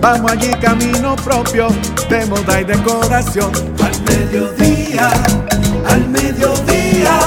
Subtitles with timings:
[0.00, 1.68] Vamos allí camino propio
[2.08, 3.50] de moda y decoración.
[3.82, 5.10] Al mediodía,
[5.86, 7.18] al mediodía,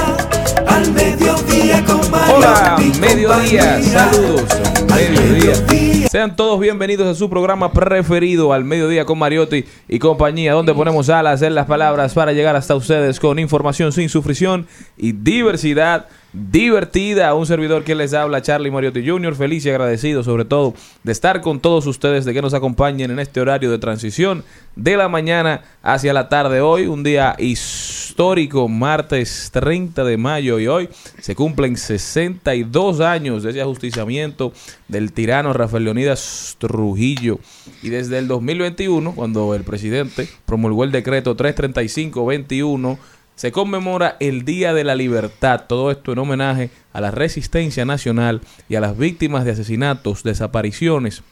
[0.66, 4.44] al mediodía con Mario Hola, mediodía, saludos.
[4.88, 6.08] Mediodía.
[6.08, 11.10] Sean todos bienvenidos a su programa preferido, al mediodía con Mariotti y compañía, donde ponemos
[11.10, 17.34] alas en las palabras para llegar hasta ustedes con información sin sufrición y diversidad divertida.
[17.34, 21.40] Un servidor que les habla, Charlie Mariotti Jr., feliz y agradecido sobre todo de estar
[21.40, 24.44] con todos ustedes, de que nos acompañen en este horario de transición
[24.76, 26.60] de la mañana hacia la tarde.
[26.60, 30.88] Hoy, un día histórico, martes 30 de mayo, y hoy
[31.20, 34.52] se cumplen 62 años de ese ajusticiamiento
[34.88, 37.38] del tirano Rafael Leonidas Trujillo.
[37.82, 42.98] Y desde el 2021, cuando el presidente promulgó el decreto 335-21,
[43.42, 48.40] se conmemora el Día de la Libertad, todo esto en homenaje a la resistencia nacional
[48.68, 51.24] y a las víctimas de asesinatos, desapariciones,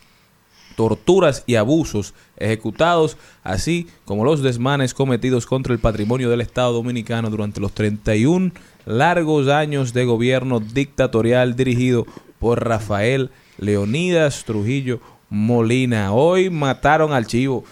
[0.74, 7.30] torturas y abusos ejecutados, así como los desmanes cometidos contra el patrimonio del Estado Dominicano
[7.30, 8.50] durante los 31
[8.86, 12.08] largos años de gobierno dictatorial dirigido
[12.40, 16.12] por Rafael Leonidas Trujillo Molina.
[16.12, 17.62] Hoy mataron al chivo.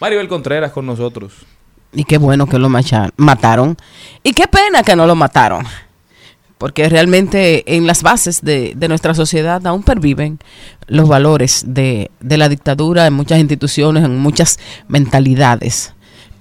[0.00, 1.44] Maribel Contreras con nosotros.
[1.94, 3.76] Y qué bueno que lo mataron.
[4.22, 5.64] Y qué pena que no lo mataron.
[6.58, 10.38] Porque realmente en las bases de, nuestra sociedad aún perviven
[10.86, 15.94] los valores de, de la dictadura en muchas instituciones, en muchas mentalidades.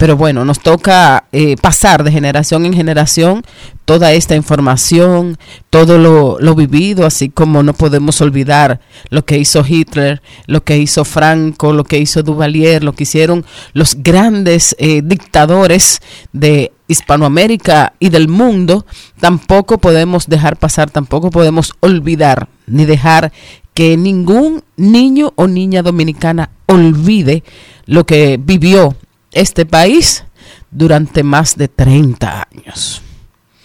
[0.03, 3.41] Pero bueno, nos toca eh, pasar de generación en generación
[3.85, 5.37] toda esta información,
[5.69, 11.05] todo lo, vivido, así como no podemos olvidar lo que hizo Hitler, lo que hizo
[11.05, 16.01] Franco, lo que hizo Duvalier, lo que hicieron los grandes eh, dictadores
[16.33, 18.85] de Hispanoamérica y del mundo,
[19.21, 23.31] tampoco podemos dejar pasar, tampoco podemos olvidar ni dejar
[23.73, 27.45] que ningún niño o niña dominicana olvide
[27.85, 28.97] lo que vivió
[29.33, 30.23] este país
[30.71, 33.01] durante más de 30 años.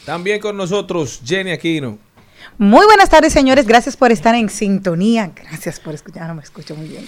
[0.05, 1.99] También con nosotros Jenny Aquino.
[2.57, 3.67] Muy buenas tardes, señores.
[3.67, 5.31] Gracias por estar en sintonía.
[5.35, 6.27] Gracias por escuchar.
[6.27, 7.07] No me escucho muy bien.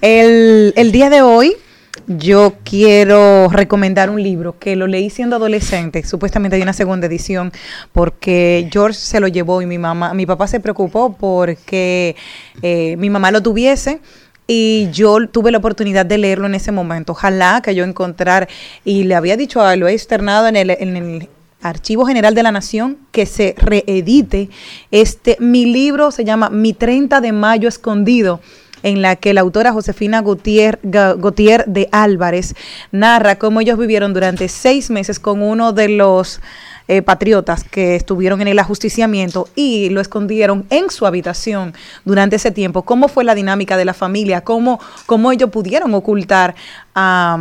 [0.00, 1.56] El, el día de hoy
[2.06, 7.52] yo quiero recomendar un libro que lo leí siendo adolescente, supuestamente hay una segunda edición,
[7.92, 12.16] porque George se lo llevó y mi mamá, mi papá se preocupó porque
[12.62, 14.00] eh, mi mamá lo tuviese
[14.46, 17.12] y yo tuve la oportunidad de leerlo en ese momento.
[17.12, 18.48] Ojalá que yo encontrar,
[18.84, 21.28] y le había dicho, a, lo he externado en el, en el
[21.62, 24.50] Archivo General de la Nación que se reedite
[24.90, 28.40] este mi libro se llama Mi 30 de mayo escondido
[28.82, 32.54] en la que la autora Josefina Gautier, Gautier de Álvarez
[32.90, 36.40] narra cómo ellos vivieron durante seis meses con uno de los
[36.88, 41.74] eh, patriotas que estuvieron en el ajusticiamiento y lo escondieron en su habitación
[42.04, 42.82] durante ese tiempo.
[42.82, 44.42] ¿Cómo fue la dinámica de la familia?
[44.42, 46.54] ¿Cómo, cómo ellos pudieron ocultar
[46.94, 47.38] a,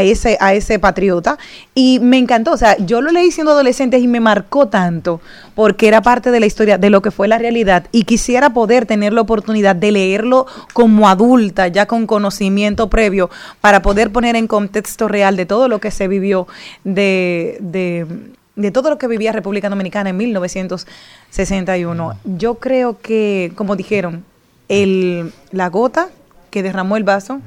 [0.00, 1.38] ese, a ese patriota?
[1.74, 5.20] Y me encantó, o sea, yo lo leí siendo adolescente y me marcó tanto
[5.54, 8.86] porque era parte de la historia de lo que fue la realidad y quisiera poder
[8.86, 13.30] tener la oportunidad de leerlo como adulta, ya con conocimiento previo,
[13.60, 16.46] para poder poner en contexto real de todo lo que se vivió
[16.84, 18.06] de, de
[18.56, 22.18] de todo lo que vivía República Dominicana en 1961.
[22.24, 24.24] Yo creo que, como dijeron,
[24.68, 26.08] el, la gota
[26.50, 27.40] que derramó el vaso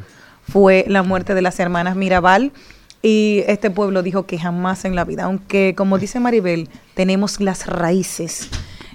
[0.50, 2.52] fue la muerte de las hermanas Mirabal.
[3.02, 7.68] Y este pueblo dijo que jamás en la vida, aunque como dice Maribel, tenemos las
[7.68, 8.50] raíces,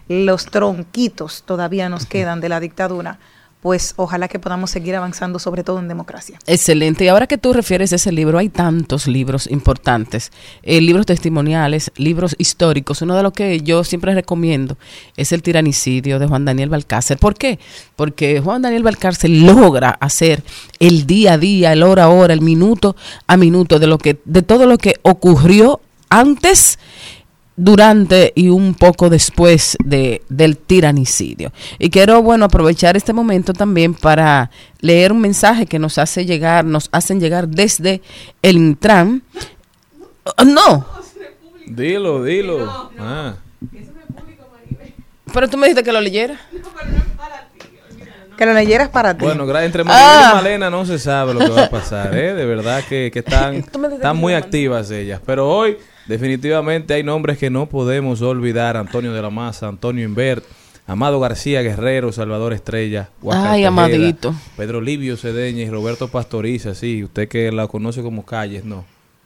[0.08, 3.20] los tronquitos todavía nos quedan de la dictadura,
[3.60, 6.38] pues ojalá que podamos seguir avanzando, sobre todo en democracia.
[6.46, 7.04] Excelente.
[7.04, 11.92] Y ahora que tú refieres a ese libro, hay tantos libros importantes, eh, libros testimoniales,
[11.96, 13.02] libros históricos.
[13.02, 14.78] Uno de los que yo siempre recomiendo
[15.16, 17.18] es El tiranicidio de Juan Daniel Balcácer.
[17.18, 17.58] ¿Por qué?
[17.96, 20.42] Porque Juan Daniel Balcácer logra hacer
[20.78, 22.96] el día a día, el hora a hora, el minuto
[23.26, 26.78] a minuto de lo que, de todo lo que ocurrió antes
[27.60, 31.52] durante y un poco después de, del tiranicidio.
[31.78, 36.64] Y quiero, bueno, aprovechar este momento también para leer un mensaje que nos hace llegar,
[36.64, 38.00] nos hacen llegar desde
[38.40, 39.22] el Intran.
[40.24, 40.86] Oh, no.
[41.66, 42.90] Dilo, dilo.
[42.98, 43.34] Ah.
[45.32, 46.40] Pero tú me dijiste que lo leyera.
[48.38, 49.26] Que lo leyeras para ti.
[49.26, 50.30] Bueno, entre Maribel Ah.
[50.32, 52.32] y Malena no se sabe lo que va a pasar, ¿eh?
[52.32, 53.54] De verdad que, que están,
[53.92, 55.20] están muy no, activas ellas.
[55.26, 58.76] Pero hoy, definitivamente, hay nombres que no podemos olvidar.
[58.76, 60.44] Antonio de la Maza, Antonio Invert,
[60.86, 64.34] Amado García Guerrero, Salvador Estrella, Ay, Amadito.
[64.56, 68.84] Pedro Livio Cedeña y Roberto Pastoriza, sí, usted que la conoce como Calles, no.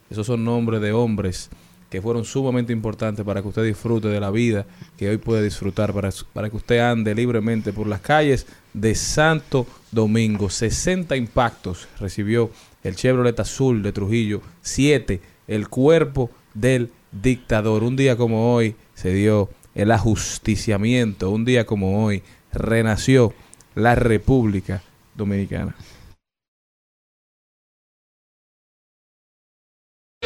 [0.09, 1.49] Esos son nombres de hombres
[1.89, 4.65] que fueron sumamente importantes para que usted disfrute de la vida
[4.97, 9.65] que hoy puede disfrutar, para, para que usted ande libremente por las calles de Santo
[9.91, 10.49] Domingo.
[10.49, 12.51] 60 impactos recibió
[12.83, 17.83] el Chevrolet Azul de Trujillo, 7 el cuerpo del dictador.
[17.83, 23.33] Un día como hoy se dio el ajusticiamiento, un día como hoy renació
[23.75, 24.81] la República
[25.13, 25.75] Dominicana.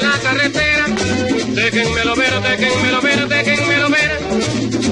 [0.01, 0.85] la carretera.
[1.55, 4.19] Déjenmelo ver, déjenmelo ver, déjenmelo ver.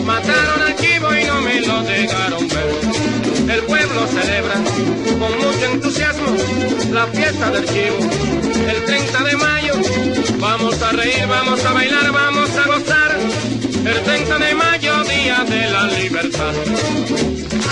[0.06, 3.56] Mataron al chivo y no me lo dejaron ver.
[3.56, 4.56] El pueblo celebra
[5.20, 6.36] con mucho entusiasmo
[6.92, 8.47] la fiesta del chivo.
[10.88, 13.18] A reír, vamos a bailar, vamos a gozar.
[13.86, 16.54] El 30 de mayo, día de la libertad.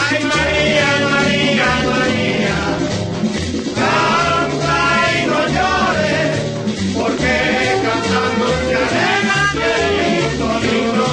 [0.09, 2.56] Ay María, María, María,
[3.75, 4.77] canta
[5.13, 6.31] y no llores
[6.94, 7.33] porque
[7.85, 9.69] cantando se alegra el
[10.01, 11.07] lindo, lindo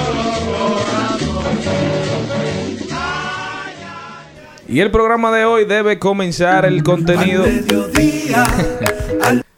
[4.69, 7.45] Y el programa de hoy debe comenzar el contenido.
[7.45, 8.47] mediodía,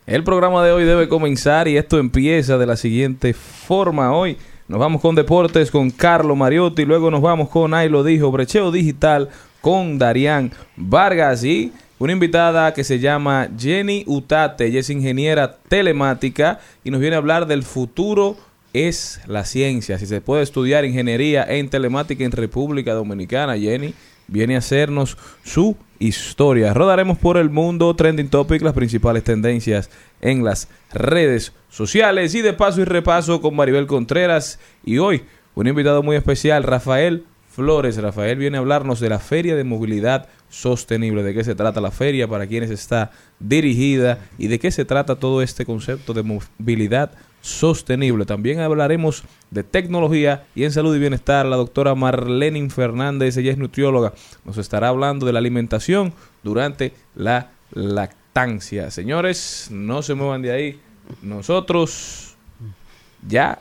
[0.07, 4.15] El programa de hoy debe comenzar y esto empieza de la siguiente forma.
[4.15, 4.37] Hoy
[4.69, 8.71] nos vamos con deportes con Carlo Mariotti, luego nos vamos con Ahí lo dijo, Brecheo
[8.71, 9.31] Digital
[9.63, 14.67] con Darían Vargas y una invitada que se llama Jenny Utate.
[14.67, 18.37] Ella es ingeniera telemática y nos viene a hablar del futuro
[18.75, 19.99] es la ciencia.
[19.99, 23.95] Si se puede estudiar ingeniería en telemática en República Dominicana, Jenny
[24.35, 26.75] viene a hacernos su historia.
[26.75, 29.91] Rodaremos por el mundo, trending topic, las principales tendencias
[30.21, 35.23] en las redes sociales y de paso y repaso con Maribel Contreras y hoy
[35.55, 37.97] un invitado muy especial, Rafael Flores.
[37.97, 41.93] Rafael viene a hablarnos de la Feria de Movilidad Sostenible, de qué se trata la
[41.93, 47.13] feria, para quienes está dirigida y de qué se trata todo este concepto de movilidad
[47.13, 47.34] sostenible.
[48.27, 51.45] También hablaremos de tecnología y en salud y bienestar.
[51.47, 54.15] La doctora Marlene Fernández, ella es nutrióloga,
[54.45, 58.91] nos estará hablando de la alimentación durante la lactancia.
[58.91, 60.81] Señores, no se muevan de ahí.
[61.23, 62.35] Nosotros
[63.29, 63.59] ya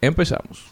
[0.00, 0.64] empezamos.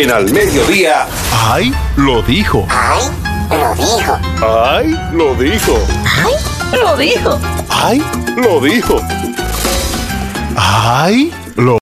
[0.00, 1.06] En Al Mediodía.
[1.30, 1.70] ¡Ay!
[1.98, 2.66] Lo dijo.
[2.70, 3.04] ¡Ay!
[3.50, 4.18] Lo dijo.
[4.40, 4.96] ¡Ay!
[5.12, 5.76] Lo dijo.
[6.06, 6.32] ¡Ay!
[6.72, 7.38] Lo dijo.
[7.68, 8.02] ¡Ay!
[8.34, 8.98] Lo dijo.
[10.56, 11.30] ¡Ay!
[11.56, 11.76] Lo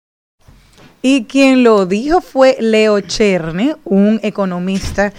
[1.00, 5.12] Y quien lo dijo fue Leo Cherne, un economista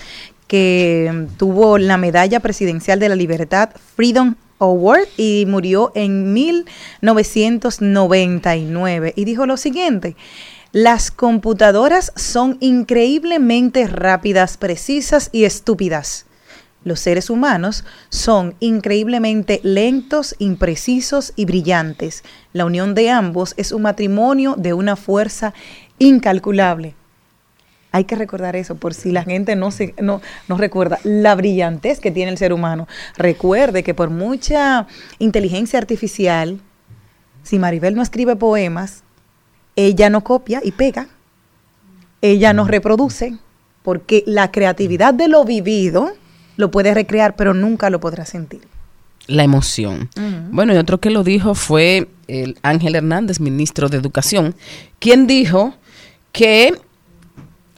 [0.48, 9.24] que tuvo la medalla presidencial de la libertad Freedom Award y murió en 1999 y
[9.24, 10.18] dijo lo siguiente.
[10.72, 16.28] Las computadoras son increíblemente rápidas, precisas y estúpidas.
[16.84, 22.24] Los seres humanos son increíblemente lentos, imprecisos y brillantes.
[22.54, 25.56] La unión de ambos es un matrimonio de una fuerza
[25.98, 26.94] incalculable.
[27.92, 32.00] Hay que recordar eso por si la gente no, se, no, no recuerda la brillantez
[32.00, 32.88] que tiene el ser humano.
[33.18, 34.86] Recuerde que por mucha
[35.18, 36.62] inteligencia artificial,
[37.42, 39.04] si Maribel no escribe poemas,
[39.88, 41.08] ella no copia y pega,
[42.22, 43.38] ella no reproduce,
[43.84, 46.12] porque la creatividad de lo vivido
[46.58, 48.62] lo puede recrear, pero nunca lo podrá sentir.
[49.28, 50.10] la emoción.
[50.52, 54.56] Bueno, y otro que lo dijo fue el Ángel Hernández, ministro de Educación,
[54.98, 55.76] quien dijo
[56.32, 56.74] que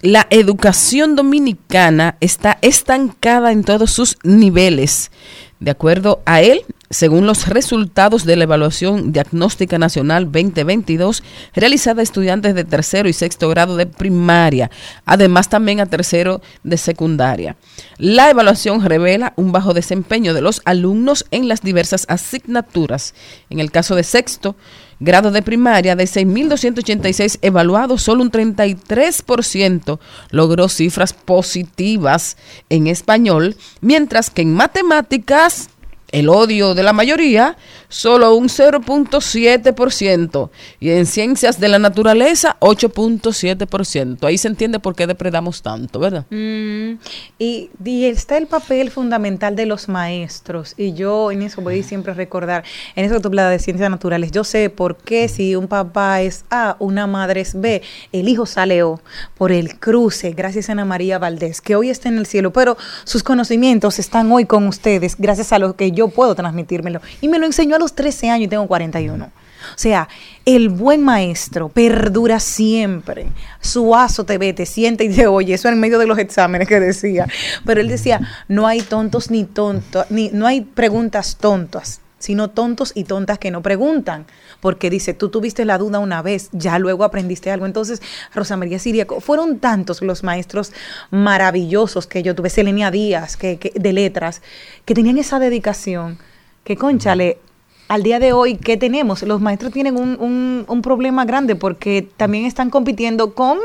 [0.01, 5.11] la educación dominicana está estancada en todos sus niveles.
[5.59, 11.23] De acuerdo a él, según los resultados de la evaluación diagnóstica nacional 2022
[11.55, 14.69] realizada a estudiantes de tercero y sexto grado de primaria,
[15.05, 17.55] además también a tercero de secundaria.
[17.97, 23.15] La evaluación revela un bajo desempeño de los alumnos en las diversas asignaturas.
[23.49, 24.55] En el caso de sexto,
[24.99, 32.37] grado de primaria, de 6.286 evaluados, solo un 33% logró cifras positivas
[32.69, 35.70] en español, mientras que en matemáticas
[36.11, 37.57] el odio de la mayoría,
[37.89, 40.49] solo un 0.7%.
[40.79, 44.25] Y en ciencias de la naturaleza, 8.7%.
[44.25, 46.25] Ahí se entiende por qué depredamos tanto, ¿verdad?
[46.29, 46.93] Mm,
[47.39, 50.75] y, y está el papel fundamental de los maestros.
[50.77, 52.63] Y yo en eso voy a siempre recordar,
[52.95, 56.21] en eso que tú hablas de ciencias naturales, yo sé por qué si un papá
[56.21, 59.01] es A, una madre es B, el hijo sale O,
[59.37, 62.77] por el cruce, gracias a Ana María Valdés, que hoy está en el cielo, pero
[63.03, 67.01] sus conocimientos están hoy con ustedes, gracias a lo que yo puedo transmitírmelo.
[67.21, 69.25] Y me lo enseñó a los 13 años y tengo 41.
[69.25, 70.07] O sea,
[70.45, 73.27] el buen maestro perdura siempre.
[73.59, 75.53] Su aso te ve, te siente y te oye.
[75.53, 77.27] Eso en medio de los exámenes que decía.
[77.65, 82.93] Pero él decía, no hay tontos ni tontos, ni, no hay preguntas tontas, sino tontos
[82.95, 84.25] y tontas que no preguntan.
[84.61, 87.65] Porque dice, tú tuviste la duda una vez, ya luego aprendiste algo.
[87.65, 88.01] Entonces,
[88.33, 90.71] Rosa María Siriaco, fueron tantos los maestros
[91.09, 94.41] maravillosos que yo tuve, Selenia Díaz, que, que- de letras,
[94.85, 96.17] que tenían esa dedicación.
[96.63, 97.39] Que, conchale,
[97.87, 99.23] al día de hoy, ¿qué tenemos?
[99.23, 103.57] Los maestros tienen un, un- un problema grande porque también están compitiendo con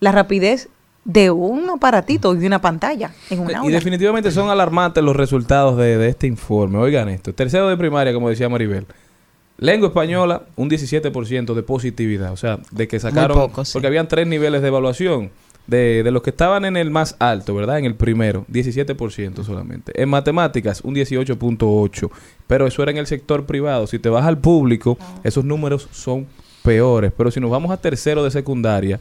[0.00, 0.68] la rapidez
[1.04, 5.76] de un aparatito y de una pantalla en un Y definitivamente son alarmantes los resultados
[5.76, 6.78] de, de este informe.
[6.78, 7.34] Oigan esto.
[7.34, 8.86] Tercero de primaria, como decía Maribel.
[9.58, 12.32] Lengua española, un 17% de positividad.
[12.32, 13.36] O sea, de que sacaron...
[13.36, 13.72] poco, sí.
[13.72, 15.30] Porque habían tres niveles de evaluación.
[15.66, 17.78] De, de los que estaban en el más alto, ¿verdad?
[17.78, 19.92] En el primero, 17% solamente.
[20.02, 22.10] En matemáticas, un 18.8%.
[22.46, 23.86] Pero eso era en el sector privado.
[23.86, 26.26] Si te vas al público, esos números son
[26.62, 27.12] peores.
[27.16, 29.00] Pero si nos vamos a tercero de secundaria,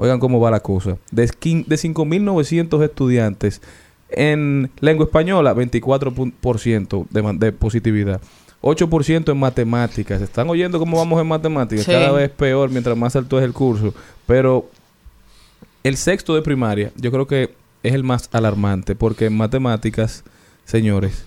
[0.00, 0.96] oigan cómo va la cosa.
[1.10, 3.60] De, de 5.900 estudiantes
[4.08, 8.20] en lengua española, 24% de, de positividad.
[8.62, 10.22] 8% en matemáticas.
[10.22, 11.84] ¿Están oyendo cómo vamos en matemáticas?
[11.84, 11.92] Sí.
[11.92, 13.94] Cada vez peor mientras más alto es el curso.
[14.26, 14.70] Pero
[15.84, 20.24] el sexto de primaria, yo creo que es el más alarmante, porque en matemáticas,
[20.64, 21.24] señores,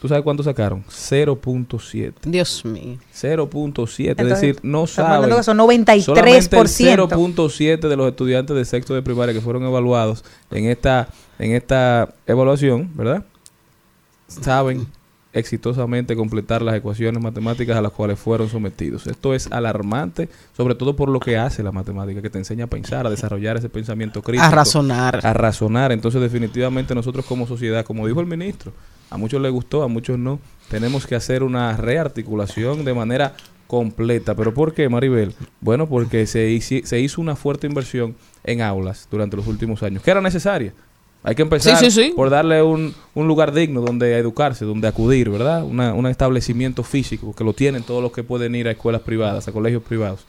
[0.00, 0.84] ¿tú sabes cuánto sacaron?
[0.84, 2.12] 0.7.
[2.24, 2.98] Dios mío.
[3.22, 5.30] Entonces, 0.7, es decir, no saben.
[5.34, 6.02] que son 93%.
[6.02, 11.08] Solamente el 0.7 de los estudiantes de sexto de primaria que fueron evaluados en esta
[11.38, 13.24] en esta evaluación, ¿verdad?
[14.26, 14.86] Saben
[15.32, 19.06] exitosamente completar las ecuaciones matemáticas a las cuales fueron sometidos.
[19.06, 22.68] Esto es alarmante, sobre todo por lo que hace la matemática, que te enseña a
[22.68, 25.24] pensar, a desarrollar ese pensamiento crítico A razonar.
[25.24, 25.92] a razonar.
[25.92, 28.72] Entonces, definitivamente nosotros como sociedad, como dijo el ministro,
[29.10, 30.38] a muchos les gustó, a muchos no,
[30.70, 33.34] tenemos que hacer una rearticulación de manera
[33.66, 34.34] completa.
[34.34, 35.34] ¿Pero por qué, Maribel?
[35.60, 40.20] Bueno, porque se, hizo una fuerte inversión en aulas durante los últimos años, que era
[40.20, 40.72] necesaria.
[41.22, 42.12] Hay que empezar Sí, sí, sí.
[42.14, 45.64] por darle un, un lugar digno donde educarse, donde acudir, ¿verdad?
[45.64, 49.48] Una- un establecimiento físico que lo tienen todos los que pueden ir a escuelas privadas,
[49.48, 50.24] a colegios privados.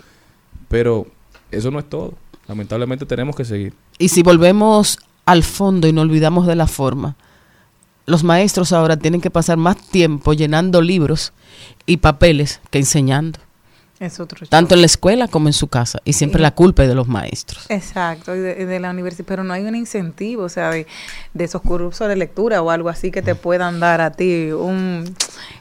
[0.67, 1.05] Pero
[1.51, 2.13] eso no es todo.
[2.47, 3.73] Lamentablemente tenemos que seguir.
[3.99, 7.15] Y si volvemos al fondo y no olvidamos de la forma,
[8.09, 11.31] los maestros ahora tienen que pasar más tiempo llenando libros
[11.85, 13.39] y papeles que enseñando,
[13.99, 15.99] Es otro tanto en la escuela como en su casa.
[16.05, 17.65] Y siempre la culpa es de los maestros.
[17.69, 20.87] Exacto, y de, de la universidad, pero no hay un incentivo, o sea, de,
[21.33, 25.03] de esos cursos de lectura o algo así que te puedan dar a ti un...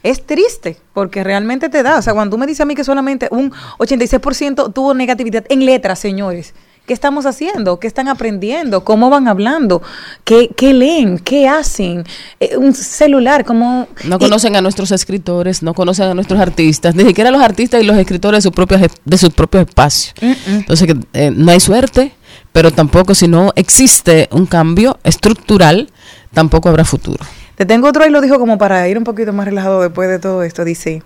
[0.02, 2.84] Es triste, porque realmente te da, o sea, cuando tú me dices a mí que
[2.84, 6.54] solamente un 86% tuvo negatividad en letras, señores,
[6.88, 7.78] ¿qué estamos haciendo?
[7.78, 8.82] ¿Qué están aprendiendo?
[8.82, 9.82] ¿Cómo van hablando?
[10.24, 11.18] ¿Qué, qué leen?
[11.18, 12.02] ¿Qué hacen?
[12.40, 13.86] Eh, un celular, ¿cómo...?
[14.04, 17.84] No conocen a nuestros escritores, no conocen a nuestros artistas, ni siquiera los artistas y
[17.84, 20.14] los escritores de sus propios, de sus propios espacios.
[20.46, 22.12] Entonces, que, eh, no hay suerte,
[22.52, 25.90] pero tampoco si no existe un cambio estructural,
[26.32, 27.22] tampoco habrá futuro.
[27.54, 30.18] Te tengo otro y lo dijo como para ir un poquito más relajado después de
[30.18, 30.64] todo esto.
[30.64, 31.02] Dice,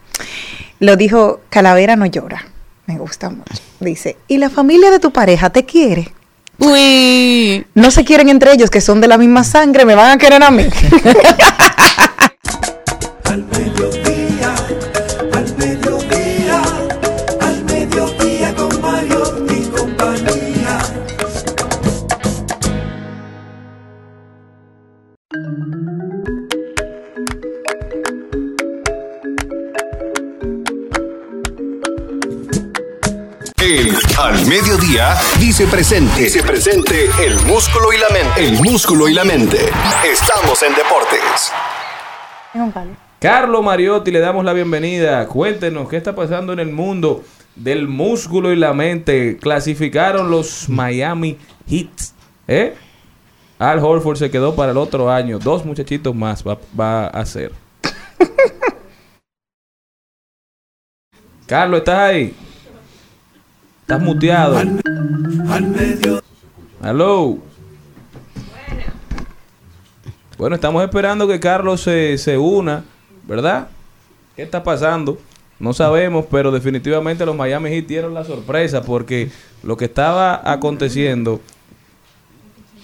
[0.78, 2.51] lo dijo, Calavera no llora.
[2.86, 3.62] Me gusta mucho.
[3.80, 6.12] Dice, ¿y la familia de tu pareja te quiere?
[6.58, 10.18] Uy, No se quieren entre ellos, que son de la misma sangre, me van a
[10.18, 10.64] querer a mí.
[34.22, 36.22] Al mediodía, dice presente.
[36.22, 38.46] Dice presente el músculo y la mente.
[38.46, 39.56] El músculo y la mente.
[40.08, 41.52] Estamos en deportes.
[43.18, 45.26] Carlos Mariotti, le damos la bienvenida.
[45.26, 47.24] Cuéntenos qué está pasando en el mundo
[47.56, 49.38] del músculo y la mente.
[49.38, 51.36] Clasificaron los Miami
[51.68, 51.90] Heat.
[52.46, 52.76] ¿Eh?
[53.58, 55.40] Al Horford se quedó para el otro año.
[55.40, 57.50] Dos muchachitos más va, va a hacer.
[61.48, 62.36] Carlos, ¿estás ahí?
[63.92, 64.56] Estás muteado.
[64.56, 66.22] Al medio,
[66.82, 67.36] Hello.
[70.38, 72.84] Bueno, estamos esperando que Carlos se, se una,
[73.28, 73.68] ¿verdad?
[74.34, 75.18] ¿Qué está pasando?
[75.58, 79.30] No sabemos, pero definitivamente los Miami Heat dieron la sorpresa porque
[79.62, 81.42] lo que estaba aconteciendo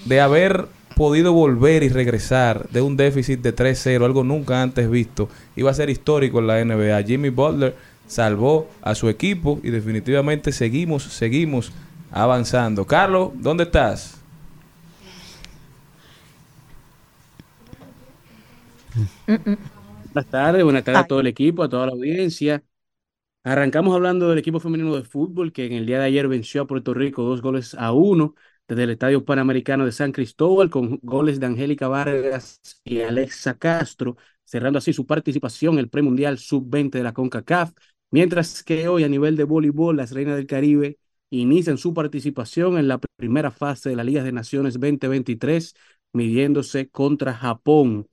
[0.04, 5.30] de haber podido volver y regresar de un déficit de 3-0, algo nunca antes visto,
[5.56, 7.02] iba a ser histórico en la NBA.
[7.04, 7.74] Jimmy Butler
[8.08, 11.72] salvó a su equipo y definitivamente seguimos, seguimos
[12.10, 12.86] avanzando.
[12.86, 14.20] Carlos, ¿dónde estás?
[20.14, 22.64] Buenas tardes, buenas tardes a todo el equipo, a toda la audiencia.
[23.44, 26.66] Arrancamos hablando del equipo femenino de fútbol que en el día de ayer venció a
[26.66, 28.34] Puerto Rico dos goles a uno
[28.68, 34.16] desde el Estadio Panamericano de San Cristóbal con goles de Angélica Vargas y Alexa Castro,
[34.44, 37.72] cerrando así su participación en el premundial sub-20 de la CONCACAF,
[38.10, 40.98] mientras que hoy a nivel de voleibol las Reinas del Caribe
[41.30, 45.74] inician su participación en la primera fase de la Liga de Naciones 2023,
[46.12, 48.08] midiéndose contra Japón.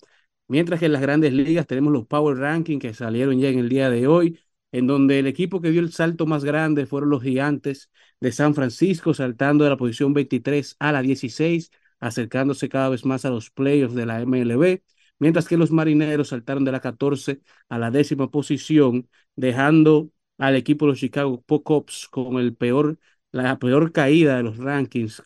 [0.48, 3.70] Mientras que en las grandes ligas tenemos los Power Rankings que salieron ya en el
[3.70, 4.40] día de hoy,
[4.72, 8.54] en donde el equipo que dio el salto más grande fueron los Gigantes de San
[8.54, 13.50] Francisco, saltando de la posición 23 a la 16, acercándose cada vez más a los
[13.50, 14.84] playoffs de la MLB,
[15.20, 20.86] mientras que los Marineros saltaron de la 14 a la décima posición, dejando al equipo
[20.86, 23.00] de los Chicago Cubs con el peor,
[23.32, 25.24] la peor caída de los rankings,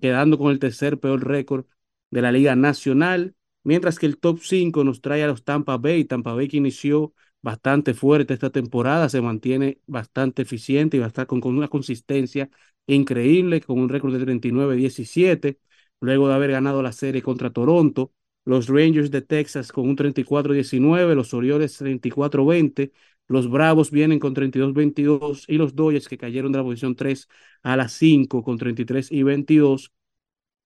[0.00, 1.66] quedando con el tercer peor récord
[2.10, 6.04] de la Liga Nacional mientras que el top 5 nos trae a los Tampa Bay.
[6.04, 11.08] Tampa Bay que inició bastante fuerte esta temporada, se mantiene bastante eficiente y va a
[11.08, 12.50] estar con, con una consistencia
[12.86, 15.58] increíble, con un récord de 39-17,
[16.00, 18.12] luego de haber ganado la serie contra Toronto.
[18.46, 22.92] Los Rangers de Texas con un 34-19, los Orioles 34-20,
[23.28, 27.28] los Bravos vienen con 32-22 y los Dodgers que cayeron de la posición 3
[27.62, 29.92] a la 5 con 33 y 22,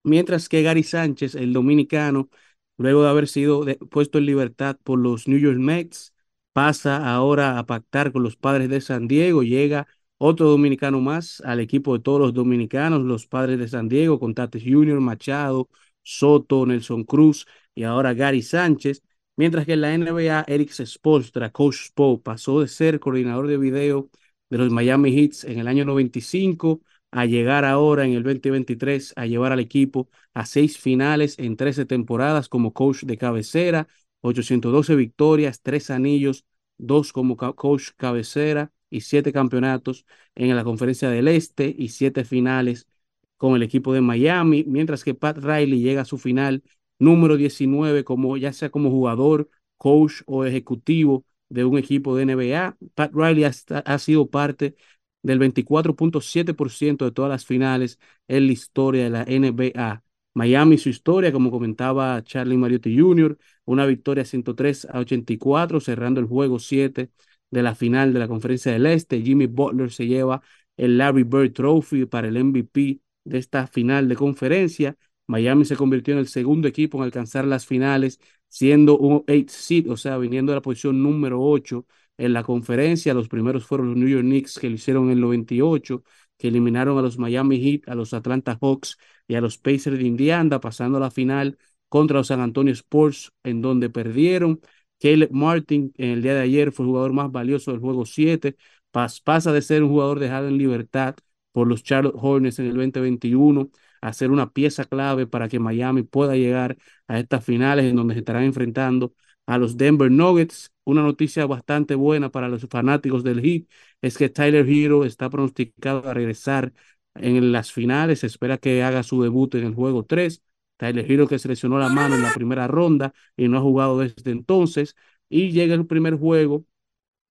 [0.05, 2.29] mientras que Gary Sánchez, el dominicano,
[2.77, 6.15] luego de haber sido puesto en libertad por los New York Mets,
[6.53, 9.87] pasa ahora a pactar con los padres de San Diego, llega
[10.19, 14.35] otro dominicano más al equipo de todos los dominicanos, los padres de San Diego, con
[14.35, 15.69] Tatis Jr., Machado,
[16.03, 19.03] Soto, Nelson Cruz y ahora Gary Sánchez,
[19.39, 24.11] mientras que en la NBA, Eric Spoelstra, Coach Spo, pasó de ser coordinador de video
[24.51, 29.27] de los Miami Heat en el año 95 a llegar ahora en el 2023 a
[29.27, 33.87] llevar al equipo a seis finales en 13 temporadas como coach de cabecera,
[34.23, 36.45] 812 victorias, tres anillos,
[36.77, 42.89] dos como coach cabecera y siete campeonatos en la conferencia del Este y siete finales
[43.37, 46.63] con el equipo de Miami, mientras que Pat Riley llega a su final
[46.99, 52.77] número 19 como ya sea como jugador, coach o ejecutivo de un equipo de NBA.
[52.95, 53.53] Pat Riley ha,
[53.85, 54.77] ha sido parte
[55.23, 60.03] del 24.7% de todas las finales en la historia de la NBA.
[60.35, 66.27] Miami, su historia, como comentaba Charlie Mariotti Jr., una victoria 103 a 84, cerrando el
[66.27, 67.11] juego 7
[67.51, 69.21] de la final de la Conferencia del Este.
[69.23, 70.43] Jimmy Butler se lleva
[70.77, 74.97] el Larry Bird Trophy para el MVP de esta final de conferencia.
[75.29, 79.91] Miami se convirtió en el segundo equipo en alcanzar las finales, siendo un 8 seed,
[79.91, 81.87] o sea, viniendo de la posición número 8
[82.17, 83.15] en la conferencia.
[83.15, 86.03] Los primeros fueron los New York Knicks, que lo hicieron en el 98,
[86.39, 90.05] que eliminaron a los Miami Heat, a los Atlanta Hawks y a los Pacers de
[90.05, 94.61] Indiana, pasando a la final contra los San Antonio Spurs, en donde perdieron.
[95.01, 98.57] Caleb Martin en el día de ayer fue el jugador más valioso del juego 7,
[98.93, 101.15] pas- pasa de ser un jugador dejado en libertad
[101.53, 106.37] por los Charlotte Hornets en el 2021 a una pieza clave para que Miami pueda
[106.37, 109.15] llegar a estas finales en donde se estarán enfrentando
[109.47, 110.71] a los Denver Nuggets.
[110.85, 113.65] Una noticia bastante buena para los fanáticos del Heat
[114.01, 116.73] es que Tyler Hero está pronosticado a regresar
[117.15, 118.21] en las finales.
[118.21, 120.43] Se espera que haga su debut en el juego 3.
[120.77, 124.31] Tyler Hero que seleccionó la mano en la primera ronda y no ha jugado desde
[124.31, 124.95] entonces.
[125.29, 126.65] Y llega el primer juego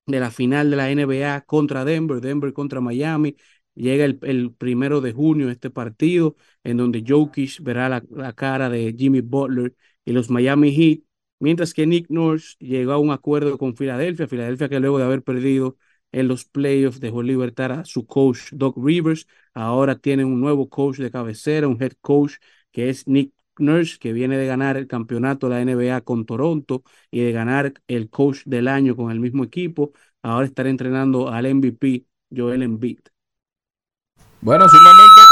[0.06, 3.36] de la final de la NBA contra Denver, Denver contra Miami.
[3.76, 8.94] Llega el, primero de junio este partido, en donde Jokic verá la, la cara de
[8.98, 11.00] Jimmy Butler y los Miami Heat,
[11.38, 15.22] mientras que Nick Nurse llegó a un acuerdo con Filadelfia, Filadelfia que luego de haber
[15.22, 15.76] perdido
[16.12, 19.26] en los playoffs, dejó en libertad a su coach Doc Rivers.
[19.54, 22.34] Ahora tiene un nuevo coach de cabecera, un head coach
[22.72, 26.82] que es Nick Nurse, que viene de ganar el campeonato de la NBA con Toronto
[27.10, 29.92] y de ganar el coach del año con el mismo equipo.
[30.22, 33.00] Ahora estará entrenando al MVP Joel Embiid.
[34.40, 35.22] Bueno, sumamente.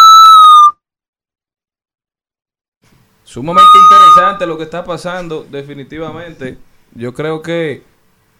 [3.24, 6.58] Sumamente interesante lo que está pasando, definitivamente.
[6.94, 7.82] Yo creo que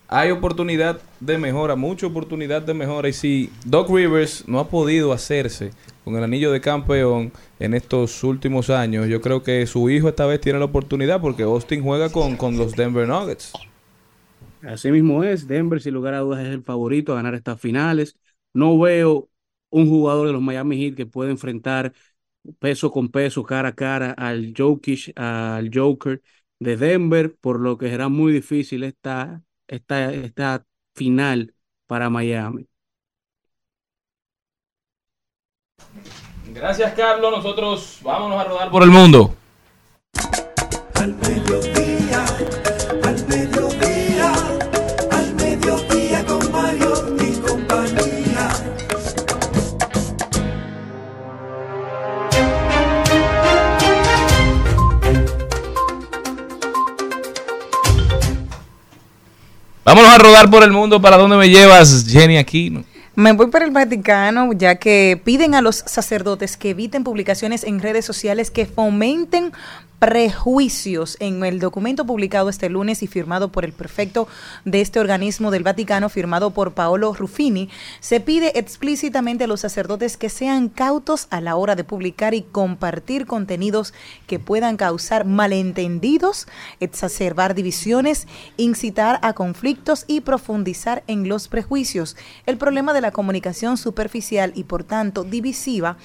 [0.09, 3.09] hay oportunidad de mejora, mucha oportunidad de mejora.
[3.09, 5.73] Y si Doc Rivers no ha podido hacerse
[6.05, 10.27] con el anillo de campeón en estos últimos años, yo creo que su hijo esta
[10.27, 13.53] vez tiene la oportunidad porque Austin juega con, con los Denver Nuggets.
[14.63, 18.17] Así mismo es, Denver sin lugar a dudas es el favorito a ganar estas finales.
[18.55, 19.29] No veo
[19.75, 21.93] un jugador de los Miami Heat que pueda enfrentar
[22.61, 26.23] peso con peso, cara a cara al Jokic, al Joker
[26.61, 31.55] de Denver, por lo que será muy difícil esta, esta, esta final
[31.87, 32.69] para Miami.
[36.53, 37.33] Gracias, Carlos.
[37.33, 39.35] Nosotros vámonos a rodar por el mundo.
[40.95, 41.74] Al
[59.85, 61.01] Vámonos a rodar por el mundo.
[61.01, 62.85] ¿Para dónde me llevas, Jenny Aquino?
[63.17, 67.81] Me voy para el Vaticano, ya que piden a los sacerdotes que eviten publicaciones en
[67.81, 69.53] redes sociales que fomenten
[70.05, 74.29] prejuicios en el documento publicado este lunes y firmado por el prefecto
[74.67, 80.19] de este organismo del Vaticano, firmado por Paolo Ruffini, se pide explícitamente a los sacerdotes
[80.19, 83.95] que sean cautos a la hora de publicar y compartir contenidos
[84.27, 86.49] que puedan causar malentendidos,
[86.81, 88.27] exacerbar divisiones,
[88.59, 92.15] incitar a conflictos y profundizar en los prejuicios.
[92.45, 95.97] El problema de la comunicación superficial y por tanto divisiva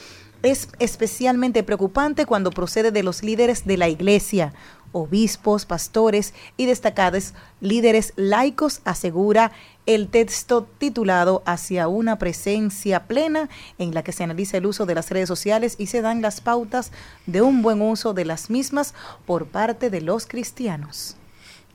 [0.44, 4.54] es especialmente preocupante cuando procede de los líderes de la iglesia,
[4.92, 9.52] obispos, pastores y destacados líderes laicos, asegura
[9.86, 14.96] el texto titulado Hacia una presencia plena, en la que se analiza el uso de
[14.96, 16.92] las redes sociales y se dan las pautas
[17.26, 18.94] de un buen uso de las mismas
[19.26, 21.16] por parte de los cristianos.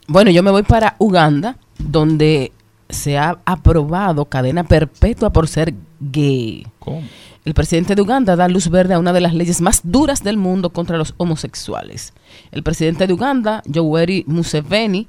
[0.06, 2.52] Bueno, yo me voy para Uganda, donde
[2.88, 6.66] se ha aprobado cadena perpetua por ser gay.
[6.78, 7.02] ¿Cómo?
[7.44, 10.38] El presidente de Uganda da luz verde a una de las leyes más duras del
[10.38, 12.14] mundo contra los homosexuales.
[12.52, 15.08] El presidente de Uganda, Yoweri Museveni,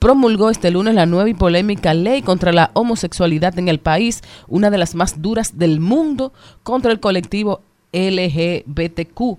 [0.00, 4.70] promulgó este lunes la nueva y polémica ley contra la homosexualidad en el país, una
[4.70, 6.32] de las más duras del mundo
[6.64, 7.60] contra el colectivo
[7.92, 9.38] LGBTQ,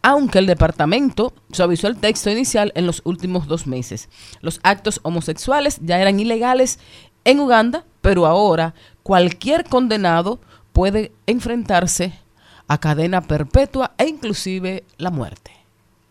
[0.00, 4.08] aunque el departamento suavizó el texto inicial en los últimos dos meses.
[4.40, 6.78] Los actos homosexuales ya eran ilegales
[7.24, 10.38] en Uganda, pero ahora cualquier condenado
[10.78, 12.12] puede enfrentarse
[12.68, 15.50] a cadena perpetua e inclusive la muerte.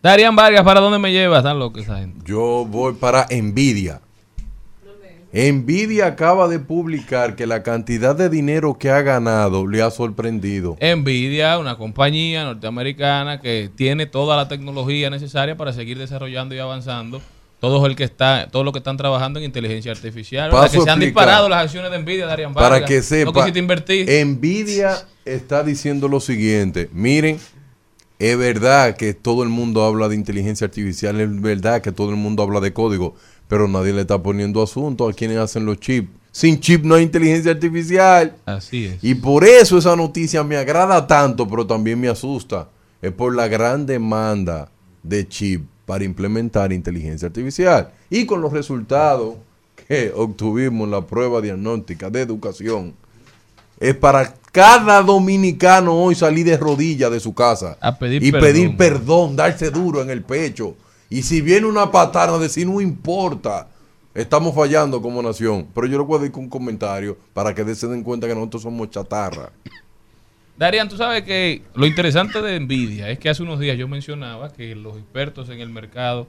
[0.02, 1.38] Darían Vargas, ¿para dónde me llevas?
[1.38, 2.20] Están locos esa gente.
[2.26, 4.02] Yo voy para Nvidia.
[5.32, 10.76] Nvidia acaba de publicar que la cantidad de dinero que ha ganado le ha sorprendido.
[10.82, 17.22] Nvidia, una compañía norteamericana que tiene toda la tecnología necesaria para seguir desarrollando y avanzando.
[17.60, 20.50] Todo el que está, todo lo que están trabajando en inteligencia artificial.
[20.50, 20.70] ¿verdad?
[20.70, 22.70] que se han disparado las acciones de Nvidia, Darían Vargas.
[22.70, 24.26] Para que No sepa, quisiste invertir.
[24.26, 26.88] Nvidia está diciendo lo siguiente.
[26.92, 27.40] Miren,
[28.18, 32.16] es verdad que todo el mundo habla de inteligencia artificial, es verdad que todo el
[32.16, 33.14] mundo habla de código,
[33.48, 36.08] pero nadie le está poniendo asunto a quienes hacen los chips.
[36.30, 38.36] Sin chip no hay inteligencia artificial.
[38.46, 39.02] Así es.
[39.02, 42.68] Y por eso esa noticia me agrada tanto, pero también me asusta.
[43.02, 44.70] Es por la gran demanda
[45.02, 47.90] de chip para implementar inteligencia artificial.
[48.10, 49.36] Y con los resultados
[49.88, 52.92] que obtuvimos en la prueba diagnóstica de educación,
[53.80, 58.46] es para cada dominicano hoy salir de rodillas de su casa A pedir y perdón.
[58.46, 60.76] pedir perdón, darse duro en el pecho.
[61.08, 63.68] Y si viene una patada, decir no importa.
[64.14, 65.68] Estamos fallando como nación.
[65.74, 68.60] Pero yo le voy a decir un comentario para que se den cuenta que nosotros
[68.60, 69.52] somos chatarra.
[70.58, 74.52] Darían, tú sabes que lo interesante de Nvidia es que hace unos días yo mencionaba
[74.52, 76.26] que los expertos en el mercado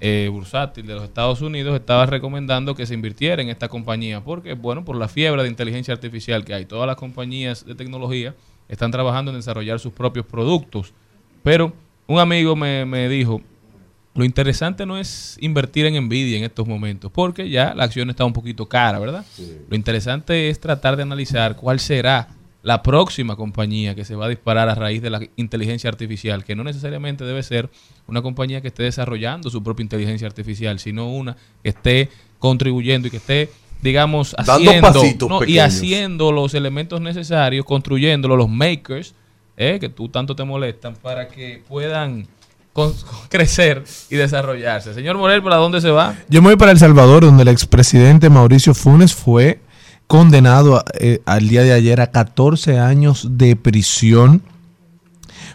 [0.00, 4.54] eh, bursátil de los Estados Unidos estaban recomendando que se invirtiera en esta compañía porque,
[4.54, 8.34] bueno, por la fiebre de inteligencia artificial que hay, todas las compañías de tecnología
[8.68, 10.94] están trabajando en desarrollar sus propios productos.
[11.42, 11.74] Pero
[12.06, 13.42] un amigo me, me dijo,
[14.14, 18.24] lo interesante no es invertir en Nvidia en estos momentos, porque ya la acción está
[18.24, 19.26] un poquito cara, ¿verdad?
[19.68, 22.28] Lo interesante es tratar de analizar cuál será
[22.66, 26.56] la próxima compañía que se va a disparar a raíz de la inteligencia artificial, que
[26.56, 27.70] no necesariamente debe ser
[28.08, 32.08] una compañía que esté desarrollando su propia inteligencia artificial, sino una que esté
[32.40, 33.50] contribuyendo y que esté
[33.82, 39.14] digamos, Dando haciendo pasitos no, y haciendo los elementos necesarios, construyéndolo, los makers,
[39.56, 42.26] eh, que tú tanto te molestan, para que puedan
[42.72, 42.92] con-
[43.28, 44.92] crecer y desarrollarse.
[44.92, 46.16] Señor Morel, ¿para dónde se va?
[46.28, 49.60] Yo me voy para El Salvador, donde el expresidente Mauricio Funes fue
[50.06, 54.42] condenado eh, al día de ayer a 14 años de prisión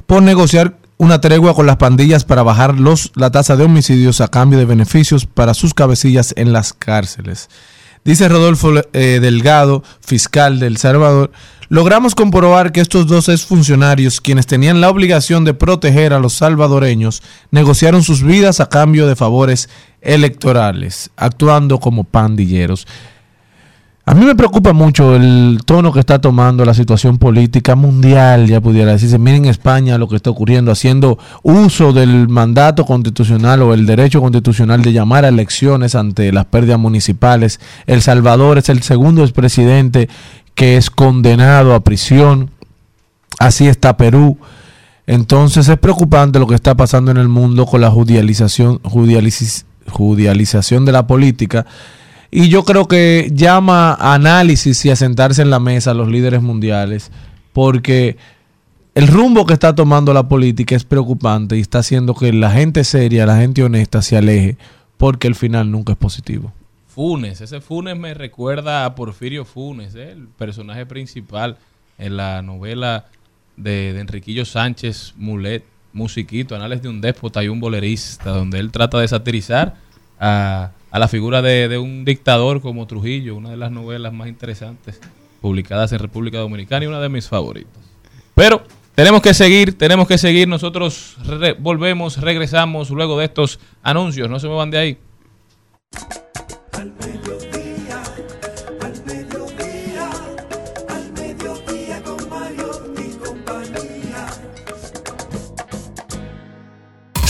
[0.05, 4.27] por negociar una tregua con las pandillas para bajar los, la tasa de homicidios a
[4.27, 7.49] cambio de beneficios para sus cabecillas en las cárceles.
[8.03, 11.31] Dice Rodolfo eh, Delgado, fiscal de El Salvador,
[11.69, 17.23] logramos comprobar que estos dos exfuncionarios, quienes tenían la obligación de proteger a los salvadoreños,
[17.51, 19.69] negociaron sus vidas a cambio de favores
[20.01, 22.87] electorales, actuando como pandilleros.
[24.11, 28.59] A mí me preocupa mucho el tono que está tomando la situación política mundial, ya
[28.59, 29.17] pudiera decirse.
[29.17, 34.81] Miren España lo que está ocurriendo, haciendo uso del mandato constitucional o el derecho constitucional
[34.81, 37.61] de llamar a elecciones ante las pérdidas municipales.
[37.87, 40.09] El Salvador es el segundo expresidente
[40.55, 42.49] que es condenado a prisión.
[43.39, 44.37] Así está Perú.
[45.07, 50.83] Entonces es preocupante lo que está pasando en el mundo con la judicialización, judicializ- judicialización
[50.83, 51.65] de la política.
[52.33, 56.41] Y yo creo que llama a análisis y a sentarse en la mesa los líderes
[56.41, 57.11] mundiales,
[57.51, 58.15] porque
[58.95, 62.85] el rumbo que está tomando la política es preocupante y está haciendo que la gente
[62.85, 64.57] seria, la gente honesta se aleje,
[64.95, 66.53] porque el final nunca es positivo.
[66.87, 70.11] Funes, ese Funes me recuerda a Porfirio Funes, ¿eh?
[70.11, 71.57] el personaje principal
[71.97, 73.07] en la novela
[73.57, 78.71] de, de Enriquillo Sánchez Mulet, Musiquito, Anales de un déspota y un bolerista, donde él
[78.71, 79.75] trata de satirizar
[80.21, 84.29] a, a la figura de, de un dictador como Trujillo, una de las novelas más
[84.29, 85.01] interesantes
[85.41, 87.81] publicadas en República Dominicana y una de mis favoritas.
[88.35, 88.63] Pero
[88.95, 90.47] tenemos que seguir, tenemos que seguir.
[90.47, 91.17] Nosotros
[91.59, 94.29] volvemos, regresamos luego de estos anuncios.
[94.29, 94.97] No se me van de ahí.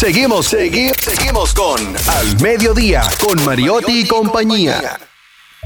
[0.01, 4.97] Seguimos, segui- seguimos con Al Mediodía, con Mariotti y compañía.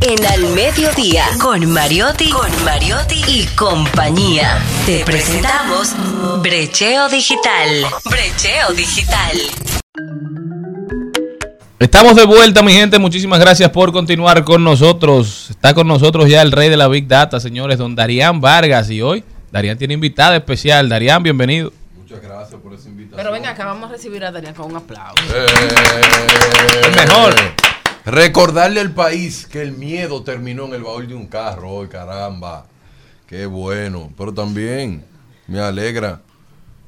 [0.02, 4.62] En Al Mediodía, con Mariotti, con Mariotti y compañía.
[4.86, 5.96] Te presentamos
[6.42, 7.86] Brecheo Digital.
[8.04, 9.38] Brecheo Digital.
[11.80, 13.00] Estamos de vuelta, mi gente.
[13.00, 15.48] Muchísimas gracias por continuar con nosotros.
[15.50, 18.90] Está con nosotros ya el rey de la Big Data, señores, don Darían Vargas.
[18.90, 20.90] Y hoy, Darían tiene invitada especial.
[20.90, 21.72] Darían, bienvenido.
[22.08, 23.18] Muchas gracias por esa invitación.
[23.18, 25.24] Pero venga, acá vamos a recibir a Daniel con un aplauso.
[26.84, 27.34] El mejor.
[28.06, 32.68] Recordarle al país que el miedo terminó en el baúl de un carro hoy, caramba.
[33.26, 34.12] Qué bueno.
[34.16, 35.04] Pero también
[35.48, 36.22] me alegra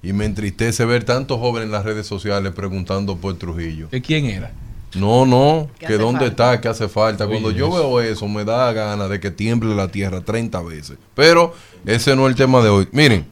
[0.03, 3.87] y me entristece ver tantos jóvenes en las redes sociales preguntando por Trujillo.
[3.87, 4.51] ¿De quién era?
[4.93, 6.43] No, no, ¿Qué que dónde falta?
[6.53, 7.25] está, que hace falta.
[7.25, 7.75] Oye, Cuando yo eso.
[7.95, 10.99] veo eso me da ganas de que tiemble la tierra 30 veces.
[11.15, 11.55] Pero
[11.87, 12.87] ese no es el tema de hoy.
[12.91, 13.25] Miren,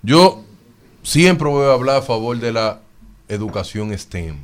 [0.00, 0.45] yo
[1.06, 2.80] siempre voy a hablar a favor de la
[3.28, 4.38] educación STEM.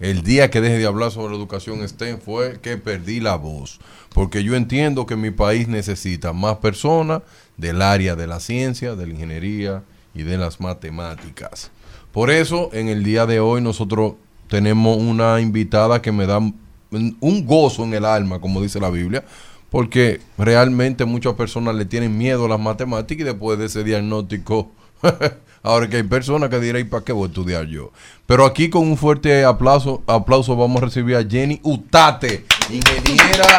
[0.00, 3.78] El día que deje de hablar sobre la educación STEM fue que perdí la voz.
[4.12, 7.22] Porque yo entiendo que mi país necesita más personas
[7.56, 11.70] del área de la ciencia, de la ingeniería y de las matemáticas.
[12.10, 14.14] Por eso, en el día de hoy nosotros
[14.48, 19.24] tenemos una invitada que me da un gozo en el alma, como dice la Biblia,
[19.70, 24.72] porque realmente muchas personas le tienen miedo a las matemáticas y después de ese diagnóstico,
[25.62, 27.92] ahora que hay personas que dirán, ¿y para qué voy a estudiar yo?
[28.26, 33.58] Pero aquí con un fuerte aplauso, aplauso vamos a recibir a Jenny Utate, ingeniera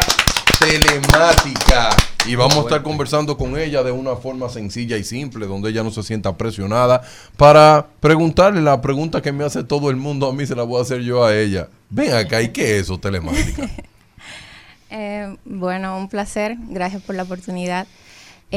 [0.60, 1.89] telemática.
[2.27, 5.84] Y vamos a estar conversando con ella de una forma sencilla y simple, donde ella
[5.84, 7.03] no se sienta presionada,
[7.38, 10.79] para preguntarle la pregunta que me hace todo el mundo, a mí se la voy
[10.79, 11.67] a hacer yo a ella.
[11.91, 13.69] Ven acá, ¿y qué es eso, telemática?
[14.97, 16.55] Eh, bueno, un placer.
[16.69, 17.86] Gracias por la oportunidad.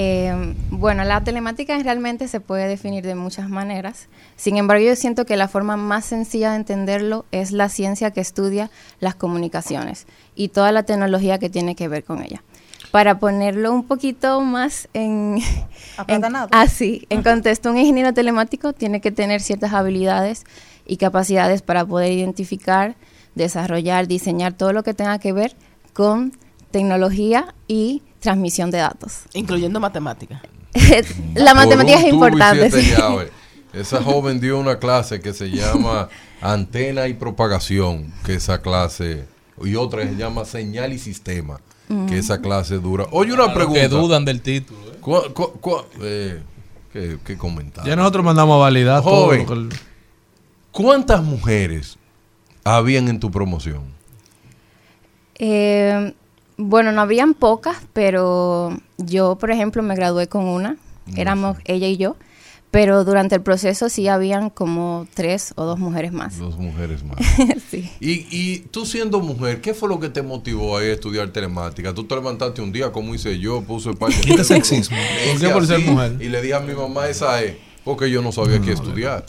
[0.00, 4.06] Eh, bueno, la telemática realmente se puede definir de muchas maneras.
[4.36, 8.20] Sin embargo, yo siento que la forma más sencilla de entenderlo es la ciencia que
[8.20, 10.06] estudia las comunicaciones
[10.36, 12.44] y toda la tecnología que tiene que ver con ella.
[12.92, 15.40] Para ponerlo un poquito más en,
[16.06, 20.44] en así, en contexto, un ingeniero telemático tiene que tener ciertas habilidades
[20.86, 22.94] y capacidades para poder identificar,
[23.34, 25.56] desarrollar, diseñar todo lo que tenga que ver
[25.92, 26.30] con
[26.70, 29.22] tecnología y transmisión de datos.
[29.34, 30.40] Incluyendo matemáticas.
[31.34, 32.70] la matemática es importante.
[32.70, 32.92] sí.
[33.72, 36.08] Esa joven dio una clase que se llama
[36.40, 39.26] Antena y Propagación, que esa clase,
[39.62, 41.60] y otra que se llama Señal y Sistema,
[42.08, 43.06] que esa clase dura.
[43.12, 43.80] Oye, una pregunta.
[43.80, 44.80] que dudan del título.
[44.92, 44.96] ¿eh?
[45.00, 46.40] ¿Cuá- cuá- cuá- eh,
[46.92, 47.88] ¿qué, qué comentario?
[47.90, 49.40] Ya nosotros mandamos a validar todo Joven.
[49.40, 49.68] lo que el-
[50.72, 51.98] ¿Cuántas mujeres
[52.64, 53.82] habían en tu promoción?
[55.38, 56.14] Eh,
[56.58, 60.76] Bueno, no habían pocas, pero yo, por ejemplo, me gradué con una.
[61.16, 62.16] Éramos ella y yo.
[62.70, 66.36] Pero durante el proceso sí habían como tres o dos mujeres más.
[66.36, 67.16] Dos mujeres más.
[67.70, 67.90] sí.
[67.98, 71.28] Y, y tú siendo mujer, ¿qué fue lo que te motivó a ir a estudiar
[71.30, 71.94] telemática?
[71.94, 74.98] Tú te levantaste un día, como hice yo, puse parte de Quita sexismo.
[75.30, 76.16] ¿Por qué por ser mujer?
[76.20, 79.24] Y le dije a mi mamá esa es, porque yo no sabía qué estudiar.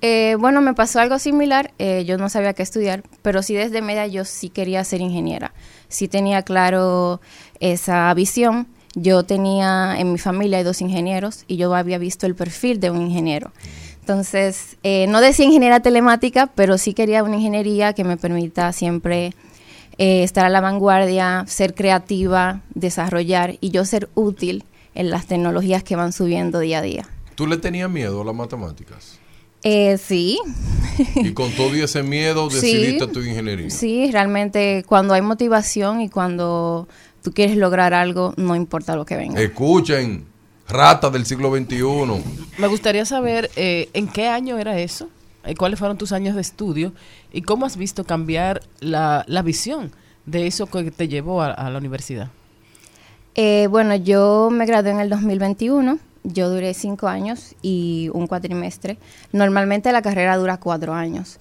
[0.00, 1.74] Eh, bueno, me pasó algo similar.
[1.78, 5.52] eh, yo no sabía qué estudiar, pero sí desde media yo sí quería ser ingeniera.
[5.90, 7.20] Sí tenía claro
[7.58, 8.66] esa visión.
[8.94, 13.02] Yo tenía en mi familia dos ingenieros y yo había visto el perfil de un
[13.02, 13.52] ingeniero.
[14.00, 19.34] Entonces, eh, no decía ingeniera telemática, pero sí quería una ingeniería que me permita siempre
[19.98, 25.84] eh, estar a la vanguardia, ser creativa, desarrollar y yo ser útil en las tecnologías
[25.84, 27.08] que van subiendo día a día.
[27.36, 29.19] ¿Tú le tenías miedo a las matemáticas?
[29.62, 30.38] Eh, sí,
[31.16, 32.56] Y con todo y ese miedo Sí.
[32.74, 33.70] decidiste tu ingeniería.
[33.70, 36.88] Sí, realmente cuando hay motivación y cuando
[37.22, 39.40] tú quieres lograr algo, no importa lo que venga.
[39.40, 40.24] Escuchen,
[40.68, 41.82] ratas del siglo XXI.
[42.58, 45.08] Me gustaría saber eh, en qué año era eso,
[45.44, 46.92] eh, cuáles fueron tus años de estudio
[47.32, 49.92] y cómo has visto cambiar la, la visión
[50.26, 52.30] de eso que te llevó a, a la universidad.
[53.34, 55.98] Eh, bueno, yo me gradué en el 2021.
[56.22, 58.98] Yo duré cinco años y un cuatrimestre.
[59.32, 61.38] Normalmente la carrera dura cuatro años.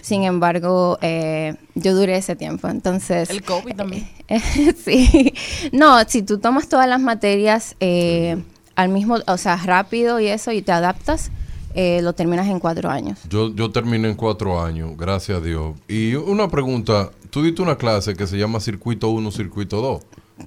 [0.00, 2.68] Sin embargo, eh, yo duré ese tiempo.
[2.68, 3.30] Entonces.
[3.30, 4.08] El COVID también.
[4.84, 5.32] sí.
[5.72, 8.42] No, si tú tomas todas las materias eh,
[8.74, 11.30] al mismo, o sea, rápido y eso, y te adaptas,
[11.74, 13.20] eh, lo terminas en cuatro años.
[13.28, 15.76] Yo, yo terminé en cuatro años, gracias a Dios.
[15.88, 20.02] Y una pregunta, tú diste una clase que se llama Circuito 1, Circuito 2.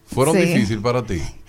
[0.08, 0.42] ¿Fueron Sí.
[0.42, 1.22] difíciles para ti?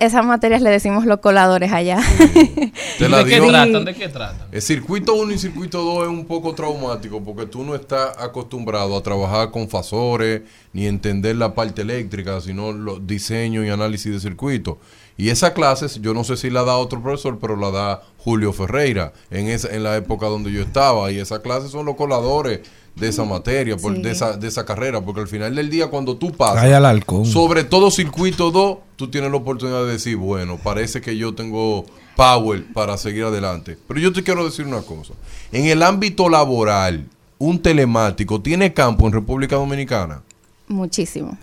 [0.00, 1.98] Esas materias le decimos los coladores allá.
[2.98, 3.84] Te la ¿De qué tratan?
[3.84, 4.48] ¿De qué tratan?
[4.50, 8.96] El circuito 1 y circuito 2 es un poco traumático porque tú no estás acostumbrado
[8.96, 14.20] a trabajar con fasores ni entender la parte eléctrica, sino los diseños y análisis de
[14.20, 14.76] circuitos.
[15.16, 18.52] Y esa clase, yo no sé si la da otro profesor, pero la da Julio
[18.52, 21.10] Ferreira en esa en la época donde yo estaba.
[21.12, 22.60] Y esa clase son los coladores
[22.96, 24.02] de esa materia, por- Sí.
[24.02, 27.64] de, esa, de esa carrera, porque al final del día cuando tú pasas, al sobre
[27.64, 31.84] todo circuito 2, tú tienes la oportunidad de decir, bueno, parece que yo tengo
[32.16, 33.76] power para seguir adelante.
[33.88, 35.14] Pero yo te quiero decir una cosa.
[35.52, 37.06] En el ámbito laboral,
[37.38, 40.22] un telemático tiene campo en República Dominicana.
[40.68, 41.36] Muchísimo.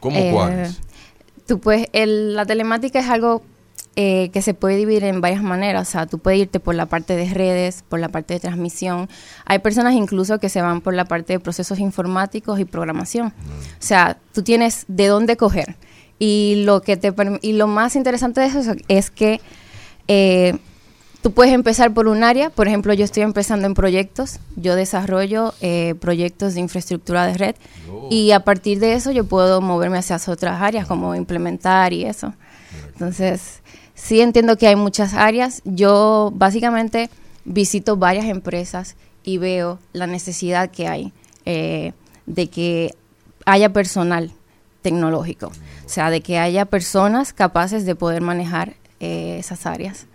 [0.00, 0.78] ¿Cómo Eh, cuáles?
[1.52, 3.42] Tú puedes, el- la telemática es algo
[3.94, 5.86] eh, que se puede dividir en varias maneras.
[5.86, 9.06] O sea, tú puedes irte por la parte de redes, por la parte de transmisión.
[9.44, 13.26] Hay personas incluso que se van por la parte de procesos informáticos y programación.
[13.26, 13.32] O
[13.80, 15.76] sea, tú tienes de dónde coger.
[16.18, 17.12] Y lo que te
[17.42, 19.42] y lo más interesante de eso es- es que
[20.08, 20.56] eh,
[21.22, 22.50] tú puedes empezar por un área.
[22.50, 24.40] Por ejemplo, yo estoy empezando en proyectos.
[24.56, 27.54] Yo desarrollo eh, proyectos de infraestructura de red.
[28.10, 32.34] Y a partir de eso yo puedo moverme hacia otras áreas, como implementar y eso.
[32.88, 33.62] Entonces,
[33.94, 35.62] sí entiendo que hay muchas áreas.
[35.64, 37.08] Yo básicamente
[37.44, 41.12] visito varias empresas y veo la necesidad que hay
[41.46, 41.92] eh,
[42.26, 42.94] de que
[43.46, 44.32] haya personal
[44.82, 45.52] tecnológico.
[45.86, 50.06] O sea, de que haya personas capaces de poder manejar eh, esas áreas.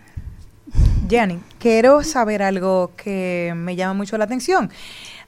[1.10, 4.70] Jenny, quiero saber algo que me llama mucho la atención.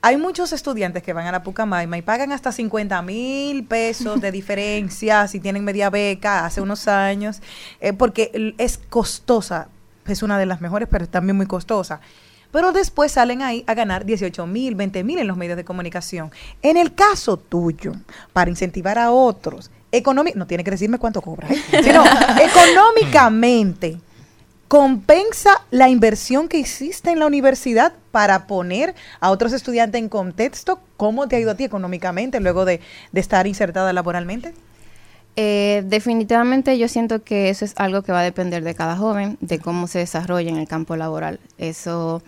[0.01, 4.31] Hay muchos estudiantes que van a la Pucamaima y pagan hasta 50 mil pesos de
[4.39, 7.41] diferencia si tienen media beca hace unos años,
[7.81, 9.67] eh, porque es costosa,
[10.07, 11.99] es una de las mejores, pero es también muy costosa.
[12.51, 16.31] Pero después salen ahí a ganar 18 mil, 20 mil en los medios de comunicación.
[16.63, 17.91] En el caso tuyo,
[18.33, 21.61] para incentivar a otros, económi- no tiene que decirme cuánto cobra, ¿eh?
[21.83, 22.03] sino
[22.41, 23.99] económicamente,
[24.69, 30.79] ¿Compensa la inversión que hiciste en la universidad para poner a otros estudiantes en contexto?
[30.95, 32.79] ¿Cómo te ha ido a ti económicamente luego de,
[33.11, 34.53] de estar insertada laboralmente?
[35.35, 39.39] Eh, definitivamente yo siento que eso es algo que va a depender de cada joven,
[39.41, 41.39] de cómo se desarrolla en el campo laboral.
[41.57, 42.21] Eso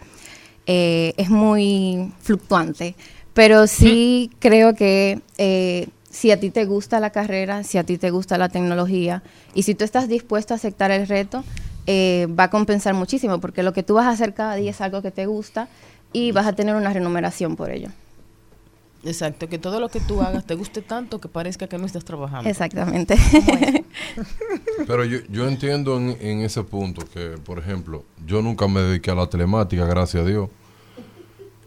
[0.65, 2.95] eh, es muy fluctuante,
[3.35, 7.99] pero sí creo que eh, si a ti te gusta la carrera, si a ti
[7.99, 9.21] te gusta la tecnología
[9.53, 11.43] y si tú estás dispuesto a aceptar el reto,
[11.87, 14.81] eh, va a compensar muchísimo porque lo que tú vas a hacer cada día es
[14.81, 15.67] algo que te gusta
[16.13, 17.89] y vas a tener una remuneración por ello.
[19.03, 22.05] Exacto, que todo lo que tú hagas te guste tanto que parezca que no estás
[22.05, 22.47] trabajando.
[22.47, 23.15] Exactamente.
[24.87, 29.09] Pero yo, yo entiendo en, en ese punto que, por ejemplo, yo nunca me dediqué
[29.09, 30.49] a la telemática, gracias a Dios.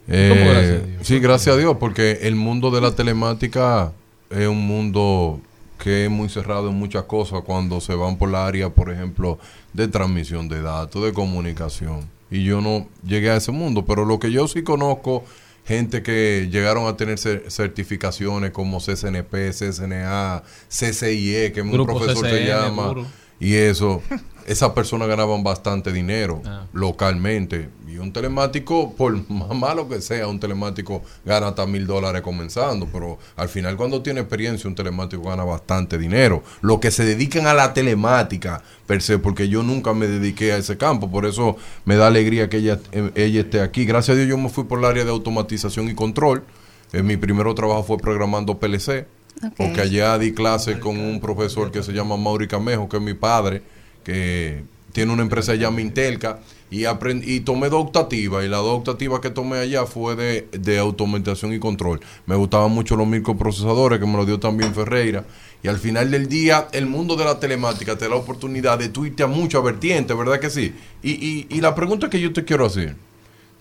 [0.07, 1.07] Eh, gracias a Dios?
[1.07, 3.93] Sí, gracias a Dios, porque el mundo de la telemática
[4.31, 5.41] es un mundo
[5.79, 9.39] que es muy cerrado en muchas cosas cuando se van por la área, por ejemplo,
[9.75, 12.09] de transmisión de datos, de comunicación.
[12.31, 15.25] Y yo no llegué a ese mundo, pero lo que yo sí conozco
[15.67, 22.25] gente que llegaron a tener cer- certificaciones como CCNP, CCNA, CCIE, que un Grupo profesor
[22.27, 23.07] se CCN, llama, duro.
[23.41, 24.03] y eso,
[24.47, 26.67] esas personas ganaban bastante dinero Ah.
[26.73, 27.69] localmente.
[27.89, 32.89] Y un telemático, por más malo que sea, un telemático gana hasta mil dólares comenzando,
[32.93, 36.43] pero al final cuando tiene experiencia, un telemático gana bastante dinero.
[36.61, 40.57] Los que se dedican a la telemática, per se, porque yo nunca me dediqué a
[40.57, 42.81] ese campo, por eso me da alegría que ella,
[43.15, 43.85] ella esté aquí.
[43.85, 46.43] Gracias a Dios yo me fui por el área de automatización y control.
[46.93, 49.07] Eh, mi primer trabajo fue programando PLC,
[49.57, 53.15] porque allá di clases con un profesor que se llama Mauri Camejo, que es mi
[53.15, 53.63] padre,
[54.05, 56.39] que tiene una empresa allá Mintelca,
[56.71, 60.79] y, y tomé dos optativas, y la dos optativas que tomé allá fue de, de
[60.79, 62.01] automatización y control.
[62.27, 65.25] Me gustaban mucho los microprocesadores, que me lo dio también Ferreira,
[65.63, 68.91] y al final del día, el mundo de la telemática te da la oportunidad de
[69.23, 70.75] a muchas vertientes, ¿verdad que sí?
[71.03, 72.97] Y, y la pregunta que yo te quiero hacer,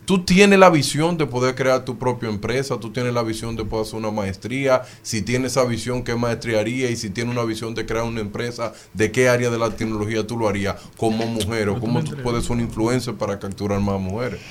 [0.06, 3.64] Tú tienes la visión de poder crear tu propia empresa, tú tienes la visión de
[3.64, 6.90] poder hacer una maestría, si tienes esa visión, ¿qué maestría haría?
[6.90, 10.28] Y si tienes una visión de crear una empresa, ¿de qué área de la tecnología
[10.28, 11.70] tú lo harías como mujer?
[11.70, 14.42] ¿O cómo tú puedes ser un influencer para capturar más mujeres?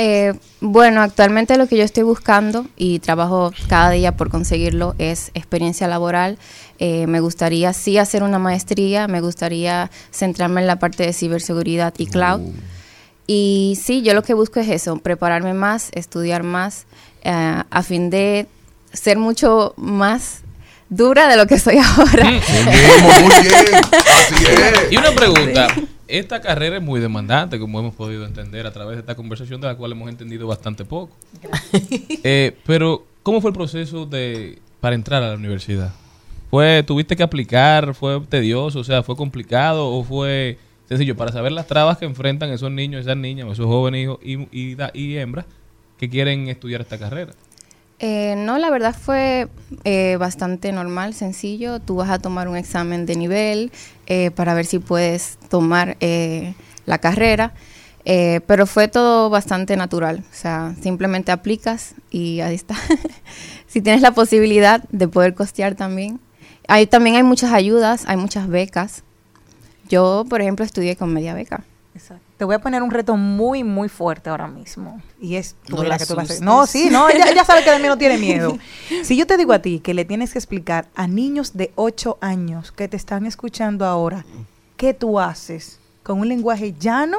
[0.00, 5.32] Eh, bueno, actualmente lo que yo estoy buscando y trabajo cada día por conseguirlo es
[5.34, 6.38] experiencia laboral.
[6.78, 11.94] Eh, me gustaría sí hacer una maestría, me gustaría centrarme en la parte de ciberseguridad
[11.98, 12.42] y cloud.
[13.30, 16.86] Y sí, yo lo que busco es eso, prepararme más, estudiar más,
[17.22, 18.46] eh, a fin de
[18.90, 20.40] ser mucho más
[20.88, 22.24] dura de lo que soy ahora.
[22.24, 22.40] Muy
[23.42, 23.74] bien,
[24.16, 24.92] así es.
[24.92, 25.68] Y una pregunta.
[26.08, 29.66] Esta carrera es muy demandante, como hemos podido entender a través de esta conversación, de
[29.66, 31.14] la cual hemos entendido bastante poco.
[32.24, 35.92] Eh, pero, ¿cómo fue el proceso de para entrar a la universidad?
[36.50, 37.92] ¿Fue, tuviste que aplicar?
[37.92, 38.78] ¿Fue tedioso?
[38.78, 40.56] O sea, ¿fue complicado o fue
[40.88, 41.16] sencillo?
[41.16, 44.76] Para saber las trabas que enfrentan esos niños, esas niñas, esos jóvenes hijos y, y,
[44.94, 45.46] y hembras
[45.98, 47.32] que quieren estudiar esta carrera.
[48.00, 49.48] Eh, no, la verdad fue
[49.84, 51.80] eh, bastante normal, sencillo.
[51.80, 53.72] Tú vas a tomar un examen de nivel
[54.06, 55.96] eh, para ver si puedes tomar
[56.86, 57.52] la carrera,
[58.04, 60.22] pero fue todo bastante natural.
[60.30, 62.76] O sea, simplemente aplicas y ahí está.
[63.66, 66.20] si tienes la posibilidad de poder costear también.
[66.68, 69.02] Ahí también hay muchas ayudas, hay muchas becas.
[69.88, 71.64] Yo, por ejemplo, estudié con media beca.
[71.94, 72.24] Exacto.
[72.36, 75.02] Te voy a poner un reto muy, muy fuerte ahora mismo.
[75.20, 76.44] Y es tú No la que tú vas a hacer.
[76.44, 78.56] No, sí, no, ella, ella sabe que de mí no tiene miedo.
[79.02, 82.18] Si yo te digo a ti que le tienes que explicar a niños de 8
[82.20, 84.24] años que te están escuchando ahora
[84.76, 87.18] qué tú haces con un lenguaje llano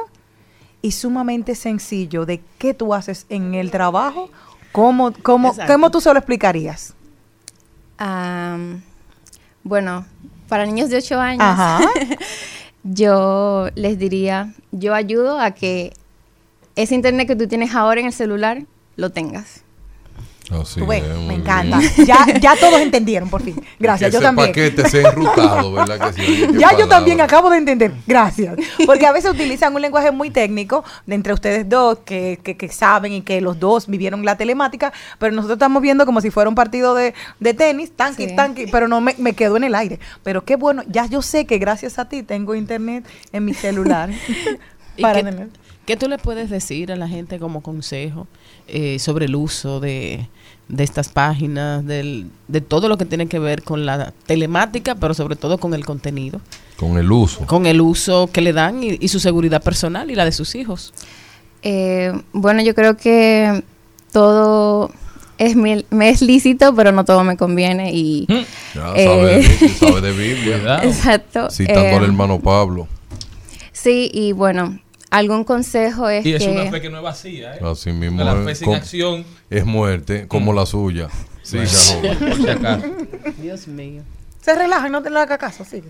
[0.82, 4.30] y sumamente sencillo de qué tú haces en el trabajo,
[4.72, 6.94] ¿cómo, cómo, cómo tú se lo explicarías?
[7.98, 8.82] Am,
[9.62, 10.06] bueno,
[10.48, 11.80] para niños de 8 años, Ajá.
[12.82, 15.92] yo les diría, yo ayudo a que
[16.76, 18.64] ese internet que tú tienes ahora en el celular
[18.96, 19.62] lo tengas.
[20.50, 21.40] Así Tú ves, es, muy me bien.
[21.42, 21.80] encanta.
[22.04, 23.54] Ya, ya todos entendieron, por fin.
[23.78, 24.48] Gracias, Que yo ese también.
[24.48, 26.30] paquete sea enrutado, ¿verdad que sí?
[26.32, 27.92] Oye, qué Ya yo también acabo de entender.
[28.06, 28.56] Gracias.
[28.84, 32.68] Porque a veces utilizan un lenguaje muy técnico de entre ustedes dos que, que- que
[32.68, 36.48] saben y que los dos vivieron la telemática, pero nosotros estamos viendo como si fuera
[36.48, 38.36] un partido de, de tenis, tanqui, Sí.
[38.36, 40.00] tanqui, pero no me, me quedo en el aire.
[40.24, 44.10] Pero qué bueno, ya yo sé que gracias a ti tengo internet en mi celular.
[44.96, 45.46] ¿Y para qué,
[45.86, 48.26] qué tú le puedes decir a la gente como consejo
[48.68, 50.28] eh, sobre el uso de,
[50.70, 55.14] de estas páginas, del, de todo lo que tiene que ver con la telemática, pero
[55.14, 56.40] sobre todo con el contenido,
[56.78, 57.44] Con el uso.
[57.46, 60.54] con el uso que le dan y, y su seguridad personal y la de sus
[60.54, 60.92] hijos?
[61.62, 63.62] Eh, bueno, yo creo que
[64.12, 64.90] todo
[65.38, 68.26] es, mil- me es lícito, pero no todo me conviene y...
[68.74, 70.80] Ya Eh, sabe, de, sabe de Biblia.
[70.84, 71.50] Exacto.
[71.50, 72.86] Citando eh, al hermano Pablo.
[73.72, 74.78] Sí, y bueno,
[75.10, 76.50] algún consejo es Y es que...
[76.50, 77.60] una fe que no es vacía, ¿eh?
[77.62, 79.24] Así mismo la es, fe sin acción.
[79.50, 81.08] es muerte, como la suya.
[81.42, 81.58] Sí.
[83.42, 84.02] Dios mío.
[84.40, 85.88] Se relaja y no te le haga caso, sigue.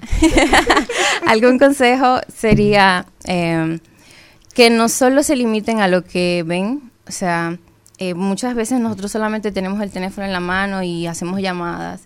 [1.27, 3.79] Algún consejo sería eh,
[4.55, 7.57] que no solo se limiten a lo que ven, o sea,
[7.99, 12.03] eh, muchas veces nosotros solamente tenemos el teléfono en la mano y hacemos llamadas,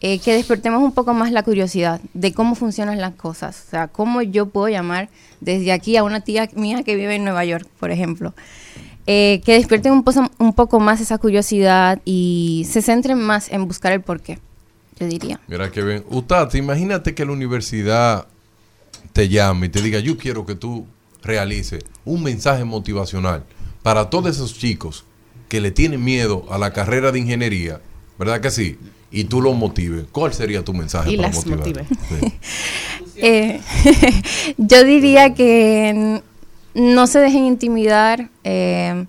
[0.00, 3.88] eh, que despertemos un poco más la curiosidad de cómo funcionan las cosas, o sea,
[3.88, 5.08] cómo yo puedo llamar
[5.40, 8.34] desde aquí a una tía mía que vive en Nueva York, por ejemplo.
[9.08, 14.00] Eh, que despierten un, poco más esa curiosidad y se centren más en buscar el
[14.00, 14.40] porqué,
[14.98, 15.40] yo diría.
[15.46, 16.04] Mira que bien.
[16.10, 18.26] Utati, imagínate que la universidad
[19.12, 20.86] te llame y te diga, yo quiero que tú
[21.22, 23.44] realices un mensaje motivacional
[23.82, 25.04] para todos esos chicos
[25.48, 27.80] que le tienen miedo a la carrera de ingeniería,
[28.18, 28.76] ¿verdad que sí?
[29.16, 30.04] Y tú los motives.
[30.12, 31.58] ¿Cuál sería tu mensaje Y para las motivar?
[31.58, 31.86] motive.
[33.18, 33.62] Eh,
[34.58, 36.20] yo diría que
[36.74, 39.06] no se dejen intimidar, eh,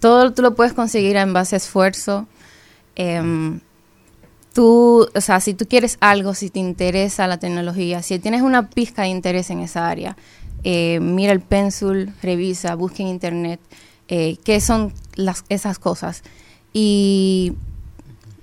[0.00, 2.26] todo tú lo puedes conseguir en base a esfuerzo.
[2.94, 3.60] Em,
[4.52, 8.68] tú, o sea, si tú quieres algo, si te interesa la tecnología, si tienes una
[8.68, 10.14] pizca de interés en esa área,
[10.62, 13.60] eh, mira el pencil, revisa, busca en internet
[14.08, 16.22] eh, qué son las, esas cosas.
[16.74, 17.54] Y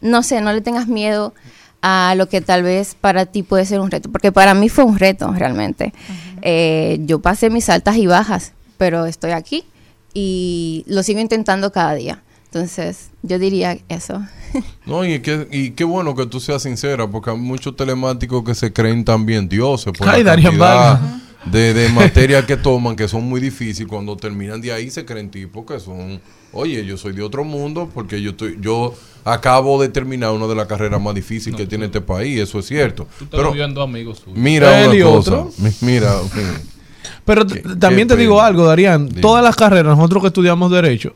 [0.01, 1.33] no sé, no le tengas miedo
[1.81, 4.83] a lo que tal vez para ti puede ser un reto, porque para mí fue
[4.83, 5.93] un reto realmente.
[6.41, 9.65] Eh, yo pasé mis altas y bajas, pero estoy aquí
[10.13, 12.21] y lo sigo intentando cada día.
[12.45, 14.21] Entonces, yo diría eso.
[14.87, 18.55] No, y, que, y qué bueno que tú seas sincera, porque hay muchos telemáticos que
[18.55, 20.99] se creen también dioses por Ay, la cantidad.
[21.45, 23.87] De, de materia que toman, que son muy difíciles.
[23.89, 26.19] Cuando terminan de ahí se creen tipos que son,
[26.51, 28.93] oye, yo soy de otro mundo, porque yo estoy, yo
[29.25, 32.65] acabo de terminar una de las carreras más difíciles que tiene este país, eso es
[32.65, 33.07] cierto.
[33.17, 34.37] Tú te Pero viendo amigos tuyos.
[34.37, 35.51] mira una cosa, otro.
[35.57, 36.15] mi- mira,
[37.25, 39.07] Pero Qué- también qué te digo algo, Darían.
[39.07, 39.21] Dime.
[39.21, 41.13] Todas las carreras, nosotros que estudiamos Derecho,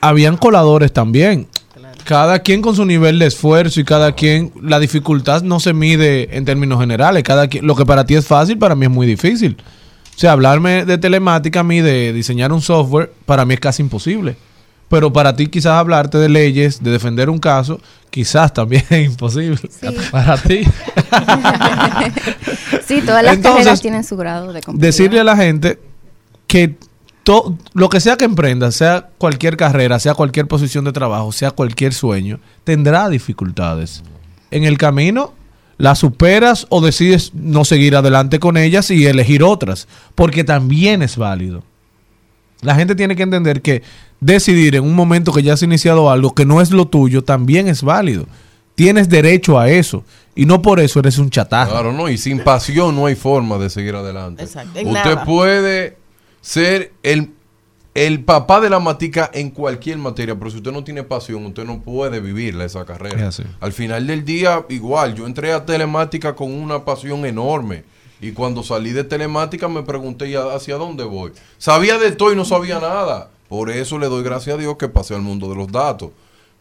[0.00, 1.48] habían coladores también.
[2.06, 6.36] Cada quien con su nivel de esfuerzo y cada quien, la dificultad no se mide
[6.36, 7.24] en términos generales.
[7.24, 9.56] Cada quien, lo que para ti es fácil, para mí es muy difícil.
[10.14, 13.82] O sea, hablarme de telemática a mí, de diseñar un software, para mí es casi
[13.82, 14.36] imposible.
[14.88, 19.58] Pero para ti quizás hablarte de leyes, de defender un caso, quizás también es imposible.
[20.12, 20.60] Para ti.
[22.86, 24.86] sí, todas las Entonces, carreras tienen su grado de complejidad.
[24.86, 25.80] decirle a la gente
[26.46, 26.76] que
[27.26, 31.50] to- lo que sea que emprenda, sea cualquier carrera, sea cualquier posición de trabajo, sea
[31.50, 34.04] cualquier sueño, tendrá dificultades.
[34.52, 35.34] En el camino
[35.76, 41.16] las superas o decides no seguir adelante con ellas y elegir otras, porque también es
[41.16, 41.64] válido.
[42.62, 43.82] La gente tiene que entender que
[44.20, 47.66] decidir en un momento que ya has iniciado algo que no es lo tuyo también
[47.68, 48.26] es válido.
[48.76, 50.04] Tienes derecho a eso
[50.36, 51.72] y no por eso eres un chataje.
[51.72, 54.44] Claro, no, y sin pasión no hay forma de seguir adelante.
[54.44, 55.24] Exacto, Usted nada.
[55.24, 55.96] puede
[56.46, 57.32] ser el,
[57.94, 61.64] el papá de la matica en cualquier materia, pero si usted no tiene pasión, usted
[61.64, 63.30] no puede vivirla esa carrera.
[63.58, 67.82] Al final del día, igual, yo entré a telemática con una pasión enorme.
[68.20, 71.32] Y cuando salí de telemática me pregunté ¿y hacia dónde voy.
[71.58, 73.28] Sabía de todo y no sabía nada.
[73.48, 76.10] Por eso le doy gracias a Dios que pasé al mundo de los datos.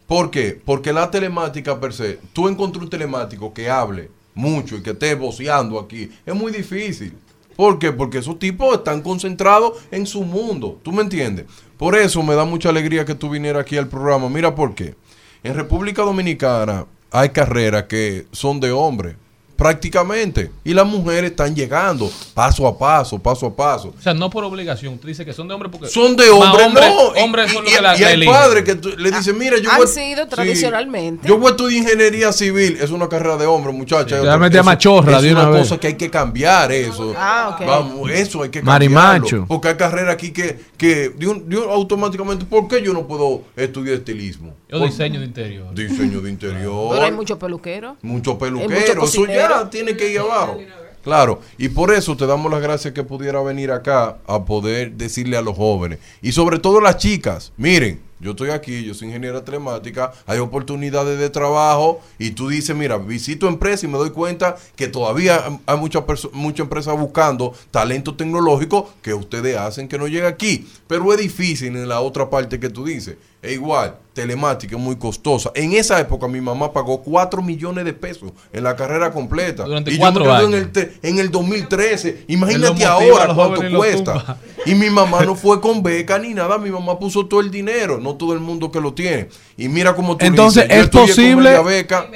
[0.08, 0.60] ¿Por qué?
[0.66, 5.14] Porque la telemática per se, tú encontrar un telemático que hable mucho y que esté
[5.14, 7.16] voceando aquí, es muy difícil.
[7.56, 7.92] ¿Por qué?
[7.92, 10.80] Porque esos tipos están concentrados en su mundo.
[10.84, 11.46] ¿Tú me entiendes?
[11.78, 14.30] Por eso me da mucha alegría que tú vinieras aquí al programa.
[14.30, 14.96] Mira por qué.
[15.44, 19.16] En República Dominicana hay carreras que son de hombres,
[19.56, 20.52] prácticamente.
[20.64, 23.94] Y las mujeres están llegando paso a paso, paso a paso.
[23.98, 24.98] O sea, no por obligación.
[24.98, 25.88] Tú dices que son de hombres porque.
[25.90, 27.16] Son de hombres, hombres- no.
[27.16, 29.38] Y- Hombres son y, los y- que la, y hay padres que tú- le dicen,
[29.38, 31.28] mira, yo Han voy- sido sí, tradicionalmente.
[31.28, 34.20] yo voy a estudiar ingeniería civil, es una carrera de hombre, muchachos.
[34.22, 35.62] Te va a meter a machorra es de una una vez.
[35.64, 37.14] cosa que hay que cambiar eso.
[37.18, 37.58] Ah.
[37.66, 38.96] Vamos, eso hay que cambiarlo.
[38.96, 39.46] Marimacho.
[39.48, 43.08] Porque hay carreras aquí que, que de un- de un- automáticamente, ¿por qué yo no
[43.08, 44.54] puedo estudiar estilismo?
[44.76, 45.74] Yo Por- diseño de interior.
[45.74, 46.90] Diseño de interior.
[46.92, 47.98] Pero hay muchos peluqueros.
[48.02, 50.60] Mucho Hay peluquero, mucho eso ya tiene que ir abajo.
[51.04, 55.38] Claro, y por eso te damos las gracias que pudiera venir acá a poder decirle
[55.38, 59.10] a los jóvenes y sobre todo a las chicas, miren, yo estoy aquí, yo soy
[59.10, 64.12] ingeniera telemática, hay oportunidades de trabajo y tú dices, mira, visito empresa y me doy
[64.12, 70.08] cuenta que todavía hay muchas muchas empresas buscando talento tecnológico que ustedes hacen que no
[70.08, 73.18] llegue aquí, pero es difícil en la otra parte que tú dices.
[73.42, 75.52] Es igual, telemática es muy costosa.
[75.54, 79.66] En esa época mi mamá pagó 4 millones de pesos en la carrera completa.
[79.66, 80.54] Durante y cuatro yo me años.
[80.54, 82.10] en el, en el 2013.
[82.10, 84.14] Él lo Imagínate ahora cuánto cuesta.
[84.14, 84.38] tumba.
[84.66, 86.58] Y mi mamá no fue con beca ni nada.
[86.58, 88.00] Mi mamá puso todo el dinero.
[88.00, 89.30] No todo el mundo que lo tiene.
[89.58, 92.08] Y mira cómo tú Entonces, dices, es posible- media beca.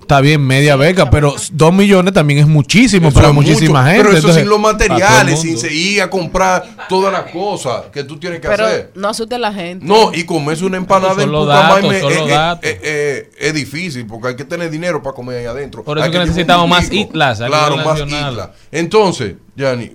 [0.00, 3.84] Está bien, media beca, pero dos millones también es muchísimo Eso para es muchísima mucho,
[3.84, 3.98] gente.
[3.98, 5.60] Pero eso Entonces, sin los materiales, sin mundo.
[5.62, 8.90] seguir a comprar todas las cosas que tú tienes que Pero hacer.
[8.96, 9.86] no asuste a la gente.
[9.86, 12.70] No, y comerse una empanada en los Pucamaime datos, son es, es- datos.
[12.70, 15.84] es- es- difícil porque hay que tener dinero para comer ahí adentro.
[15.84, 18.50] Por eso Hay que un necesitamos más islas Claro, más islas.
[18.72, 19.92] Entonces, Yanni,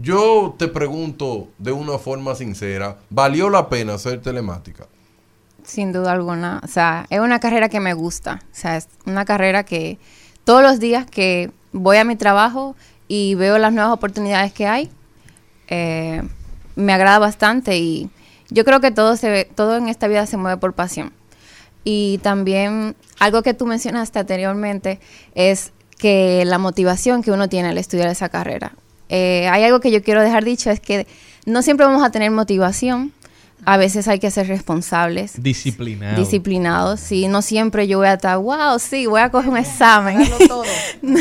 [0.00, 4.86] yo te pregunto de una forma sincera, ¿valió la pena hacer telemática?
[5.64, 6.60] Sin duda alguna.
[6.62, 8.40] O sea, es una carrera que me gusta.
[8.44, 9.98] O sea, es una carrera que
[10.44, 12.76] todos los días que voy a mi trabajo
[13.08, 14.90] y veo las nuevas oportunidades que hay,
[15.66, 16.22] eh,
[16.76, 18.08] me agrada bastante y
[18.50, 21.12] yo creo que todo, se ve, todo en esta vida se mueve por pasión.
[21.84, 25.00] Y también algo que tú mencionaste anteriormente
[25.34, 28.72] es que la motivación que uno tiene al estudiar esa carrera.
[29.08, 31.06] Eh, hay algo que yo quiero dejar dicho, es que
[31.46, 33.12] no siempre vamos a tener motivación,
[33.64, 36.16] a veces hay que ser responsables Disciplinado.
[36.18, 37.00] disciplinados.
[37.00, 40.18] Sí, no siempre yo voy a estar, wow, sí, voy a coger un examen.
[41.02, 41.18] no,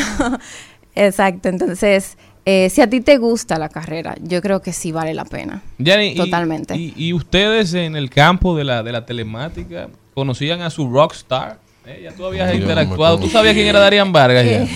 [0.95, 1.49] exacto.
[1.49, 5.25] Entonces, eh, si a ti te gusta la carrera, yo creo que sí vale la
[5.25, 5.61] pena.
[6.15, 6.75] Totalmente.
[6.75, 11.59] Y, y ustedes en el campo de la, de la telemática conocían a su rockstar?
[11.85, 13.19] Eh, ya tú habías interactuado.
[13.19, 14.45] ¿Tú sabías quién era Darían Vargas?
[14.45, 14.67] ya?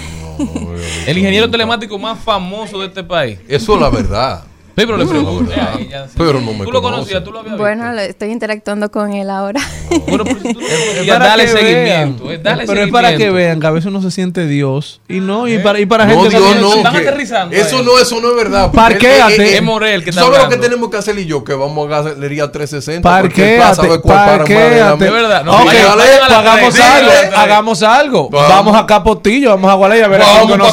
[1.08, 3.40] El ingeniero telemático más famoso de este país.
[3.48, 4.51] Eso es la verdad.
[4.78, 6.08] Sí, pero le es a.
[6.18, 7.24] Pero no me ¿Tú lo conocías?
[7.24, 7.96] ¿Tú lo habías Bueno, visto?
[7.98, 9.60] le- estoy interactuando con él ahora.
[10.08, 12.24] Bueno, pero si tú lo Es para dale que seguimiento.
[12.24, 12.36] vean.
[12.36, 15.02] eh, dale pero es para que vean que a veces uno se siente Dios.
[15.10, 16.74] Y no, y para, y para No, gente Dios, no.
[16.76, 18.72] están que- aterrizando Eso no, eso no es verdad.
[18.72, 19.36] Parquéate.
[19.36, 21.44] él- Es Morel que está ¿Sabes lo que tenemos que hacer y yo?
[21.44, 23.22] Que vamos a Galería 360.
[23.22, 25.04] porque Parquéate, para parquéate.
[25.04, 28.30] De verdad, a hagamos tres, algo, a hagamos algo.
[28.30, 28.50] Vamos.
[28.50, 30.70] Vamos a Capotillo, vamos a Gualey a ver a Vamos, para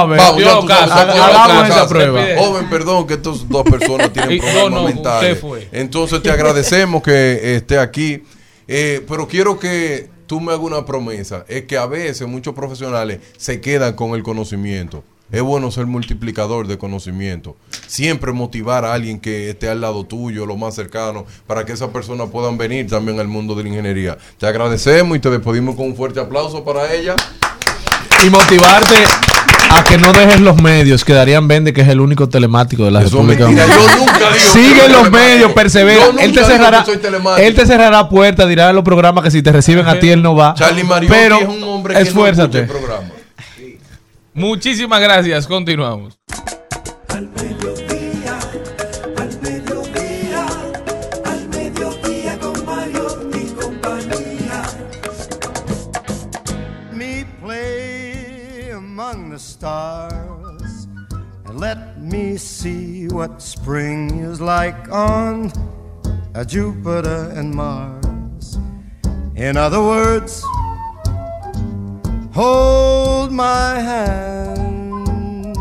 [0.00, 0.18] a ver.
[0.18, 2.20] Vamos, hagamos esa prueba.
[2.38, 5.38] Joven, perdón, que estas dos personas tienen problemas no, no, mentales.
[5.72, 8.22] Entonces te agradecemos que esté aquí.
[8.68, 11.44] Eh, pero quiero que tú me hagas una promesa.
[11.48, 15.04] Es que a veces muchos profesionales se quedan con el conocimiento.
[15.30, 17.56] Es bueno ser multiplicador de conocimiento.
[17.88, 21.90] Siempre motivar a alguien que esté al lado tuyo, lo más cercano, para que esas
[21.90, 24.18] personas puedan venir también al mundo de la ingeniería.
[24.38, 27.16] Te agradecemos y te despedimos con un fuerte aplauso para ella.
[28.24, 29.04] Y motivarte
[29.70, 32.90] a que no dejes los medios, que Darían Vende, que es el único telemático de
[32.90, 33.66] la Eso República mentira.
[33.66, 33.96] Dominicana.
[33.96, 36.06] Yo nunca digo Sigue los medios, persevera.
[36.20, 36.84] Él te cerrará,
[37.38, 40.22] él te cerrará puertas, dirá a los programas que si te reciben a ti él
[40.22, 40.54] no va.
[40.54, 42.60] Charlie Mariotti pero es un hombre que no esfuérzate.
[42.60, 43.08] escucha el programa.
[44.34, 45.46] Muchísimas gracias.
[45.46, 46.18] Continuamos.
[62.06, 65.50] Me see what spring is like on
[66.34, 68.58] a Jupiter and Mars.
[69.34, 70.44] In other words,
[72.32, 75.56] hold my hand.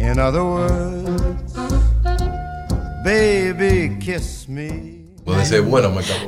[0.00, 1.54] In other words,
[3.04, 4.96] baby, kiss me.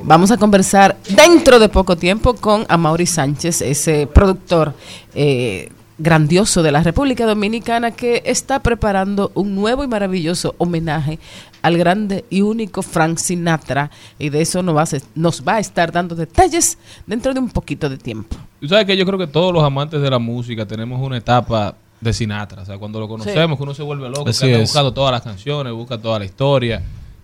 [0.03, 4.74] Vamos a conversar dentro de poco tiempo con Amaury Sánchez, ese productor
[5.14, 11.18] eh, grandioso de la República Dominicana que está preparando un nuevo y maravilloso homenaje
[11.61, 13.90] al grande y único Frank Sinatra.
[14.18, 17.51] Y de eso nos va a, nos va a estar dando detalles dentro de un
[17.51, 18.36] poquito de tiempo.
[18.61, 21.74] Tú sabes que yo creo que todos los amantes de la música tenemos una etapa
[22.01, 22.62] de Sinatra.
[22.62, 25.12] O sea, cuando lo conocemos, que uno se vuelve loco, Así que anda buscando todas
[25.12, 26.82] las canciones, busca toda la historia.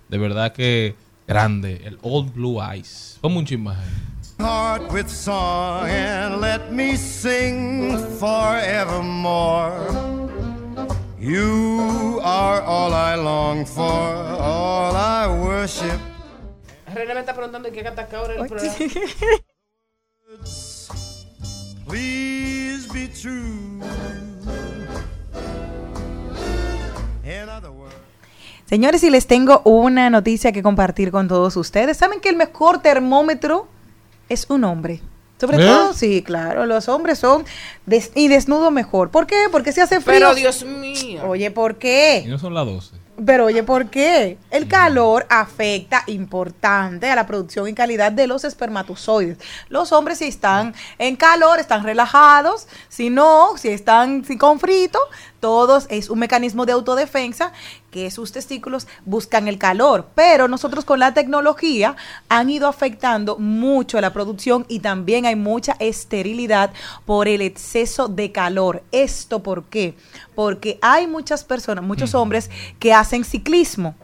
[0.09, 0.95] De verdad que
[1.27, 1.81] grande.
[1.85, 3.18] El Old Blue Eyes.
[3.20, 3.83] Ponme un chismaje.
[4.39, 9.78] Heart with song and let me sing forevermore.
[11.18, 15.99] You are all I long for, all I worship.
[16.95, 18.74] René me está preguntando qué canta ahora el programa.
[21.87, 23.80] Please be true.
[27.24, 27.95] In other words.
[28.66, 31.97] Señores, y les tengo una noticia que compartir con todos ustedes.
[31.97, 33.68] ¿Saben que el mejor termómetro
[34.29, 35.01] es un hombre?
[35.41, 35.66] Sobre ¿Eh?
[35.66, 37.45] todo, sí, claro, los hombres son
[37.87, 39.11] des- y desnudo mejor.
[39.11, 39.37] ¿Por qué?
[39.51, 40.14] Porque se hace frío.
[40.20, 41.22] Pero Dios mío.
[41.27, 42.25] Oye, ¿por Y qué?
[42.29, 42.97] no son las 12.
[43.25, 44.39] Pero oye, ¿por qué?
[44.51, 49.39] El calor afecta importante a la producción y calidad de los espermatozoides.
[49.68, 54.99] Los hombres si están en calor, están relajados, si no, si están si con frito,
[55.45, 57.53] todos es un mecanismo de autodefensa
[57.90, 60.07] que sus testículos buscan el calor.
[60.14, 61.97] Pero nosotros con la tecnología
[62.30, 66.72] han ido afectando mucho la producción y también hay mucha esterilidad
[67.05, 68.84] por el exceso de calor.
[68.90, 69.99] ¿Esto por qué?
[70.34, 73.95] Porque hay muchas personas, muchos hombres que hacen ciclismo.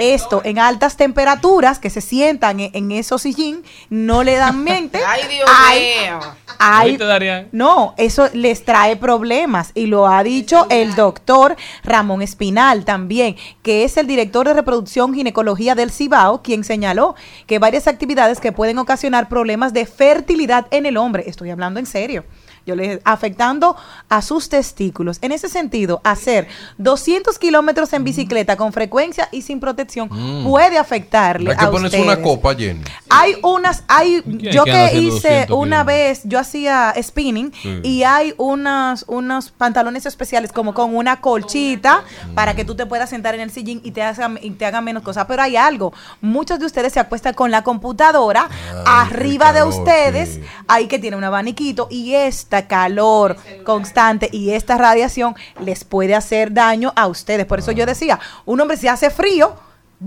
[0.00, 5.00] Esto en altas temperaturas, que se sientan en, en esos sillín, no le dan mente.
[5.06, 6.18] Ay, Dios Hay- mío.
[6.58, 7.48] hay- ¿Oíste, Darían?
[7.52, 13.84] no, eso les trae problemas y lo ha dicho el doctor Ramón Espinal también, que
[13.84, 17.14] es el director de reproducción ginecología del Cibao, quien señaló
[17.46, 21.86] que varias actividades que pueden ocasionar problemas de fertilidad en el hombre, estoy hablando en
[21.86, 22.24] serio.
[22.70, 23.74] Yo le afectando
[24.08, 25.18] a sus testículos.
[25.22, 26.46] En ese sentido, hacer
[26.78, 30.44] 200 kilómetros en bicicleta con frecuencia y sin protección Mm.
[30.48, 32.28] puede afectarle Hay que a ponerse una ustedes.
[32.28, 32.82] copa, Jenny.
[33.08, 37.80] Hay unas, hay, ¿Quién yo que hice 200 una vez, yo hacía spinning Sí.
[37.82, 42.04] y hay unas, unos pantalones especiales como con una colchita
[42.36, 44.84] para que tú te puedas sentar en el sillín y te hagan, y te hagan
[44.84, 45.24] menos cosas.
[45.26, 50.34] Pero hay algo, muchos de ustedes se acuestan con la computadora Ay, arriba de ustedes,
[50.34, 50.42] sí.
[50.68, 55.34] ahí que tiene un abaniquito y esta calor constante y esta radiación
[55.64, 57.46] les puede hacer daño a ustedes.
[57.46, 59.54] Por eso yo decía, un hombre si hace frío,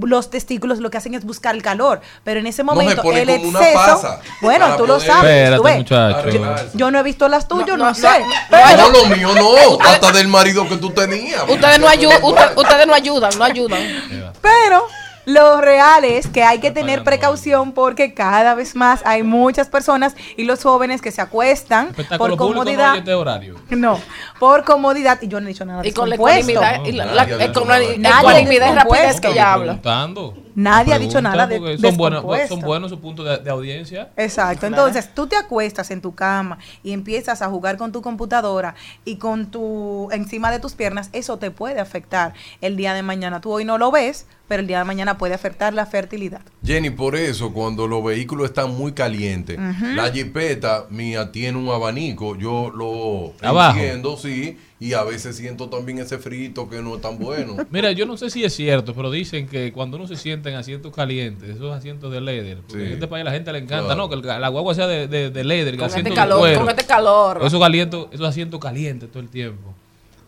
[0.01, 3.74] los testículos lo que hacen es buscar el calor, pero en ese momento el exceso,
[3.76, 6.72] pasa bueno, tú lo sabes, Espérate, tú ves.
[6.74, 8.26] Yo no he visto las tuyas, no, No, no, sé, no.
[8.49, 11.43] pero No, lo mío no, hasta del marido que tú tenías.
[11.47, 14.34] Ustedes no, ayu- usted- ustedes no ayudan, no ayudan.
[14.41, 14.88] Pero
[15.26, 20.15] lo real es que hay que tener precaución porque cada vez más hay muchas personas
[20.38, 22.97] y los jóvenes que se acuestan por no comodidad.
[22.97, 23.55] este horario.
[23.69, 23.99] No,
[24.39, 25.19] por comodidad.
[25.21, 28.71] Y yo no he dicho nada Y con la ecuanimidad, y la, No, la- ecuanimidad-
[28.71, 29.21] y rapidez descompuesto.
[29.21, 29.74] que ella habla.
[30.56, 34.10] Nadie ha dicho nada de son buenos, son buenos sus puntos de, de audiencia.
[34.18, 34.66] Exacto.
[34.66, 38.76] Entonces, tú te acuestas en tu cama y empiezas a jugar con tu computadora
[39.06, 43.41] y con tu encima de tus piernas, eso te puede afectar el día de mañana.
[43.41, 46.41] Tú hoy no lo ves, pero el día de mañana puede afectar la fertilidad.
[46.64, 52.36] Jenny, por eso cuando los vehículos están muy calientes, la jipeta mía tiene un abanico,
[52.36, 53.78] yo lo Abajo.
[53.80, 57.55] enciendo, sí, y a veces siento también ese frito que no es tan bueno.
[57.71, 60.55] Mira, yo no sé si es cierto, pero dicen que cuando uno se sienta en
[60.55, 62.88] asientos calientes, esos asientos de leather, porque Sí.
[62.88, 64.01] en este país a la gente le encanta, Claro.
[64.01, 66.39] no, que el- la guagua sea de, de, de leather, que asiento este de calor,
[66.39, 66.59] cuero.
[66.61, 67.39] con este calor.
[67.45, 69.74] Esos, calientos, esos asientos calientes todo el tiempo.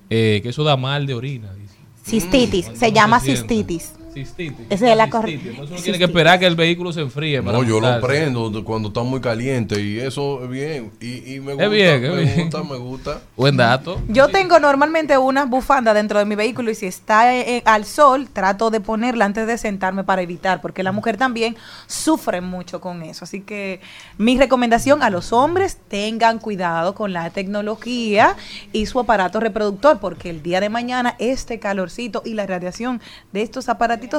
[0.09, 1.51] Eh, que eso da mal de orina.
[1.53, 1.75] dicen.
[2.05, 3.93] Cistitis, Cuando se llama cistitis.
[4.15, 4.65] Cistitis.
[4.69, 7.43] Esa es la Entonces uno tiene que esperar que el vehículo se enfríe.
[7.43, 10.91] para No, yo lo prendo cuando está muy caliente y eso es bien.
[11.01, 12.41] Y, y me gusta, Es bien, es me bien.
[12.43, 13.21] gusta, me gusta.
[13.35, 14.01] Buen dato.
[14.07, 18.29] Yo tengo normalmente una bufanda dentro de mi vehículo y si está eh, al sol,
[18.31, 23.03] trato de ponerla antes de sentarme para evitar, porque la mujer también sufre mucho con
[23.03, 23.25] eso.
[23.25, 23.81] Así que
[24.17, 28.35] mi recomendación a los hombres, tengan cuidado con la tecnología
[28.71, 33.01] y su aparato reproductor, porque el día de mañana este calorcito y la radiación
[33.33, 33.67] de estos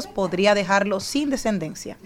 [0.07, 1.97] podría dejarlo sin descendencia.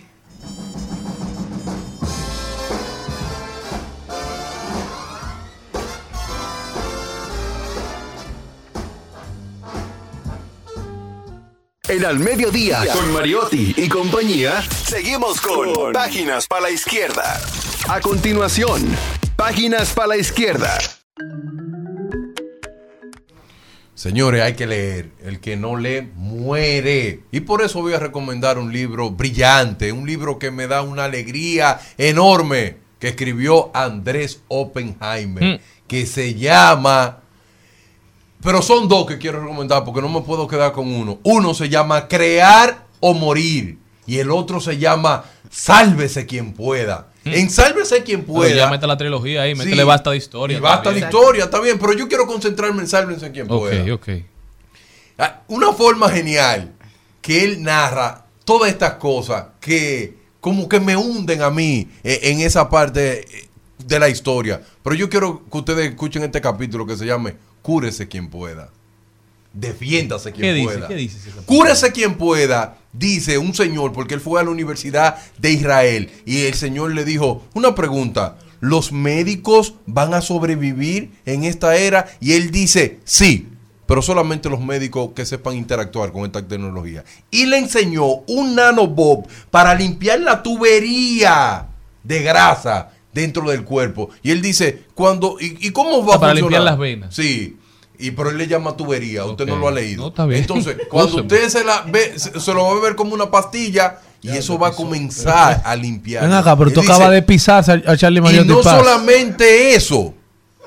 [11.90, 17.40] En Al Mediodía, con Mariotti y compañía, seguimos con Páginas para la Izquierda.
[17.88, 18.96] A continuación,
[19.34, 20.78] Páginas para la Izquierda.
[24.00, 25.10] Señores, hay que leer.
[25.22, 27.20] El que no lee, muere.
[27.32, 31.04] Y por eso voy a recomendar un libro brillante, un libro que me da una
[31.04, 35.60] alegría enorme, que escribió Andrés Oppenheimer, Mm.
[35.86, 37.18] que se llama...
[38.42, 41.18] Pero son dos que quiero recomendar porque no me puedo quedar con uno.
[41.22, 47.09] Uno se llama Crear o Morir y el otro se llama Sálvese quien pueda.
[47.24, 48.24] En Sálvese quien Mm.
[48.24, 48.54] Pero pueda.
[48.56, 49.58] ya mete la trilogía ahí, Sí.
[49.58, 50.56] métele basta de historia.
[50.56, 53.82] Y basta de historia, está bien, pero yo quiero concentrarme en Sálvese quien pueda.
[53.94, 54.08] Ok, ok.
[55.18, 56.72] Ah, Una forma genial
[57.20, 62.40] que él narra todas estas cosas que como que me hunden a mí eh, en
[62.40, 63.48] esa parte eh,
[63.84, 64.62] de la historia.
[64.82, 68.70] Pero yo quiero que ustedes escuchen este capítulo que se llame Cúrese quien pueda.
[69.52, 70.66] Defiéndase quien ¿Qué dice?
[70.74, 70.88] pueda.
[70.88, 71.18] ¿Qué dice?
[71.44, 76.42] Cúrese quien pueda, dice un señor, porque él fue a la Universidad de Israel y
[76.42, 82.06] el señor le dijo, una pregunta, ¿los médicos van a sobrevivir en esta era?
[82.20, 83.48] Y él dice, sí,
[83.86, 87.02] pero solamente los médicos que sepan interactuar con esta tecnología.
[87.32, 91.66] Y le enseñó un nanobob para limpiar la tubería
[92.04, 94.10] de grasa dentro del cuerpo.
[94.22, 96.40] Y él dice, cuando ¿y, y cómo va Ah, a para funcionar?
[96.42, 97.14] limpiar las venas.
[97.16, 97.56] Sí.
[98.00, 100.02] Y pero él le llama tubería, usted no lo ha leído.
[100.02, 100.40] No, está bien.
[100.40, 103.98] Entonces, cuando usted se la ve, se, se lo va a beber como una pastilla
[104.22, 106.24] y eso va a comenzar a limpiar.
[106.24, 108.78] Ven acá, pero Él tú dice, acabas de pisar a Charlie Y Mariotti no Paz.
[108.78, 110.14] solamente eso.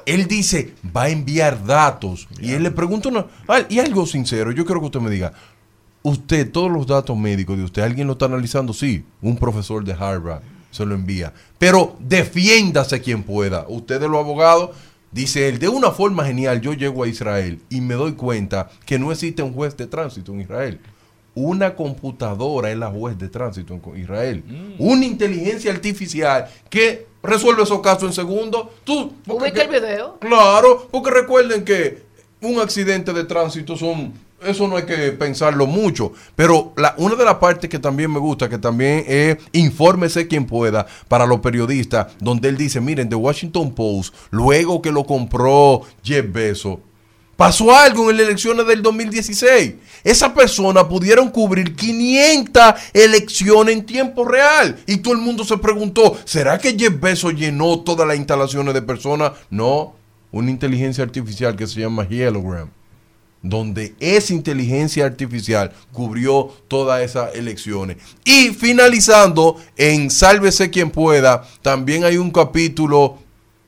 [0.05, 2.27] Él dice, va a enviar datos.
[2.39, 3.25] Y él le pregunta una,
[3.69, 5.33] y algo sincero, yo quiero que usted me diga,
[6.01, 8.73] usted, todos los datos médicos de usted, ¿alguien lo está analizando?
[8.73, 11.31] Sí, un profesor de Harvard se lo envía.
[11.57, 13.65] Pero defiéndase quien pueda.
[13.69, 14.71] Usted de los abogados,
[15.13, 18.99] dice él, de una forma genial, yo llego a Israel y me doy cuenta que
[18.99, 20.79] no existe un juez de tránsito en Israel.
[21.35, 24.43] Una computadora es la juez de tránsito en Israel.
[24.77, 28.67] Una inteligencia artificial que resuelve esos casos en segundos.
[28.83, 30.17] Tú, porque- Ubica el video.
[30.19, 32.03] Claro, porque recuerden que
[32.41, 34.13] un accidente de tránsito son,
[34.45, 36.13] eso no hay que pensarlo mucho.
[36.35, 40.45] Pero la, una de las partes que también me gusta, que también es infórmese quien
[40.45, 45.81] pueda para los periodistas, donde él dice, miren, The Washington Post, luego que lo compró
[46.03, 46.79] Jeff Bezos,
[47.35, 49.73] Pasó algo en las elecciones del 2016.
[50.03, 52.63] Esas personas pudieron cubrir 500
[52.93, 54.77] elecciones en tiempo real.
[54.85, 58.83] Y todo el mundo se preguntó, ¿será que Jeff Bezos llenó todas las instalaciones de
[58.83, 59.31] personas?
[59.49, 59.95] No,
[60.31, 62.69] una inteligencia artificial que se llama Hielogram.
[63.43, 67.97] Donde esa inteligencia artificial cubrió todas esas elecciones.
[68.25, 73.19] Y finalizando en Sálvese quien pueda, también hay un capítulo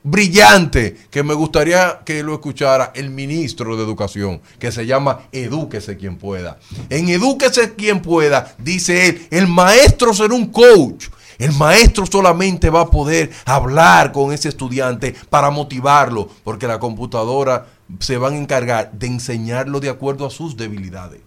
[0.06, 5.96] brillante que me gustaría que lo escuchara el ministro de Educación, que se llama Edúquese
[5.96, 6.58] quien pueda.
[6.88, 11.08] En Edúquese quien pueda, dice él, el maestro será un coach.
[11.38, 17.66] El maestro solamente va a poder hablar con ese estudiante para motivarlo, porque la computadora
[18.00, 21.20] se van a encargar de enseñarlo de acuerdo a sus debilidades.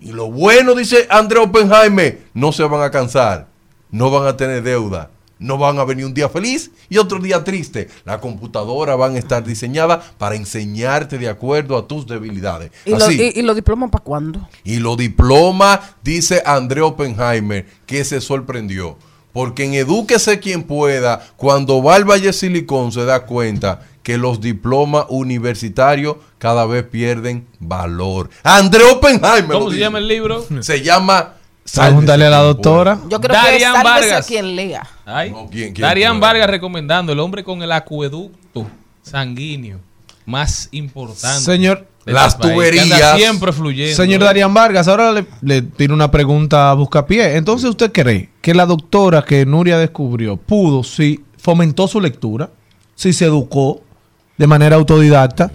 [0.00, 3.48] Y lo bueno, dice André Oppenheimer, no se van a cansar,
[3.90, 7.42] no van a tener deuda, no van a venir un día feliz y otro día
[7.44, 7.88] triste.
[8.04, 12.70] La computadora van a estar diseñada para enseñarte de acuerdo a tus debilidades.
[12.84, 13.18] ¿Y, lo- Así.
[13.34, 14.46] y- y los diplomas para cuándo?
[14.64, 18.98] Y los diplomas, dice André Oppenheimer, que se sorprendió.
[19.36, 24.40] Porque en Edúquese quien pueda, cuando va al Valle Silicón se da cuenta que los
[24.40, 28.30] diplomas universitarios cada vez pierden valor.
[28.42, 29.52] André Oppenheimer.
[29.58, 30.42] ¿Cómo se llama el libro?
[30.62, 31.34] Se llama...
[31.74, 32.98] Pregúntale a la doctora.
[33.10, 34.26] Yo creo Darian que Vargas.
[34.26, 34.88] quien lea.
[35.04, 36.32] Ay, ¿quién- quién Darían puede?
[36.32, 38.66] Vargas recomendando el hombre con el acueducto
[39.02, 39.80] sanguíneo
[40.24, 41.44] más importante.
[41.44, 43.16] Señor, las este tuberías.
[43.16, 43.96] siempre fluyendo.
[43.96, 44.24] Señor ¿eh?
[44.24, 47.36] Darían Vargas, ahora le, le tiro una pregunta a Buscapié.
[47.36, 52.50] Entonces, ¿usted cree que la doctora que Nuria descubrió pudo, si fomentó su lectura,
[52.94, 53.80] si se educó
[54.38, 55.50] de manera autodidacta,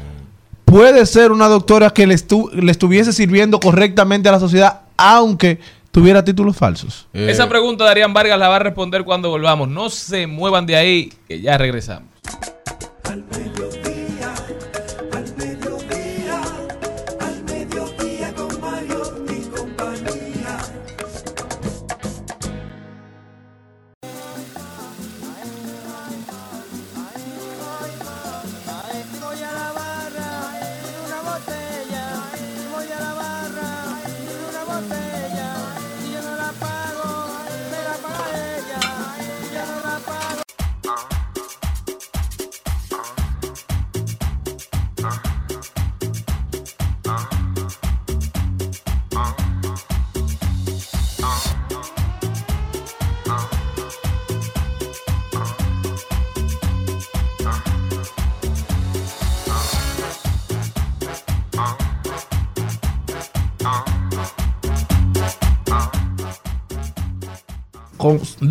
[0.65, 5.59] puede ser una doctora que le, estu- le estuviese sirviendo correctamente a la sociedad, aunque
[5.91, 7.07] tuviera títulos falsos?
[7.13, 9.67] Eh, Esa pregunta Darían Vargas la va a responder cuando volvamos.
[9.67, 12.09] No se muevan de ahí, que ya regresamos.
[13.03, 13.23] Al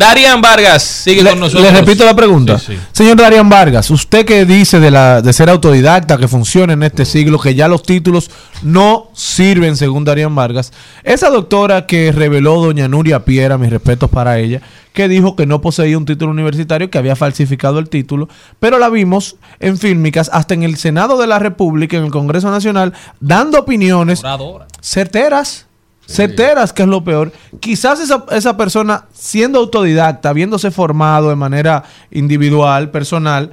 [0.01, 1.71] Darían Vargas sigue Le, con nosotros.
[1.71, 2.57] le repito la pregunta.
[2.59, 2.79] Sí, sí.
[2.91, 7.05] Señor Darían Vargas, usted que dice de, la, de ser autodidacta, que funciona en este
[7.05, 8.31] siglo, que ya los títulos
[8.63, 10.73] no sirven según Darían Vargas,
[11.03, 14.61] esa doctora que reveló doña Nuria Piera, mis respetos para ella,
[14.93, 18.27] que dijo que no poseía un título universitario, que había falsificado el título,
[18.59, 22.49] pero la vimos en fílmicas, hasta en el Senado de la República, en el Congreso
[22.51, 24.67] Nacional, dando opiniones Oradora.
[24.81, 25.67] certeras.
[26.07, 27.31] Certeras, que es lo peor.
[27.59, 33.51] Quizás esa, esa persona, siendo autodidacta, habiéndose formado de manera individual, personal,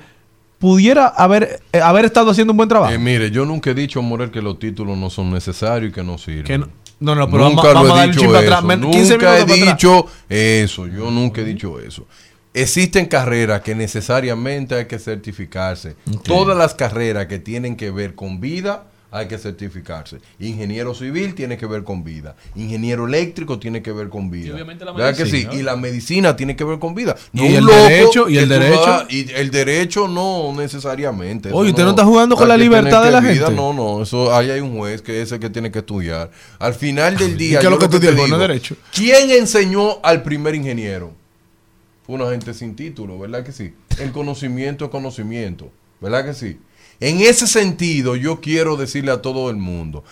[0.58, 2.92] pudiera haber, eh, haber estado haciendo un buen trabajo.
[2.92, 6.02] Eh, mire, yo nunca he dicho, Morel, que los títulos no son necesarios y que
[6.02, 6.44] no sirven.
[6.44, 6.68] Que no-
[7.00, 8.36] no, no, pero nunca vamos- lo vamos he dicho eso.
[8.38, 9.56] atrás, men- 15 nunca he atrás.
[9.60, 10.86] dicho eso.
[10.88, 12.06] Yo nunca he dicho eso.
[12.52, 15.94] Existen carreras que necesariamente hay que certificarse.
[16.24, 20.18] Todas las carreras que tienen que ver con vida hay que certificarse.
[20.38, 22.36] Ingeniero civil tiene que ver con vida.
[22.54, 24.48] Ingeniero eléctrico tiene que ver con vida.
[24.48, 25.32] Y obviamente la ¿Verdad que sí?
[25.32, 25.58] medicina, ¿no?
[25.58, 27.16] Y la medicina tiene que ver con vida.
[27.32, 29.06] Y un el derecho, y que el derecho.
[29.08, 31.50] y el derecho no necesariamente.
[31.52, 33.60] Oye, usted no está jugando con la que libertad de la que vida, gente.
[33.60, 36.30] No, no, eso ahí hay un juez que es el que tiene que estudiar.
[36.58, 38.76] Al final del ¿Y día, qué es yo lo que tú te digo, No derecho.
[38.92, 41.12] ¿Quién enseñó al primer ingeniero?
[42.04, 43.74] Fue una gente sin título, ¿verdad que sí?
[43.98, 46.58] El conocimiento es conocimiento, ¿verdad que sí?
[47.00, 50.04] En ese sentido, yo quiero decirle a todo el mundo,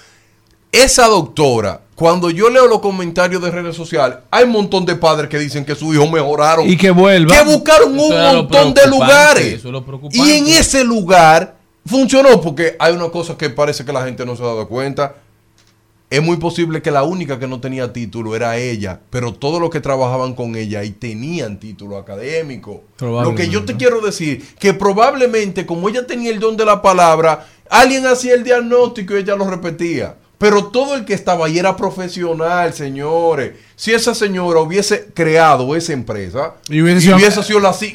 [0.71, 5.31] esa doctora, cuando yo leo los comentarios de redes sociales, hay un montón de padres
[5.31, 6.69] que dicen que su hijo mejoraron.
[6.69, 7.35] Y que vuelva.
[7.35, 9.55] Que buscaron Eso un montón de lugares.
[9.55, 10.19] eso es lo preocupante.
[10.19, 11.57] Y en ese lugar
[11.87, 15.15] funcionó porque hay una cosa que parece que la gente no se ha dado cuenta.
[16.09, 19.71] Es muy posible que la única que no tenía título era ella, pero todos los
[19.71, 22.85] que trabajaban con ella y tenían título académico.
[23.01, 26.81] Lo que yo te quiero decir, que probablemente como ella tenía el don de la
[26.81, 30.17] palabra, alguien hacía el diagnóstico y ella lo repetía.
[30.39, 33.53] Pero todo el que estaba ahí era profesional, señores.
[33.75, 37.95] Si esa señora hubiese creado esa empresa Y hubiese sido- sido la CEO,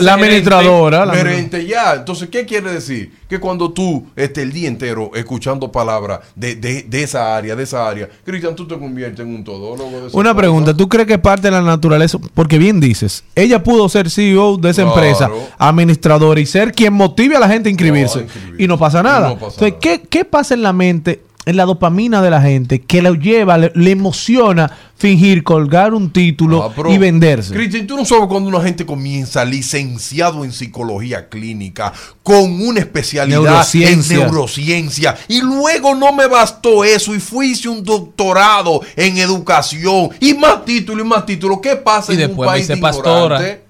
[0.00, 1.04] La administradora.
[1.06, 1.94] la- gerente ya.
[1.94, 3.12] Entonces, ¿qué quiere decir?
[3.28, 7.62] Que cuando tú estés el día entero escuchando palabras de, de- de esa área, de
[7.64, 9.90] esa área, Cristian, tú te conviertes en un todólogo.
[10.00, 10.36] de esa Una cosa.
[10.36, 14.56] pregunta, ¿tú crees que parte de la naturaleza, porque bien dices, ella pudo ser CEO
[14.58, 14.96] de esa Claro.
[14.96, 18.62] empresa, administradora y ser quien motive a la gente a inscribirse No, a inscribirse.
[18.62, 19.28] y no pasa nada?
[19.28, 19.80] no pasa Entonces, nada.
[19.80, 23.56] ¿qué, qué pasa en la mente en la dopamina de la gente que lo lleva,
[23.58, 27.54] le, le emociona fingir colgar un título Ah, pero, y venderse.
[27.54, 33.40] Cristian, tú no sabes cuando una gente comienza licenciado en psicología clínica, con una especialidad
[33.40, 34.16] Neurociencia.
[34.16, 40.10] en neurociencia, y luego no me bastó eso y fui hice un doctorado en educación,
[40.20, 41.60] y más título y más título.
[41.60, 43.36] ¿Qué pasa Y en un después me país hice de pastora.
[43.36, 43.69] ignorante?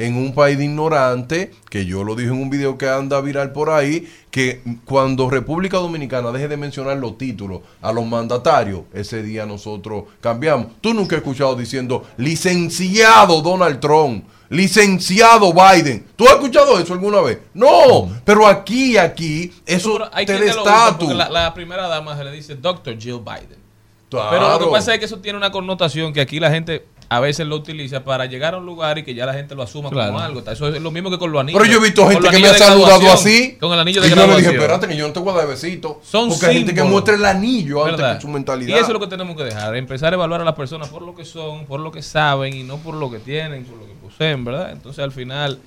[0.00, 3.52] En un país de ignorante, que yo lo dije en un video que anda viral
[3.52, 9.22] por ahí, que cuando República Dominicana deje de mencionar los títulos a los mandatarios, ese
[9.22, 10.68] día nosotros cambiamos.
[10.80, 16.06] Tú nunca has escuchado diciendo licenciado Donald Trump, licenciado Biden.
[16.16, 17.38] ¿Tú has escuchado eso alguna vez?
[17.52, 21.12] No, pero aquí, aquí, eso Hay te da estatus.
[21.12, 22.98] la, la primera dama se le dice Dr.
[22.98, 23.60] Jill Biden.
[24.08, 24.30] Claro.
[24.30, 27.18] Pero lo que pasa es que eso tiene una connotación que aquí la gente a
[27.18, 29.90] veces lo utiliza para llegar a un lugar y que ya la gente lo asuma
[29.90, 30.12] Claro.
[30.12, 30.42] como algo.
[30.48, 31.60] Eso es lo mismo que con los anillos.
[31.60, 33.56] Pero yo he visto gente que me ha saludado graduación, así.
[33.58, 34.52] Con el anillo de y yo le graduación.
[34.52, 36.00] dije, espérate, que yo no te voy a dar besito.
[36.04, 38.68] Son porque hay gente que muestra el anillo antes que su mentalidad.
[38.70, 41.02] Y eso es lo que tenemos que dejar, empezar a evaluar a las personas por
[41.02, 43.86] lo que son, por lo que saben y no por lo que tienen, por lo
[43.86, 44.70] que poseen, ¿verdad?
[44.70, 45.58] Entonces al final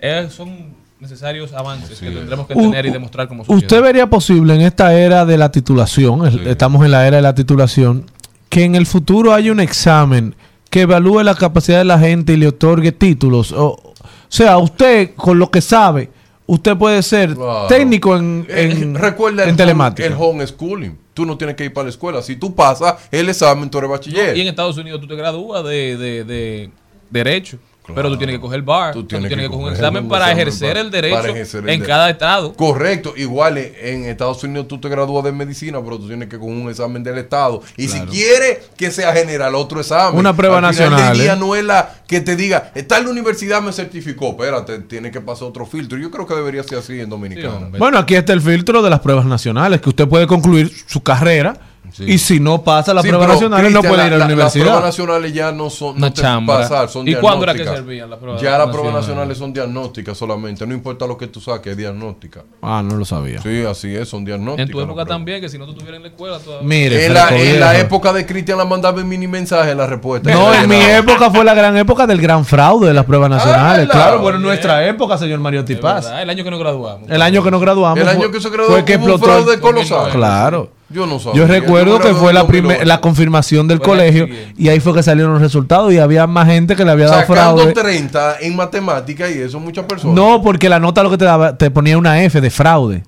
[0.00, 3.62] eh, son necesarios avances que tendremos que tener y demostrar como sociedad.
[3.62, 7.22] ¿Usted vería posible en esta era de la titulación, es- estamos en la era de
[7.22, 8.06] la titulación,
[8.48, 10.34] que en el futuro haya un examen
[10.70, 13.52] que evalúe la capacidad de la gente y le otorgue títulos?
[13.52, 13.94] O, o
[14.28, 16.08] sea, usted con lo que sabe,
[16.46, 17.66] usted puede ser Claro.
[17.66, 20.06] técnico en, Eh, en, recuerda en el, telemática.
[20.16, 20.98] home, el homeschooling.
[21.12, 22.22] Tú no tienes que ir para la escuela.
[22.22, 24.36] Si tú pasas el examen, tú eres bachiller.
[24.36, 26.70] Y en Estados Unidos tú te gradúas de, de, de
[27.10, 27.58] derecho.
[27.94, 30.32] Pero tú tienes que coger bar, tú tienes, que, coger un coger examen un para
[30.32, 32.52] ejercer el derecho ejercer el en cada estado.
[32.54, 36.50] Correcto, igual en Estados Unidos tú te gradúas de medicina, pero tú tienes que con
[36.50, 37.62] un examen del Estado.
[37.76, 40.18] Y si quieres que sea general, otro examen.
[40.18, 41.36] Una prueba Al final nacional, día ¿eh?
[41.36, 44.30] no es la que te diga, está en la universidad, me certificó.
[44.30, 45.98] Espérate, tiene que pasar otro filtro.
[45.98, 47.68] Yo creo que debería ser así en Dominicana.
[47.78, 51.69] Bueno, aquí está el filtro de las pruebas nacionales, que usted puede concluir su carrera
[51.98, 54.26] y si no pasa las Sí, pruebas pero, nacionales no puede ir a la, Las
[54.26, 54.64] universidad.
[54.64, 56.58] pruebas nacionales ya no son Una no te chambra.
[56.58, 57.86] pasar, son ¿Y cuándo era que diagnósticas.
[57.86, 59.00] servían las pruebas Ya las pruebas nacionales?
[59.08, 60.66] nacionales son diagnósticas solamente.
[60.66, 62.42] No importa lo que tú saques, es diagnóstica.
[62.62, 63.40] Ah, no lo sabía.
[63.42, 64.66] Sí, así es, son diagnósticas.
[64.68, 66.66] En tu las época también, que si no tú estuvieras en la escuela todavía.
[66.68, 70.30] Mire, En la, en la época de Cristian la mandaba en mini mensaje la respuesta.
[70.32, 73.88] No, en mi época fue la gran época del gran fraude de las pruebas nacionales.
[73.88, 73.92] ¿verdad?
[74.02, 76.06] claro, bueno, en nuestra época, señor Mario Tipaz.
[76.20, 77.10] el año que nos graduamos.
[77.10, 77.98] El año que nos graduamos.
[78.00, 79.24] El año fue- que se graduó fue que explotó.
[79.24, 80.10] fraude colosal.
[80.12, 80.70] Claro.
[80.90, 81.38] Yo no sabía.
[81.40, 82.46] Yo recuerdo Yo que fue la, 2008.
[82.48, 86.26] primer- la confirmación del Fue colegio y ahí fue que salieron los resultados y había
[86.26, 87.72] más gente que le había dado Sacando fraude.
[87.72, 90.16] 30 en matemática y eso muchas personas.
[90.16, 93.04] No, porque la nota lo que te daba, te ponía una F de fraude.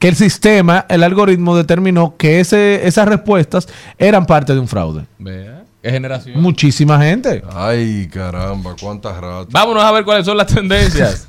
[0.00, 3.68] Que el sistema, el algoritmo determinó que ese, esas respuestas
[3.98, 5.04] eran parte de un fraude.
[5.18, 6.40] Vea, qué generación.
[6.40, 7.44] Muchísima gente.
[7.54, 9.48] Ay, caramba, cuántas ratas.
[9.52, 11.28] Vámonos a ver cuáles son las tendencias.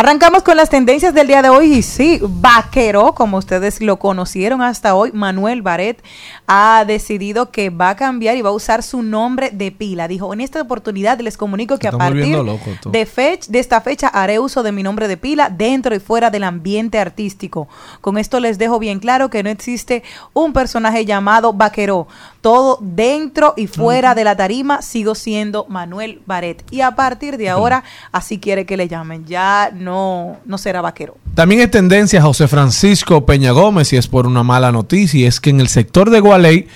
[0.00, 4.62] Arrancamos con las tendencias del día de hoy y sí, vaquero, como ustedes lo conocieron
[4.62, 6.00] hasta hoy, Manuel Baret
[6.46, 10.06] ha decidido que va a cambiar y va a usar su nombre de pila.
[10.06, 14.06] Dijo, en esta oportunidad les comunico que a partir loco de, fech- de esta fecha
[14.06, 17.66] haré uso de mi nombre de pila dentro y fuera del ambiente artístico.
[18.00, 22.06] Con esto les dejo bien claro que no existe un personaje llamado vaquero.
[22.40, 26.64] Todo dentro y fuera de la tarima sigo siendo Manuel Baret.
[26.70, 27.82] Y a partir de ahora,
[28.12, 29.26] así quiere que le llamen.
[29.26, 31.16] Ya no, no será vaquero.
[31.34, 35.40] También es tendencia José Francisco Peña Gómez y es por una mala noticia y es
[35.40, 36.66] que en el sector de Gualey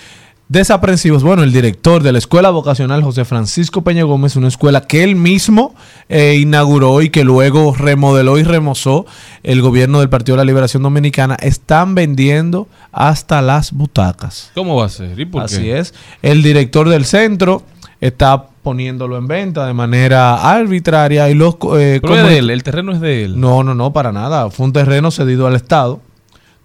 [0.52, 5.02] desaprensivos, bueno, el director de la escuela vocacional José Francisco Peña Gómez, una escuela que
[5.02, 5.74] él mismo
[6.10, 9.06] eh, inauguró y que luego remodeló y remozó
[9.44, 14.50] el gobierno del Partido de la Liberación Dominicana, están vendiendo hasta las butacas.
[14.54, 15.18] ¿Cómo va a ser?
[15.18, 15.78] ¿Y por Así qué?
[15.78, 15.94] es.
[16.20, 17.62] El director del centro
[18.02, 22.62] está poniéndolo en venta de manera arbitraria y los eh, Pero es de él, el
[22.62, 23.40] terreno es de él.
[23.40, 24.50] no, no, no, para nada.
[24.50, 26.00] Fue un terreno cedido al Estado,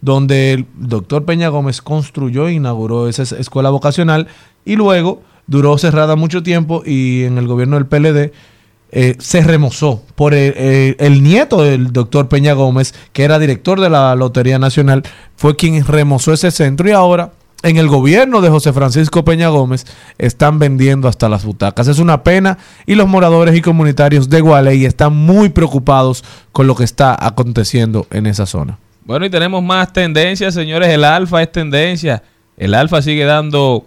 [0.01, 4.27] donde el doctor Peña Gómez construyó e inauguró esa es- escuela vocacional
[4.63, 8.31] y luego duró cerrada mucho tiempo y en el gobierno del PLD
[8.91, 13.81] eh, se remozó por el, eh, el nieto del doctor Peña Gómez, que era director
[13.81, 15.03] de la Lotería Nacional,
[15.35, 17.31] fue quien remozó ese centro y ahora
[17.68, 19.86] en el gobierno de José Francisco Peña Gómez
[20.18, 21.88] están vendiendo hasta las butacas.
[21.88, 26.76] Es una pena y los moradores y comunitarios de Gualey están muy preocupados con lo
[26.76, 28.80] que está aconteciendo en esa zona.
[29.03, 30.89] Bueno, y tenemos más tendencias, señores.
[30.89, 32.24] El Alfa es tendencia.
[32.57, 33.86] El Alfa sigue dando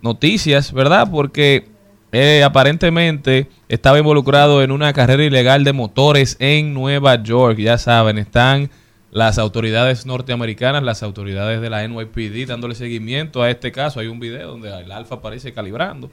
[0.00, 1.08] noticias, ¿verdad?
[1.10, 1.68] Porque
[2.12, 7.58] eh, aparentemente estaba involucrado en una carrera ilegal de motores en Nueva York.
[7.58, 8.70] Ya saben, están
[9.12, 14.00] las autoridades norteamericanas, las autoridades de la NYPD dándole seguimiento a este caso.
[14.00, 16.10] Hay un video donde el Alfa aparece calibrando.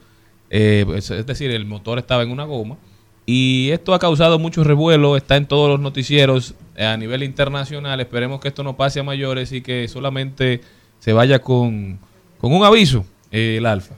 [0.50, 2.76] Eh, es, decir, el motor estaba en una goma.
[3.24, 8.00] Y esto ha causado mucho revuelo, está en todos los noticieros eh, a nivel internacional.
[8.00, 10.60] Esperemos que esto no pase a mayores y que solamente
[10.98, 11.98] se vaya con,
[12.38, 13.94] con un aviso eh, el Alfa.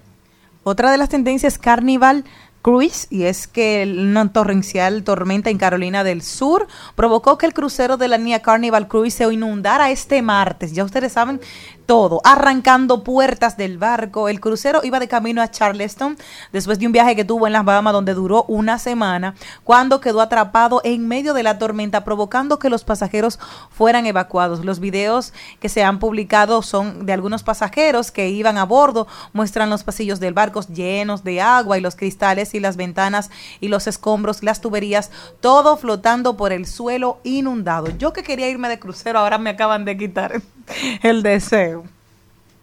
[0.63, 2.25] Otra de las tendencias Carnival
[2.63, 7.97] Cruise, y es que una torrencial tormenta en Carolina del Sur provocó que el crucero
[7.97, 10.73] de la línea Carnival Cruise se inundara este martes.
[10.73, 11.41] Ya ustedes saben
[11.87, 14.29] todo, arrancando puertas del barco.
[14.29, 16.17] El crucero iba de camino a Charleston
[16.53, 20.21] después de un viaje que tuvo en las Bahamas donde duró una semana, cuando quedó
[20.21, 23.39] atrapado en medio de la tormenta, provocando que los pasajeros
[23.71, 24.65] fueran evacuados.
[24.65, 29.71] Los videos que se han publicado son de algunos pasajeros que iban a bordo, muestran
[29.71, 33.31] los pasillos del barco llenos de agua y los cristales y las ventanas
[33.61, 35.11] y los escombros, las tuberías,
[35.41, 37.89] todo flotando por el suelo inundado.
[37.99, 40.43] Yo que quería irme de crucero, ahora me acaban de quitar
[41.03, 41.85] el deseo.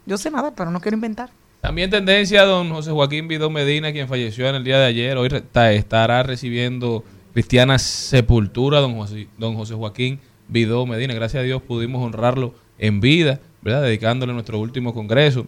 [0.06, 1.30] Yo sé nada, pero no quiero inventar.
[1.62, 5.18] También tendencia don José Joaquín Vidó Medina, quien falleció en el día de ayer.
[5.18, 5.30] Hoy
[5.74, 11.14] estará recibiendo cristiana sepultura, don José, don José Joaquín Vidó Medina.
[11.14, 13.82] Gracias a Dios pudimos honrarlo en vida, ¿verdad?
[13.84, 15.46] Dedicándole nuestro último congreso.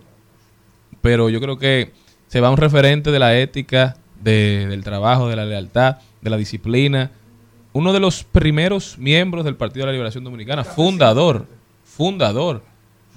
[1.02, 1.92] Pero yo creo que
[2.28, 6.38] se va un referente de la ética, de- del trabajo, de la lealtad, de la
[6.38, 7.12] disciplina.
[7.74, 11.48] Uno de los primeros miembros del Partido de la Liberación Dominicana, fundador,
[11.92, 12.64] fundador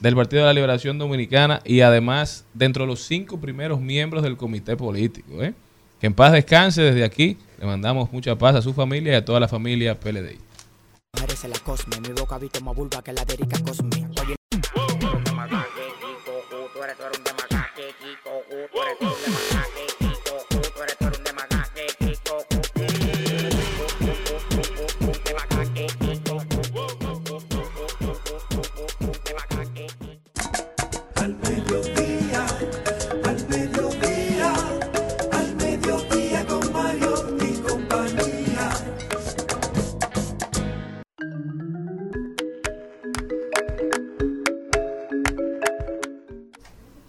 [0.00, 4.36] del Partido de la Liberación Dominicana y además dentro de los cinco primeros miembros del
[4.36, 5.42] comité político.
[5.42, 5.54] ¿eh?
[6.00, 7.38] Que en paz descanse desde aquí.
[7.58, 10.38] Le mandamos mucha paz a su familia y a toda la familia PLD.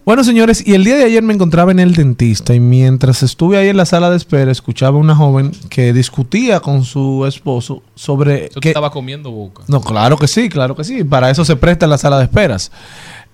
[0.06, 3.58] Bueno, señores, y el día de ayer me encontraba en el dentista y mientras estuve
[3.58, 7.82] ahí en la sala de espera, escuchaba a una joven que discutía con su esposo
[7.96, 8.50] sobre...
[8.62, 9.64] Que- estaba comiendo boca.
[9.68, 11.04] No, claro que sí, claro que sí.
[11.04, 12.72] Para eso se presta la sala de esperas.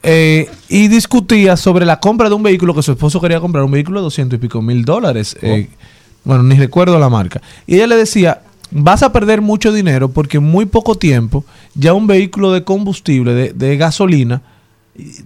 [0.02, 3.72] Eh, y discutía sobre la compra de un vehículo que su esposo quería comprar, un
[3.72, 5.36] vehículo de 200 y pico mil dólares.
[5.42, 5.68] Eh,
[6.24, 7.42] bueno, ni recuerdo la marca.
[7.68, 11.44] Y ella le decía, vas a perder mucho dinero porque en muy poco tiempo
[11.76, 14.42] ya un vehículo de combustible, de, de gasolina,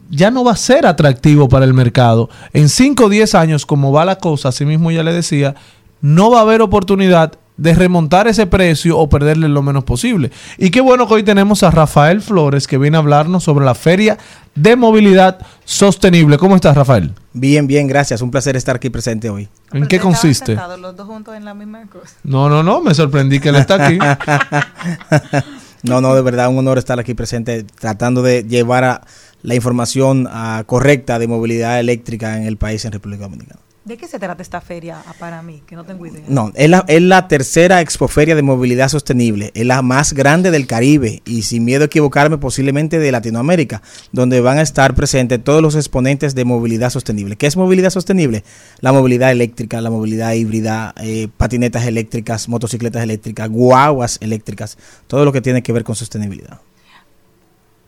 [0.09, 2.29] ya no va a ser atractivo para el mercado.
[2.53, 5.55] En 5 o 10 años, como va la cosa, así mismo ya le decía,
[6.01, 10.31] no va a haber oportunidad de remontar ese precio o perderle lo menos posible.
[10.57, 13.75] Y qué bueno que hoy tenemos a Rafael Flores que viene a hablarnos sobre la
[13.75, 14.17] Feria
[14.55, 16.37] de Movilidad Sostenible.
[16.37, 17.13] ¿Cómo estás, Rafael?
[17.33, 18.21] Bien, bien, gracias.
[18.21, 19.47] Un placer estar aquí presente hoy.
[19.71, 20.47] ¿En qué consiste?
[20.47, 22.15] Sentados los dos juntos en la misma cosa.
[22.23, 23.97] No, no, no, me sorprendí que él está aquí.
[25.85, 29.01] No, no, de verdad, un honor estar aquí presente tratando de llevar a
[29.45, 33.59] la información ah, correcta de movilidad eléctrica en el país, en República Dominicana.
[33.85, 35.61] ¿De qué se trata esta feria ah, para mí?
[35.67, 36.23] Que no tengo idea.
[36.27, 40.65] No, es la, es la tercera expoferia de movilidad sostenible, es la más grande del
[40.65, 45.61] Caribe y sin miedo a equivocarme posiblemente de Latinoamérica, donde van a estar presentes todos
[45.61, 47.35] los exponentes de movilidad sostenible.
[47.35, 48.43] ¿Qué es movilidad sostenible?
[48.79, 55.31] La movilidad eléctrica, la movilidad híbrida, eh, patinetas eléctricas, motocicletas eléctricas, guaguas eléctricas, todo lo
[55.31, 56.59] que tiene que ver con sostenibilidad.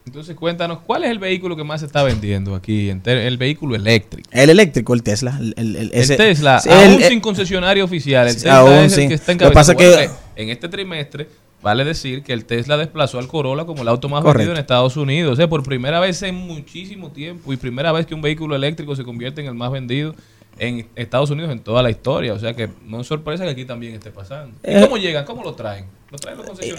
[0.08, 2.89] Entonces cuéntanos, ¿cuál es el vehículo que más se está vendiendo aquí?
[2.89, 4.27] en El vehículo eléctrico.
[4.32, 5.38] El eléctrico, el Tesla.
[5.40, 8.94] El, el- el- El ese- Tesla, aún el- sin concesionario oficial, el Tesla aún es
[8.98, 9.07] el sí.
[9.10, 11.27] que está Lo que pasa que- Bueno, eh, en este trimestre
[11.61, 14.38] vale decir que el Tesla desplazó al Corolla como el auto más Correcto.
[14.40, 15.34] vendido en Estados Unidos.
[15.34, 18.95] O sea, por primera vez en muchísimo tiempo y primera vez que un vehículo eléctrico
[18.95, 20.15] se convierte en el más vendido
[20.60, 22.34] en Estados Unidos en toda la historia.
[22.34, 24.56] O sea que no es sorpresa que aquí también esté pasando.
[24.64, 25.26] ¿Y Eh, cómo llegan?
[25.26, 25.86] ¿Cómo lo traen?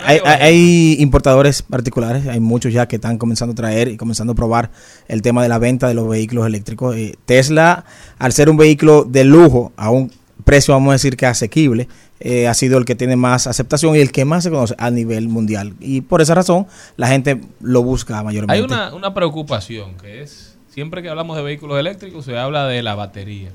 [0.05, 4.37] Hay- hay importadores particulares, hay muchos ya que están comenzando a traer y comenzando a
[4.37, 4.71] probar
[5.07, 6.97] el tema de la venta de los vehículos eléctricos.
[6.97, 7.85] Eh, Tesla,
[8.19, 10.11] al ser un vehículo de lujo a un
[10.45, 11.89] precio, vamos a decir que asequible,
[12.21, 14.91] eh, ha sido el que tiene más aceptación y el que más se conoce a
[14.91, 15.75] nivel mundial.
[15.79, 18.55] Y por esa razón, la gente lo busca mayormente.
[18.55, 22.83] Hay una, una preocupación que es siempre que hablamos de vehículos eléctricos se habla de
[22.83, 23.51] la batería,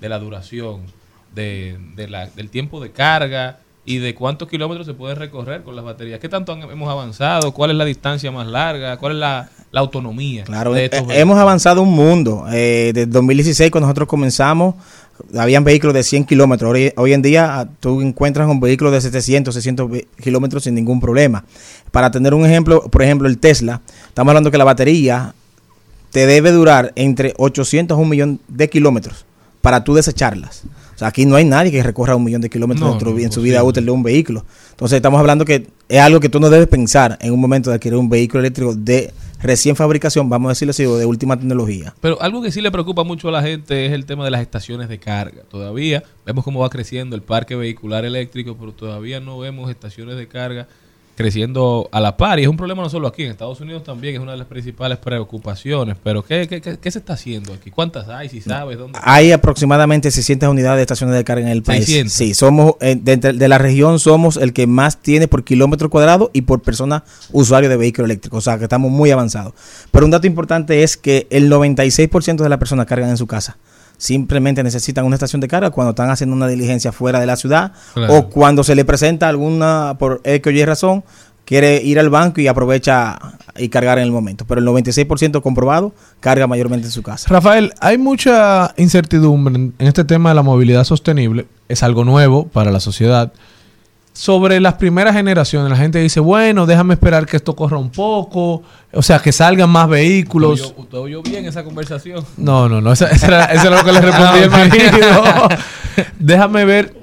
[0.00, 0.80] de la duración,
[1.34, 5.74] de, de la- del tiempo de carga y de cuántos kilómetros se puede recorrer con
[5.74, 6.20] las baterías.
[6.20, 7.52] ¿Qué tanto han- hemos avanzado?
[7.52, 8.96] ¿Cuál es la distancia más larga?
[8.96, 10.44] ¿Cuál es la, la autonomía?
[10.44, 11.20] Claro, de eh, estos eh, vehículos?
[11.22, 12.44] hemos avanzado un mundo.
[12.52, 14.76] Eh, desde 2016, cuando nosotros comenzamos,
[15.36, 16.72] habían vehículos de 100 kilómetros.
[16.72, 20.74] Hoy, hoy en día ah, tú encuentras un vehículo de 700, 600 ve- kilómetros sin
[20.76, 21.44] ningún problema.
[21.90, 25.34] Para tener un ejemplo, por ejemplo, el Tesla, estamos hablando que la batería
[26.12, 29.24] te debe durar entre 800 a un millón de kilómetros
[29.60, 30.62] para tú desecharlas.
[31.02, 33.62] Sea, aquí no hay nadie que recorra un millón de kilómetros No, en su vida
[33.64, 34.44] útil de un vehículo.
[34.70, 37.76] Entonces estamos hablando que es algo que tú no debes pensar en un momento de
[37.76, 39.12] adquirir un vehículo eléctrico de
[39.42, 41.92] recién fabricación, vamos a decirlo así, o de última tecnología.
[42.00, 44.40] Pero algo que sí le preocupa mucho a la gente es el tema de las
[44.40, 45.42] estaciones de carga.
[45.50, 50.28] Todavía vemos cómo va creciendo el parque vehicular eléctrico, pero todavía no vemos estaciones de
[50.28, 50.68] carga
[51.22, 52.38] creciendo a la par.
[52.38, 54.46] Y es un problema no solo aquí, en Estados Unidos también es una de las
[54.46, 55.96] principales preocupaciones.
[56.02, 57.70] Pero ¿qué, qué, qué- qué se está haciendo aquí?
[57.70, 58.28] ¿Cuántas hay?
[58.28, 58.98] Si sabes dónde.
[59.02, 61.84] Hay aproximadamente 600 unidades de estaciones de carga en el país.
[61.86, 62.12] 600.
[62.12, 66.30] Sí, somos eh, de, de la región somos el que más tiene por kilómetro cuadrado
[66.32, 68.36] y por persona usuario de vehículo eléctrico.
[68.36, 69.52] O sea, que estamos muy avanzados.
[69.90, 73.56] Pero un dato importante es que el 96% de las personas cargan en su casa.
[74.02, 77.70] Simplemente necesitan una estación de carga cuando están haciendo una diligencia fuera de la ciudad
[77.94, 78.12] Claro.
[78.16, 81.04] o cuando se le presenta alguna, por X o Y razón,
[81.44, 83.16] quiere ir al banco y aprovecha
[83.56, 84.44] y cargar en el momento.
[84.44, 87.28] Pero el 96% comprobado carga mayormente en su casa.
[87.30, 91.46] Rafael, hay mucha incertidumbre en, en este tema de la movilidad sostenible.
[91.68, 93.32] Es algo nuevo para la sociedad.
[94.14, 98.62] Sobre las primeras generaciones, la gente dice, bueno, déjame esperar que esto corra un poco,
[98.92, 100.60] o sea, que salgan más vehículos.
[100.60, 102.22] ¿Usted oyó- usted oyó bien esa conversación?
[102.36, 105.48] No, no, no, esa- esa era- eso era lo que le respondí Ah, el marido.
[106.18, 106.94] Déjame ver.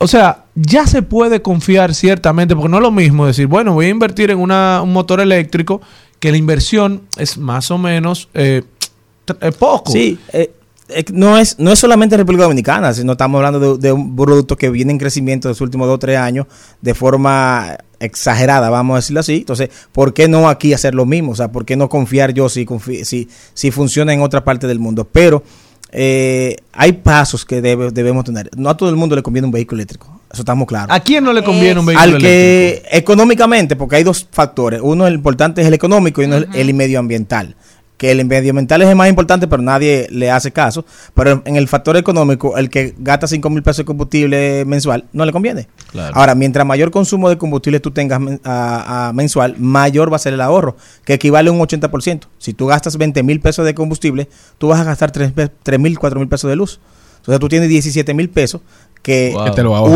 [0.00, 3.86] O sea, ya se puede confiar ciertamente, porque no es lo mismo decir, bueno, voy
[3.86, 5.80] a invertir en una, un motor eléctrico,
[6.20, 8.62] que la inversión es más o menos eh,
[9.40, 9.90] eh, poco.
[9.90, 10.52] Sí, eh,
[11.12, 14.70] no, es, no es solamente República Dominicana, sino estamos hablando de, de un producto que
[14.70, 16.46] viene en crecimiento en los últimos dos o tres años
[16.80, 19.36] de forma exagerada, vamos a decirlo así.
[19.36, 21.32] Entonces, ¿por qué no aquí hacer lo mismo?
[21.32, 22.66] O sea, ¿por qué no confiar yo si,
[23.04, 25.04] si, si funciona en otra parte del mundo?
[25.10, 25.42] Pero
[25.90, 28.50] eh, hay pasos que debe- debemos tener.
[28.56, 30.20] No a todo el mundo le conviene un vehículo eléctrico.
[30.32, 30.94] Eso estamos claros.
[30.94, 34.80] ¿A quién no le conviene un vehículo Al que económicamente, porque hay dos factores.
[34.82, 37.56] Uno el importante es el económico y uno es el medioambiental.
[37.98, 40.86] Que el medioambiental es el más importante, pero nadie le hace caso.
[41.14, 45.24] Pero en el factor económico, el que gasta 5 mil pesos de combustible mensual, no
[45.26, 45.66] le conviene.
[45.90, 46.14] Claro.
[46.16, 50.32] Ahora, mientras mayor consumo de combustible tú tengas a- a mensual, mayor va a ser
[50.32, 52.28] el ahorro, que equivale a un 80%.
[52.38, 55.32] Si tú gastas 20 mil pesos de combustible, tú vas a gastar 3
[55.80, 56.80] mil, 4 mil pesos de luz.
[57.18, 58.60] Entonces tú tienes 17 mil pesos
[59.02, 59.44] que Wow.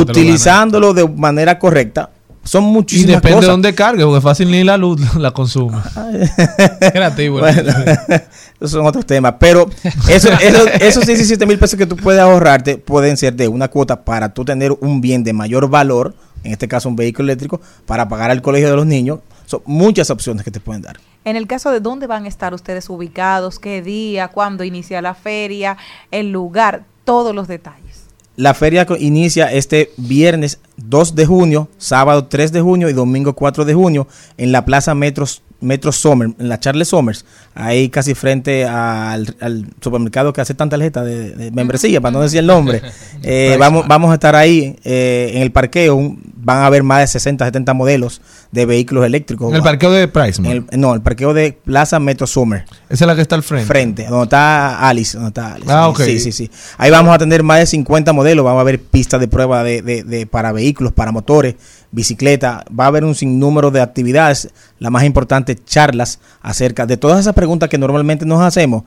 [0.00, 2.10] Utilizándolo de manera correcta
[2.44, 3.46] son Y muchísimas depende cosas.
[3.46, 5.78] de dónde cargue, porque fácil ni la luz la consume.
[6.92, 7.38] Creativo.
[7.38, 7.72] Bueno,
[8.56, 9.34] esos son otros temas.
[9.38, 9.68] Pero
[10.08, 14.04] eso, eso- esos 17 mil pesos que tú puedes ahorrarte pueden ser de una cuota
[14.04, 16.14] para tú tener un bien de mayor valor,
[16.44, 19.20] en este caso un vehículo eléctrico, para pagar el colegio de los niños.
[19.46, 20.98] Son muchas opciones que te pueden dar.
[21.24, 25.14] En el caso de dónde van a estar ustedes ubicados, qué día, cuándo inicia la
[25.14, 25.76] feria,
[26.10, 27.91] el lugar, todos los detalles.
[28.36, 33.64] La feria inicia este viernes 2 de junio, sábado 3 de junio y domingo 4
[33.66, 35.26] de junio en la Plaza Metro,
[35.60, 40.76] Metro Sommer, en la Charles Somers, ahí casi frente al, al supermercado que hace tanta
[40.76, 42.80] tarjeta de, de membresía, para no decir el nombre.
[43.24, 47.00] Eh, vamos, vamos a estar ahí eh, en el parqueo, un- van a haber más
[47.00, 48.20] de 60, 70 modelos
[48.50, 49.48] de vehículos eléctricos.
[49.50, 50.50] En el parqueo de Priceman.
[50.52, 52.64] En el- no, el parqueo de Plaza Metro Sommer.
[52.88, 53.66] Esa es la que está al frente.
[53.66, 55.16] Frente, donde está Alice.
[55.16, 55.72] Donde está Alice.
[55.72, 56.00] Ah, ok.
[56.02, 56.50] Sí, sí, sí.
[56.78, 58.44] Ahí vamos a tener más de 50 modelos.
[58.44, 61.54] Vamos a ver pistas de prueba de, de- de- para vehículos, para motores,
[61.92, 62.64] bicicleta.
[62.78, 64.48] Va a haber un sinnúmero de actividades.
[64.78, 68.82] La más importante, charlas acerca de todas esas preguntas que normalmente nos hacemos.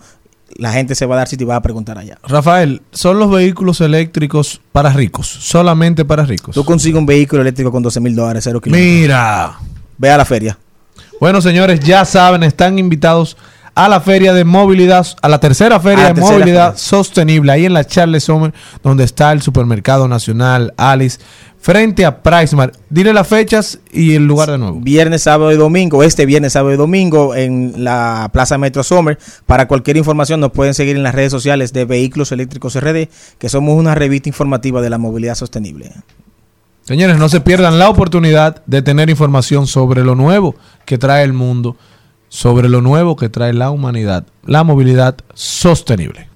[0.57, 2.17] La gente se va a dar sitio y va a preguntar allá.
[2.27, 5.27] Rafael, ¿son los vehículos eléctricos para ricos?
[5.27, 6.55] Solamente para ricos.
[6.55, 8.91] Tú consigues un vehículo eléctrico con 12 mil dólares, cero kilómetros.
[8.91, 9.59] Mira.
[9.97, 10.57] Ve a la feria.
[11.19, 13.37] Bueno, señores, ya saben, están invitados
[13.75, 16.77] a la feria de movilidad, a la tercera feria la de tercera movilidad feria.
[16.77, 21.19] sostenible, ahí en la Charles Sommer, donde está el Supermercado Nacional Alice,
[21.65, 22.75] frente a Pricemart.
[22.91, 24.79] Dile las fechas y el lugar de nuevo.
[24.81, 29.17] Viernes, sábado y domingo, este viernes, sábado y domingo en la Plaza Metro Sommer.
[29.47, 33.07] Para cualquier información nos pueden seguir en las redes sociales de Vehículos Eléctricos RD,
[33.39, 35.91] que somos una revista informativa de la movilidad sostenible.
[36.83, 40.53] Señores, no se pierdan la oportunidad de tener información sobre lo nuevo
[40.85, 41.77] que trae el mundo,
[42.29, 46.29] sobre lo nuevo que trae la humanidad, la movilidad sostenible.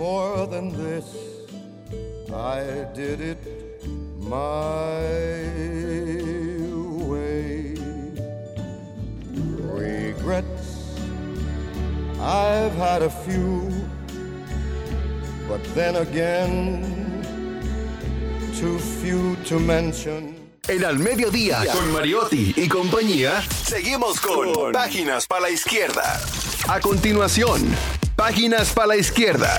[0.00, 1.04] More than this.
[2.32, 3.42] I did it
[4.16, 5.04] my
[7.10, 7.74] way.
[9.60, 10.96] Regrets,
[12.18, 13.68] I've had a few,
[15.46, 17.20] but then again,
[18.58, 20.34] too few to mention.
[20.66, 26.20] En Al Mediodía, con Mariotti y compañía, seguimos con Páginas para la Izquierda.
[26.68, 27.60] A continuación,
[28.16, 29.58] Páginas para la Izquierda.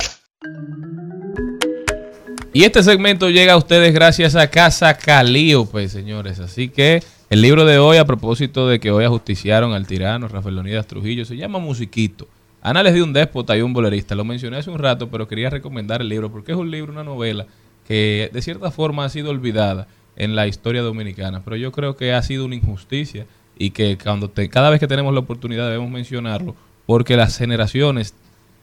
[2.53, 6.39] Y este segmento llega a ustedes gracias a Casa Calíope, señores.
[6.39, 10.55] Así que el libro de hoy, a propósito de que hoy ajusticiaron al tirano Rafael
[10.55, 12.27] Leonidas Trujillo, se llama Musiquito.
[12.61, 14.15] Anales de un déspota y un bolerista.
[14.15, 17.05] Lo mencioné hace un rato, pero quería recomendar el libro porque es un libro, una
[17.05, 17.47] novela
[17.87, 19.87] que de cierta forma ha sido olvidada
[20.17, 21.41] en la historia dominicana.
[21.43, 23.25] Pero yo creo que ha sido una injusticia
[23.57, 26.55] y que cuando te- cada vez que tenemos la oportunidad debemos mencionarlo
[26.85, 28.13] porque las generaciones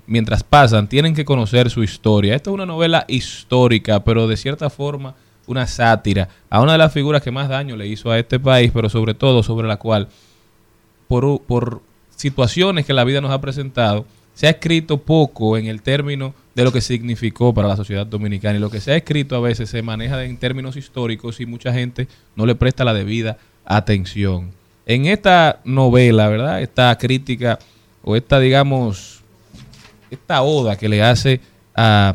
[0.08, 2.34] mientras pasan, tienen que conocer su historia.
[2.34, 5.14] Esta es una novela histórica, pero de cierta forma
[5.46, 8.70] una sátira a una de las figuras que más daño le hizo a este país,
[8.72, 10.08] pero sobre todo sobre la cual,
[11.06, 11.82] por, por
[12.16, 16.64] situaciones que la vida nos ha presentado, se ha escrito poco en el término de
[16.64, 18.56] lo que significó para la sociedad dominicana.
[18.56, 21.72] Y lo que se ha escrito a veces se maneja en términos históricos y mucha
[21.72, 24.52] gente no le presta la debida atención.
[24.86, 26.62] En esta novela, ¿verdad?
[26.62, 27.58] Esta crítica
[28.02, 29.17] o esta, digamos,
[30.10, 31.40] esta oda que le hace
[31.74, 32.14] a,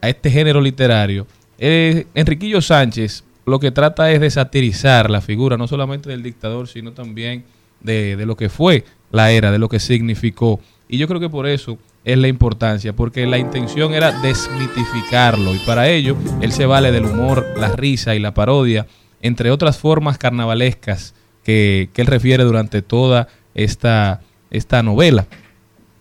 [0.00, 1.26] a este género literario,
[1.58, 6.66] eh, Enriquillo Sánchez lo que trata es de satirizar la figura no solamente del dictador,
[6.66, 7.44] sino también
[7.80, 10.60] de, de lo que fue la era, de lo que significó.
[10.88, 15.58] Y yo creo que por eso es la importancia, porque la intención era desmitificarlo y
[15.60, 18.86] para ello él se vale del humor, la risa y la parodia,
[19.22, 25.26] entre otras formas carnavalescas que, que él refiere durante toda esta, esta novela.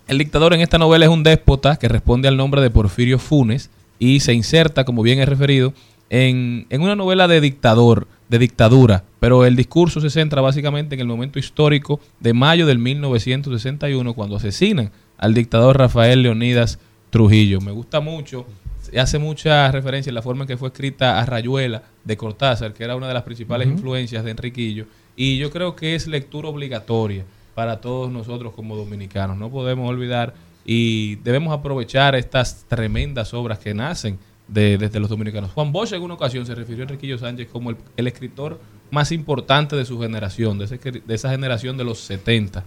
[0.06, 3.70] El dictador en esta novela es un déspota que responde al nombre de Porfirio Funes
[4.00, 5.74] y se inserta, como bien he referido,
[6.10, 11.02] en, en una novela de dictador, de dictadura, pero el discurso se centra básicamente en
[11.02, 17.62] el momento histórico de mayo del 1961, cuando asesinan al dictador Rafael Leonidas Trujillo.
[17.62, 18.46] Me gusta mucho,
[18.82, 22.74] se hace mucha referencia en la forma en que fue escrita a Rayuela de Cortázar,
[22.74, 24.86] que era una de las principales influencias de Enriquillo,
[25.16, 27.24] y yo creo que es lectura obligatoria
[27.54, 29.38] para todos nosotros como dominicanos.
[29.38, 30.34] No podemos olvidar
[30.66, 34.18] y debemos aprovechar estas tremendas obras que nacen
[34.48, 35.52] de, desde los dominicanos.
[35.52, 38.60] Juan Bosch en una ocasión se refirió a Enriquillo Sánchez como el, el escritor
[38.92, 40.68] más importante de su generación, de,
[41.06, 42.64] de esa generación de los 70.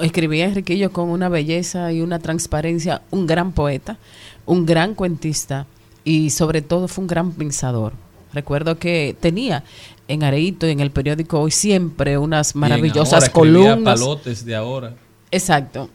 [0.00, 3.98] Escribía Enriquillo con una belleza y una transparencia, un gran poeta,
[4.46, 5.66] un gran cuentista
[6.04, 7.92] y sobre todo fue un gran pensador.
[8.32, 9.64] Recuerdo que tenía
[10.12, 14.00] en Areito y en el periódico Hoy siempre unas maravillosas ahora columnas.
[14.00, 14.94] Palotes de ahora.
[15.30, 15.88] Exacto.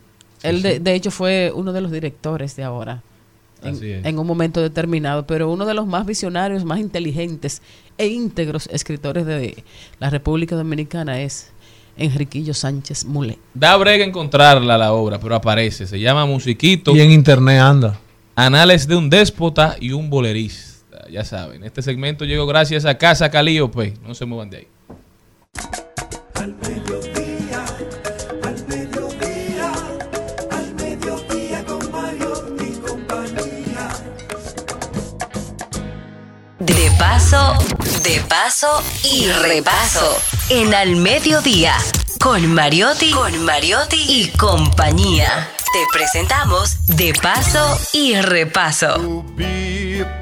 [0.43, 0.79] Él Sí, de, sí.
[0.79, 3.01] de hecho fue uno de los directores de ahora.
[3.63, 4.05] En, Así es.
[4.05, 7.61] en un momento determinado, pero uno de los más visionarios, más inteligentes
[7.97, 9.63] e íntegros escritores de
[9.99, 11.49] la República Dominicana es
[11.97, 13.39] Enriquillo Sánchez Mule.
[13.55, 15.87] Da brega encontrarla la obra, pero aparece.
[15.87, 16.95] Se llama Musiquito.
[16.95, 17.99] Y en internet anda.
[18.35, 20.66] Anales de un déspota y un bolerista.
[21.09, 23.93] Ya saben, este segmento llegó gracias a Casa Calíope.
[24.03, 24.67] No se muevan de ahí.
[26.35, 27.65] Al mediodía,
[28.43, 29.71] al mediodía,
[30.51, 33.89] al mediodía con Mario y compañía.
[36.59, 37.53] De paso,
[38.03, 40.17] de paso y repaso.
[40.49, 41.75] En Al Mediodía,
[42.21, 45.49] con Mariotti, con Mariotti y compañía.
[45.73, 49.25] Te presentamos De paso y repaso.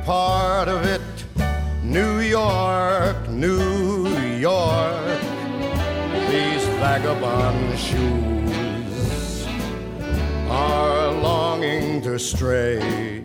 [0.06, 1.02] Part of it.
[1.84, 4.08] New York, New
[4.40, 5.20] York,
[6.30, 9.46] these vagabond shoes
[10.50, 13.24] are longing to stray.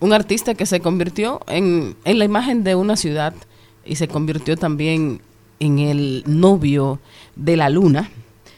[0.00, 3.34] Un artista que se convirtió en, en la imagen de una ciudad
[3.84, 5.20] y se convirtió también
[5.60, 6.98] en el novio
[7.36, 8.10] de la luna.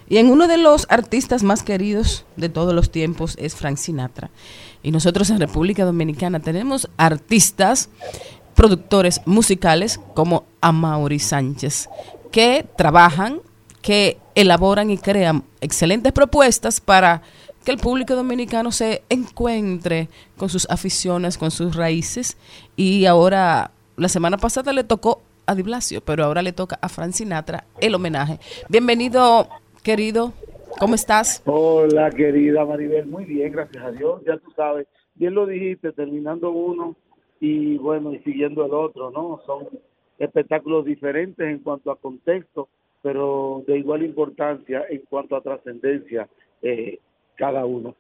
[0.09, 4.31] Y en uno de los artistas más queridos de todos los tiempos es Frank Sinatra.
[4.85, 7.89] Y nosotros en República Dominicana tenemos artistas,
[8.55, 11.89] productores musicales como Amaury Sánchez,
[12.31, 13.41] que trabajan,
[13.81, 17.23] que elaboran y crean excelentes propuestas para
[17.65, 22.37] que el público dominicano se encuentre con sus aficiones, con sus raíces.
[22.77, 26.91] Y ahora, la semana pasada le tocó a Di Blasio, pero ahora le toca a
[26.91, 28.39] Frank Sinatra el homenaje.
[28.69, 29.49] Bienvenido,
[29.83, 30.35] querido.
[30.79, 31.43] ¿Cómo estás?
[31.47, 33.07] Hola, querida Maribel.
[33.07, 34.23] Muy bien, gracias a Dios.
[34.27, 36.97] Ya tú sabes, bien lo dijiste, terminando uno
[37.41, 39.41] y bueno, y siguiendo el otro, ¿no?
[39.47, 39.69] Son
[40.19, 42.69] espectáculos diferentes en cuanto a contexto,
[43.03, 46.29] pero de igual importancia en cuanto a trascendencia
[46.63, 46.99] eh,
[47.37, 47.95] cada uno.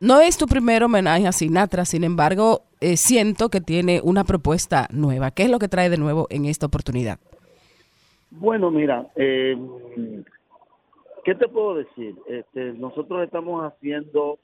[0.00, 4.88] No es tu primer homenaje a Sinatra, sin embargo, eh, siento que tiene una propuesta
[4.92, 5.30] nueva.
[5.30, 7.18] ¿Qué es lo que trae de nuevo en esta oportunidad?
[8.30, 9.56] Bueno, mira, eh,
[11.24, 12.16] ¿qué te puedo decir?
[12.26, 14.38] Este, nosotros estamos haciendo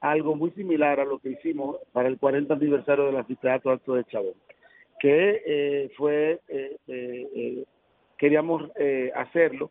[0.00, 4.04] algo muy similar a lo que hicimos para el 40 aniversario del anfiteatro Alto de
[4.04, 4.34] Chabón,
[5.00, 7.64] que eh, fue, eh, eh, eh,
[8.18, 9.70] queríamos eh, hacerlo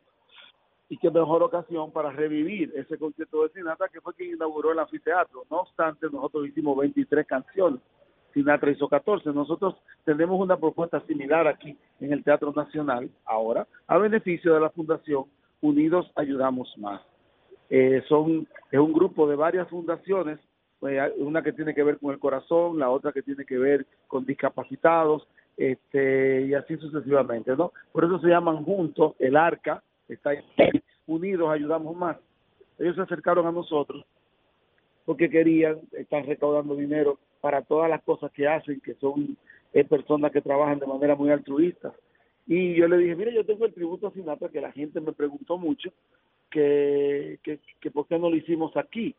[0.90, 4.80] y qué mejor ocasión para revivir ese concierto de Sinatra que fue quien inauguró el
[4.80, 5.44] anfiteatro.
[5.50, 7.80] No obstante, nosotros hicimos 23 canciones,
[8.34, 9.30] Sinatra hizo 14.
[9.32, 9.76] Nosotros
[10.06, 15.26] tenemos una propuesta similar aquí en el Teatro Nacional ahora, a beneficio de la Fundación
[15.64, 17.02] Unidos Ayudamos Más.
[17.70, 20.40] Eh, son es un grupo de varias fundaciones,
[20.88, 23.88] eh, una que tiene que ver con el corazón, la otra que tiene que ver
[24.08, 25.28] con discapacitados,
[25.58, 27.72] este, y así sucesivamente, ¿no?
[27.92, 30.40] Por eso se llaman juntos, el ARCA, está ahí,
[31.08, 32.18] unidos ayudamos más.
[32.78, 34.06] Ellos se acercaron a nosotros
[35.06, 39.38] porque querían estar recaudando dinero para todas las cosas que hacen, que son
[39.74, 41.94] eh, personas que trabajan de manera muy altruista.
[42.48, 45.14] Y yo le dije, mire, yo tengo el tributo a Sinatra que la gente me
[45.14, 45.92] preguntó mucho,
[46.50, 49.16] que, que, que por qué no lo hicimos aquí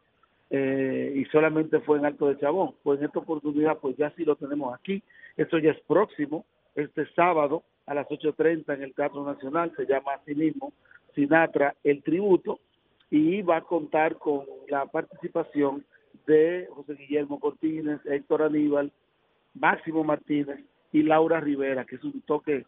[0.50, 2.74] eh, y solamente fue en Alto de Chabón.
[2.82, 5.02] Pues en esta oportunidad, pues ya sí lo tenemos aquí.
[5.36, 6.44] Eso ya es próximo,
[6.74, 10.72] este sábado a las 8.30 en el Teatro Nacional, se llama así mismo
[11.14, 12.60] Sinatra El Tributo,
[13.10, 15.84] y va a contar con la participación
[16.26, 18.90] de José Guillermo Cortines, Héctor Aníbal,
[19.54, 20.60] Máximo Martínez
[20.92, 22.64] y Laura Rivera, que es un toque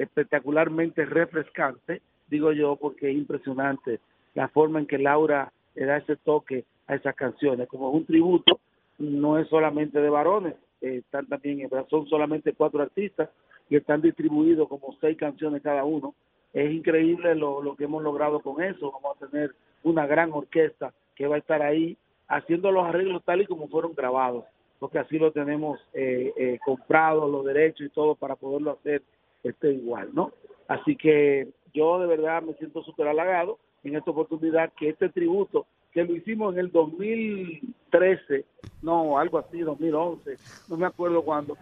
[0.00, 4.00] espectacularmente refrescante, digo yo, porque es impresionante
[4.34, 7.68] la forma en que Laura le da ese toque a esas canciones.
[7.68, 8.60] Como un tributo,
[8.98, 13.28] no es solamente de varones, eh, están también, son solamente cuatro artistas
[13.68, 16.14] y están distribuidos como seis canciones cada uno.
[16.52, 18.90] Es increíble lo, lo que hemos logrado con eso.
[18.90, 21.96] Vamos a tener una gran orquesta que va a estar ahí
[22.26, 24.44] haciendo los arreglos tal y como fueron grabados,
[24.78, 29.02] porque así lo tenemos eh, eh, comprado, los derechos y todo para poderlo hacer
[29.42, 30.32] este igual, ¿no?
[30.68, 35.66] Así que yo de verdad me siento súper halagado en esta oportunidad que este tributo
[35.92, 38.44] que lo hicimos en el 2013,
[38.82, 40.36] no, algo así, 2011,
[40.68, 41.56] no me acuerdo cuándo,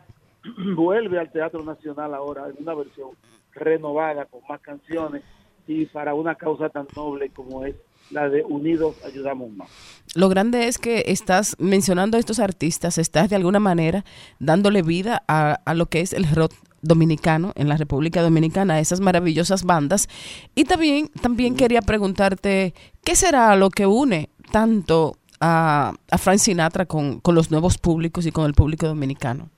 [0.77, 3.11] vuelve al Teatro Nacional ahora en una versión
[3.53, 5.23] renovada con más canciones
[5.67, 7.75] y para una causa tan noble como es
[8.11, 9.69] la de Unidos Ayudamos Más.
[10.15, 14.05] Lo grande es que estás mencionando a estos artistas, estás de alguna manera
[14.39, 16.53] dándole vida a, a lo que es el rock
[16.83, 20.09] dominicano en la República Dominicana, esas maravillosas bandas.
[20.55, 22.75] Y también, también quería preguntarte,
[23.05, 28.27] ¿qué será lo que une tanto a, a Frank Sinatra con, con los nuevos públicos
[28.27, 29.51] y con el público dominicano?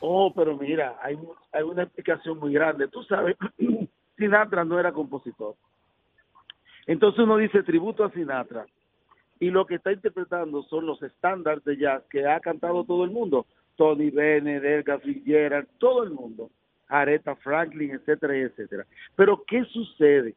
[0.00, 1.18] Oh, pero mira, hay,
[1.52, 2.88] hay una explicación muy grande.
[2.88, 3.36] Tú sabes,
[4.16, 5.54] Sinatra no era compositor.
[6.86, 8.66] Entonces uno dice tributo a Sinatra
[9.38, 13.10] y lo que está interpretando son los estándares de jazz que ha cantado todo el
[13.10, 13.46] mundo.
[13.76, 16.50] Tony Bennett, Edgar Fitzgerald, todo el mundo.
[16.88, 18.86] Aretha Franklin, etcétera, etcétera.
[19.14, 20.34] Pero ¿qué sucede?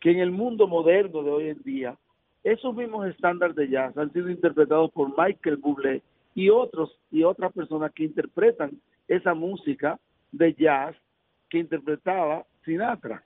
[0.00, 1.96] Que en el mundo moderno de hoy en día,
[2.44, 6.02] esos mismos estándares de jazz han sido interpretados por Michael Bublé
[6.34, 9.98] y otros y otras personas que interpretan esa música
[10.30, 10.94] de jazz
[11.48, 13.24] que interpretaba Sinatra.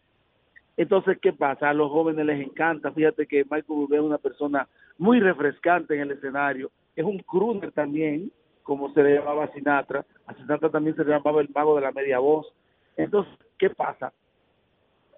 [0.76, 1.68] Entonces, ¿qué pasa?
[1.68, 2.92] A los jóvenes les encanta.
[2.92, 4.66] Fíjate que Michael Bublé es una persona
[4.96, 6.70] muy refrescante en el escenario.
[6.96, 8.32] Es un crooner también,
[8.62, 10.04] como se le llamaba Sinatra.
[10.26, 12.52] A Sinatra también se le llamaba el mago de la media voz.
[12.96, 14.12] Entonces, ¿qué pasa?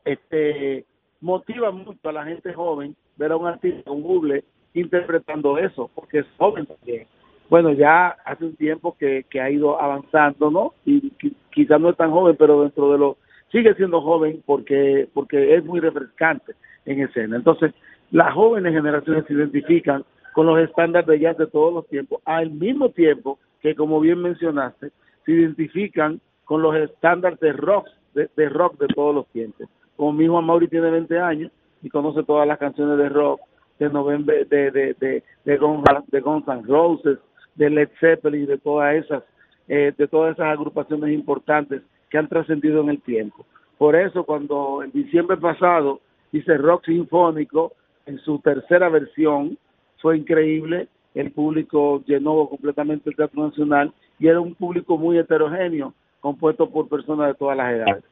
[0.05, 0.85] Este
[1.21, 4.45] motiva mucho a la gente joven ver a un artista, un Bublé,
[4.75, 7.07] interpretando eso, porque es joven también.
[7.49, 10.75] Bueno, ya hace un tiempo que, que ha ido avanzando, ¿no?
[10.85, 13.17] Y qui- quizás no es tan joven, pero dentro de lo
[13.53, 16.55] sigue siendo joven porque porque es muy refrescante
[16.85, 17.37] en escena.
[17.37, 17.73] Entonces,
[18.11, 20.05] las jóvenes generaciones se identifican
[20.35, 24.21] con los estándares de jazz de todos los tiempos, al mismo tiempo que, como bien
[24.21, 24.91] mencionaste,
[25.25, 29.69] se identifican con los estándares de rock, de, rock de todos los tiempos.
[29.97, 31.53] Como mi hijo Mauri tiene 20 años
[31.83, 33.41] y conoce todas las canciones de rock
[33.79, 37.19] de November, de, de, de, de, Guns, de Guns Roses,
[37.55, 39.23] de Led Zeppelin, de todas esas,
[39.69, 43.47] eh, de todas esas agrupaciones importantes que han trascendido en el tiempo.
[43.79, 46.01] Por eso, cuando en diciembre pasado
[46.33, 47.73] hice rock sinfónico
[48.07, 49.57] en su tercera versión,
[50.05, 50.87] fue increíble.
[51.15, 56.91] El público llenó completamente el Teatro Nacional y era un público muy heterogéneo, compuesto por
[56.91, 58.05] personas de todas las edades.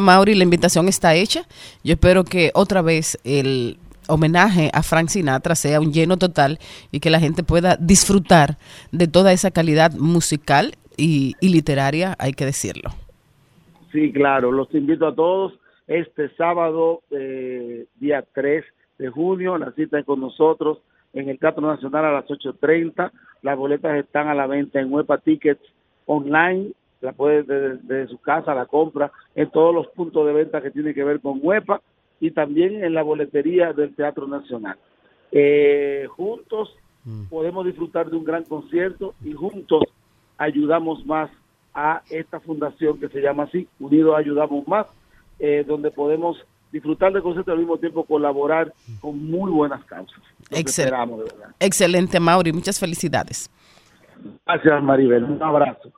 [0.00, 1.42] Mauri, la invitación está hecha.
[1.84, 3.76] Yo espero que otra vez el
[4.08, 6.58] homenaje a Frank Sinatra sea un lleno total
[6.90, 8.56] y que la gente pueda disfrutar
[8.90, 12.88] de toda esa calidad musical y, y literaria, hay que decirlo.
[13.92, 15.52] Sí, claro, los invito a todos
[15.88, 18.64] este sábado, eh, día 3
[18.98, 19.58] de junio.
[19.58, 20.78] La cita es con nosotros
[21.12, 23.10] en el Teatro Nacional a las 8.30.
[23.42, 25.62] Las boletas están a la venta en Huepa Tickets
[26.06, 26.72] online.
[27.00, 30.70] La puede desde, desde su casa, la compra en todos los puntos de venta que
[30.70, 31.80] tienen que ver con Huepa
[32.20, 34.78] y también en la boletería del Teatro Nacional.
[35.30, 36.74] Eh, juntos
[37.28, 39.82] podemos disfrutar de un gran concierto y juntos
[40.38, 41.30] ayudamos más
[41.74, 44.86] a esta fundación que se llama así, Unidos Ayudamos Más,
[45.38, 46.38] eh, donde podemos
[46.74, 50.18] disfrutar del concierto y al mismo tiempo colaborar con muy buenas causas.
[50.50, 51.54] Los Excel- esperamos, de verdad.
[51.60, 52.52] Excelente, Mauri.
[52.52, 53.48] Muchas felicidades.
[54.44, 55.24] Gracias, Maribel.
[55.24, 55.92] Un abrazo.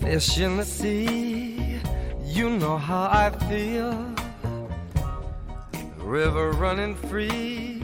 [0.00, 1.80] Fish in the sea,
[2.24, 3.94] you know how I feel.
[5.98, 7.82] River running free,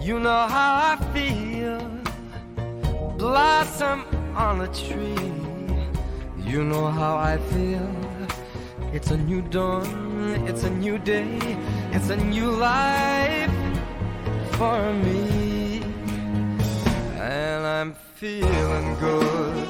[0.00, 2.03] you know how I feel.
[3.24, 4.04] Blossom
[4.36, 5.32] on a tree,
[6.44, 7.88] you know how I feel.
[8.92, 11.38] It's a new dawn, it's a new day,
[11.92, 13.50] it's a new life
[14.58, 15.80] for me.
[17.16, 19.68] And I'm feeling good.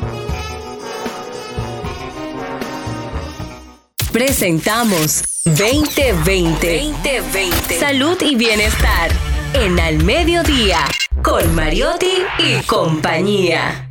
[4.11, 6.91] Presentamos 2020.
[7.05, 7.79] 2020.
[7.79, 9.13] Salud y bienestar.
[9.55, 10.89] En Al Mediodía.
[11.25, 13.91] Con Mariotti y compañía.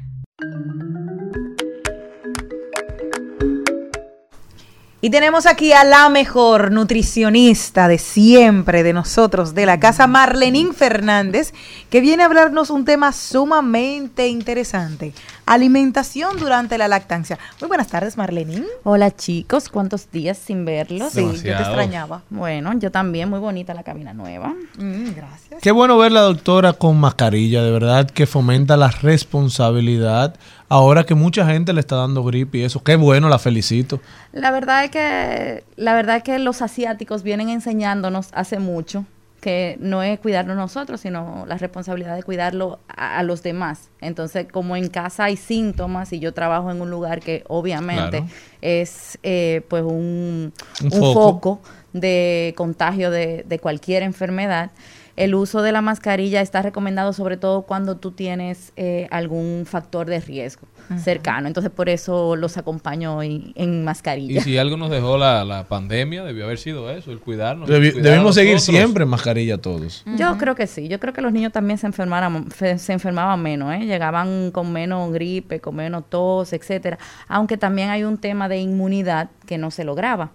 [5.02, 10.76] Y tenemos aquí a la mejor nutricionista de siempre, de nosotros, de la casa, Marlenín
[10.76, 11.54] Fernández,
[11.90, 15.14] que viene a hablarnos un tema sumamente interesante.
[15.46, 17.38] Alimentación durante la lactancia.
[17.60, 18.66] Muy buenas tardes, Marlenín.
[18.84, 21.12] Hola chicos, ¿cuántos días sin verlos?
[21.12, 22.22] Sí, yo te extrañaba.
[22.30, 24.54] Bueno, yo también, muy bonita la cabina nueva.
[24.78, 25.62] gracias.
[25.62, 30.36] Qué bueno ver la doctora con mascarilla, de verdad que fomenta la responsabilidad.
[30.70, 34.00] Ahora que mucha gente le está dando gripe y eso, qué bueno, la felicito.
[34.32, 39.06] La verdad es que la verdad es que los asiáticos vienen enseñándonos hace mucho
[39.44, 43.90] que no es cuidarnos nosotros, sino la responsabilidad de cuidarlo a, a los demás.
[44.00, 48.26] Entonces, como en casa hay síntomas y yo trabajo en un lugar que obviamente Claro.
[48.62, 51.14] es eh, pues un, Un un foco.
[51.14, 51.62] foco
[51.92, 54.72] de contagio de, de cualquier enfermedad.
[55.16, 60.08] El uso de la mascarilla está recomendado sobre todo cuando tú tienes eh, algún factor
[60.08, 60.64] de riesgo
[60.98, 61.48] cercano.
[61.48, 64.40] Entonces, por eso los acompaño en, en mascarilla.
[64.40, 67.70] Y si algo nos dejó la, la pandemia, debió haber sido eso, el cuidarnos.
[67.70, 70.04] Debi- el cuidar debimos seguir siempre en mascarilla todos.
[70.18, 73.42] Yo creo que sí, yo creo que los niños también se enfermaran, fe- se enfermaban
[73.42, 73.86] menos, ¿eh?
[73.86, 76.98] llegaban con menos gripe, con menos tos, etcétera.
[77.28, 80.32] Aunque también hay un tema de inmunidad que no se lograba,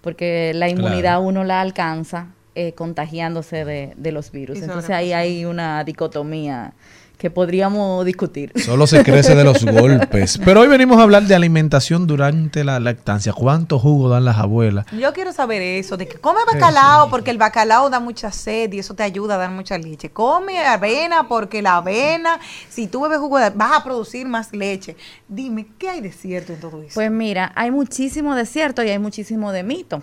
[0.00, 4.60] porque la inmunidad uno la alcanza eh, contagiándose de, de los virus.
[4.60, 6.74] Entonces ahí hay una dicotomía
[7.22, 8.52] que podríamos discutir.
[8.56, 10.40] Solo se crece de los golpes.
[10.44, 13.32] Pero hoy venimos a hablar de alimentación durante la lactancia.
[13.32, 14.86] ¿Cuánto jugo dan las abuelas?
[14.90, 18.80] Yo quiero saber eso, de que come bacalao porque el bacalao da mucha sed y
[18.80, 20.10] eso te ayuda a dar mucha leche.
[20.10, 24.96] Come avena porque la avena, si tú bebes jugo, de- vas a producir más leche.
[25.28, 26.94] Dime, ¿qué hay de cierto en todo eso?
[26.94, 30.02] Pues mira, hay muchísimo de cierto y hay muchísimo de mito.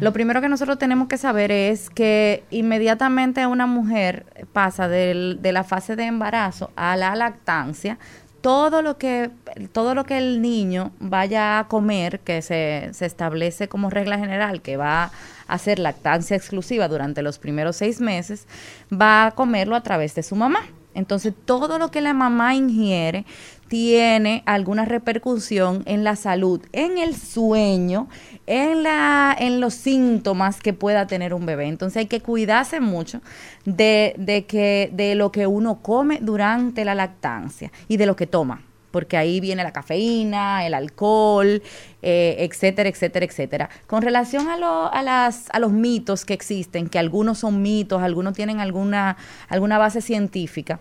[0.00, 4.24] Lo primero que nosotros tenemos que saber es que inmediatamente una mujer
[4.54, 7.98] pasa del- de la fase de embarazo a la lactancia,
[8.40, 9.30] todo lo que
[9.72, 14.60] todo lo que el niño vaya a comer, que se, se establece como regla general,
[14.60, 15.12] que va
[15.46, 18.46] a ser lactancia exclusiva durante los primeros seis meses,
[18.92, 20.60] va a comerlo a través de su mamá.
[20.94, 23.24] Entonces, todo lo que la mamá ingiere
[23.68, 28.08] tiene alguna repercusión en la salud, en el sueño,
[28.46, 31.66] en, la, en los síntomas que pueda tener un bebé.
[31.66, 33.20] Entonces hay que cuidarse mucho
[33.64, 38.26] de, de, que, de lo que uno come durante la lactancia y de lo que
[38.26, 41.60] toma porque ahí viene la cafeína, el alcohol,
[42.00, 43.68] eh, etcétera, etcétera, etcétera.
[43.88, 48.00] Con relación a, lo- a, las, a los mitos que existen, que algunos son mitos,
[48.04, 49.16] algunos tienen alguna,
[49.48, 50.78] alguna base científica,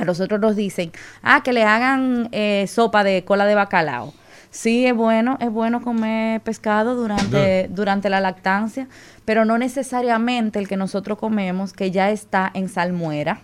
[0.00, 0.92] a nosotros nos dicen,
[1.22, 4.14] ah, que le hagan eh, sopa de cola de bacalao.
[4.50, 8.88] Sí, es bueno, es bueno comer pescado durante, durante la lactancia,
[9.26, 13.42] pero no necesariamente el que nosotros comemos, que ya está en salmuera,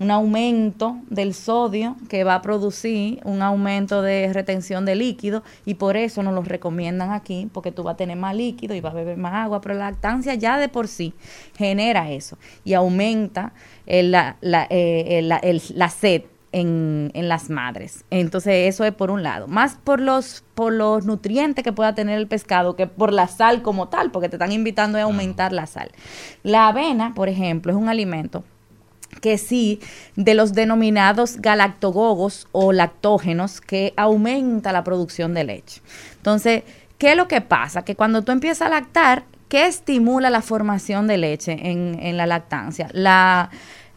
[0.00, 5.74] un aumento del sodio que va a producir un aumento de retención de líquido y
[5.74, 8.92] por eso nos lo recomiendan aquí, porque tú vas a tener más líquido y vas
[8.92, 11.14] a beber más agua, pero la lactancia ya de por sí
[11.56, 13.52] genera eso y aumenta
[13.86, 16.22] el- la, la, eh, el- el- la sed
[16.52, 18.04] en, en las madres.
[18.10, 22.18] Entonces eso es por un lado, más por los, por los nutrientes que pueda tener
[22.18, 25.66] el pescado que por la sal como tal, porque te están invitando a aumentar la
[25.66, 25.90] sal.
[26.42, 28.44] La avena, por ejemplo, es un alimento
[29.20, 29.80] que sí
[30.16, 35.80] de los denominados galactogogos o lactógenos que aumenta la producción de leche.
[36.16, 36.62] Entonces,
[36.98, 37.84] ¿qué es lo que pasa?
[37.84, 42.26] Que cuando tú empiezas a lactar, ¿qué estimula la formación de leche en, en la
[42.26, 42.88] lactancia?
[42.92, 43.50] La,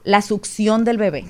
[0.04, 1.26] la succión del bebé.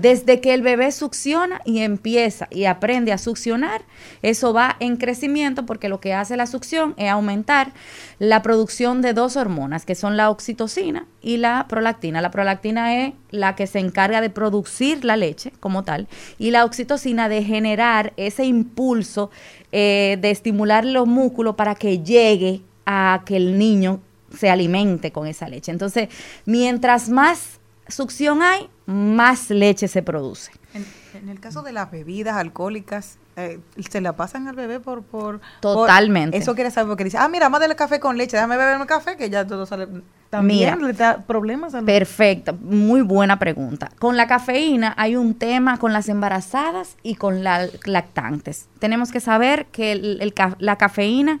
[0.00, 3.82] Desde que el bebé succiona y empieza y aprende a succionar,
[4.22, 7.72] eso va en crecimiento porque lo que hace la succión es aumentar
[8.18, 12.20] la producción de dos hormonas, que son la oxitocina y la prolactina.
[12.20, 16.06] La prolactina es la que se encarga de producir la leche como tal
[16.38, 19.30] y la oxitocina de generar ese impulso
[19.72, 24.00] eh, de estimular los músculos para que llegue a que el niño
[24.36, 25.72] se alimente con esa leche.
[25.72, 26.08] Entonces,
[26.44, 30.50] mientras más succión hay, más leche se produce.
[30.74, 30.84] En,
[31.22, 35.40] en el caso de las bebidas alcohólicas, eh, se la pasan al bebé por, por
[35.60, 36.36] Totalmente.
[36.36, 38.86] por- eso quiere saber porque dice, ah, mira, más del café con leche, déjame beberme
[38.86, 39.86] café que ya todo sale.
[40.30, 40.86] También Mira.
[40.88, 43.90] le da problemas al Perfecto, muy buena pregunta.
[43.98, 48.68] Con la cafeína hay un tema con las embarazadas y con las lactantes.
[48.78, 51.40] Tenemos que saber que el- el ca- la cafeína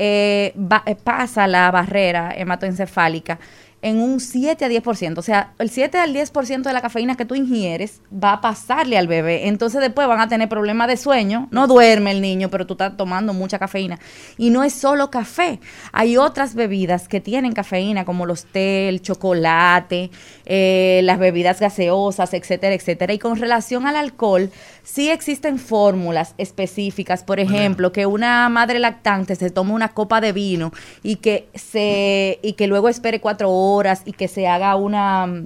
[0.00, 3.40] eh, va- eh, pasa la barrera hematoencefálica
[3.80, 5.18] en un 7 a 10%.
[5.18, 8.98] O sea, el 7 al 10% de la cafeína que tú ingieres va a pasarle
[8.98, 9.46] al bebé.
[9.46, 11.48] Entonces después van a tener problemas de sueño.
[11.52, 13.98] No duerme el niño, pero tú estás tomando mucha cafeína.
[14.36, 15.60] Y no es solo café.
[15.92, 20.10] Hay otras bebidas que tienen cafeína, como los té, el chocolate,
[20.44, 23.12] eh, las bebidas gaseosas, etcétera, etcétera.
[23.12, 24.50] Y con relación al alcohol,
[24.82, 27.22] sí existen fórmulas específicas.
[27.22, 30.72] Por ejemplo, que una madre lactante se tome una copa de vino
[31.04, 33.67] y que se y que luego espere cuatro horas
[34.04, 35.44] y que se haga una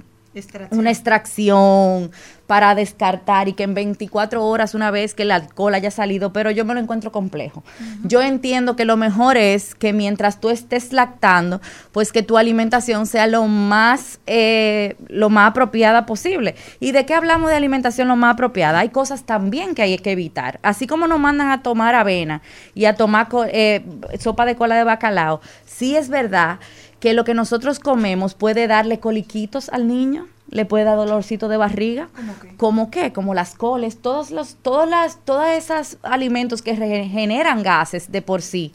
[0.71, 2.09] una extracción
[2.47, 6.49] para descartar y que en 24 horas una vez que el alcohol haya salido, pero
[6.49, 7.63] yo me lo encuentro complejo.
[8.03, 13.05] Yo entiendo que lo mejor es que mientras tú estés lactando, pues que tu alimentación
[13.05, 16.55] sea lo más, eh, lo más apropiada posible.
[16.79, 18.79] ¿Y de qué hablamos de alimentación lo más apropiada?
[18.79, 20.59] Hay cosas también que hay que evitar.
[20.63, 22.41] Así como nos mandan a tomar avena
[22.73, 23.85] y a tomar co- eh,
[24.19, 26.57] sopa de cola de bacalao, sí es verdad
[27.03, 31.57] que lo que nosotros comemos puede darle coliquitos al niño, le puede dar dolorcito de
[31.57, 32.07] barriga.
[32.55, 33.11] ¿Cómo qué?
[33.11, 38.41] Como las coles, todos los, todas las, todos esos alimentos que generan gases de por
[38.41, 38.71] sí,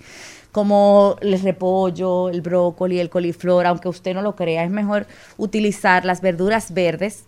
[0.52, 5.06] como el repollo, el brócoli, el coliflor, aunque usted no lo crea, es mejor
[5.38, 7.24] utilizar las verduras verdes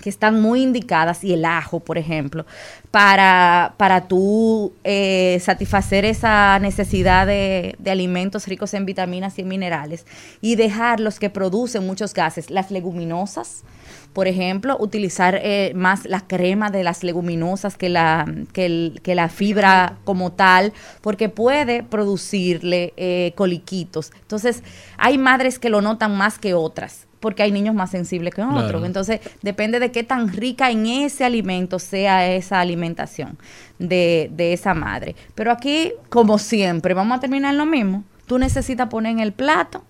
[0.00, 2.46] que están muy indicadas, y el ajo, por ejemplo,
[2.90, 9.48] para, para tú eh, satisfacer esa necesidad de, de alimentos ricos en vitaminas y en
[9.48, 10.06] minerales,
[10.40, 13.64] y dejar los que producen muchos gases, las leguminosas,
[14.12, 19.98] por ejemplo, utilizar eh, más la crema de las leguminosas que la, que, la fibra
[20.04, 20.72] como tal,
[21.02, 24.12] porque puede producirle eh, coliquitos.
[24.20, 24.62] Entonces,
[24.96, 28.62] hay madres que lo notan más que otras porque hay niños más sensibles que otros.
[28.64, 28.84] Claro.
[28.84, 33.38] Entonces, depende de qué tan rica en ese alimento sea esa alimentación
[33.78, 35.16] de, de esa madre.
[35.34, 38.04] Pero aquí, como siempre, vamos a terminar lo mismo.
[38.26, 39.82] Tú necesitas poner en el plato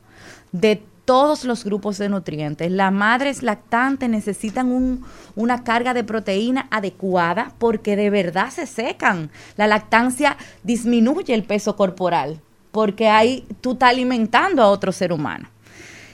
[0.53, 2.71] de todos los grupos de nutrientes.
[2.71, 5.05] Las madres lactantes necesitan un-
[5.37, 9.31] una carga de proteína adecuada porque de verdad se secan.
[9.57, 12.41] La lactancia disminuye el peso corporal
[12.73, 15.49] porque ahí tú estás alimentando a otro ser humano.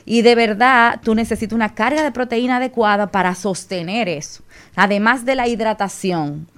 [0.04, 4.43] Y de verdad, tú necesitas una carga de proteína adecuada para sostener eso.
[4.76, 6.48] Además de la hidratación,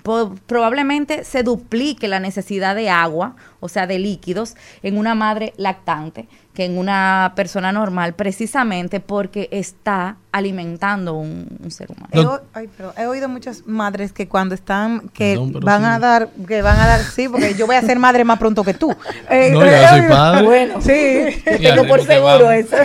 [0.47, 6.29] probablemente se duplique la necesidad de agua, o sea, de líquidos, en una madre lactante
[6.57, 12.41] que en una persona normal, precisamente porque está alimentando un, un ser humano.
[12.55, 15.87] He, ay, oído muchas madres que cuando están, que van sí.
[15.87, 18.65] a dar, que van a dar, sí, porque yo voy a ser madre más pronto
[18.65, 18.91] que tú.
[19.29, 20.43] Eh, No, ya soy padre.
[20.45, 22.77] Bueno, sí, tengo por seguro eso.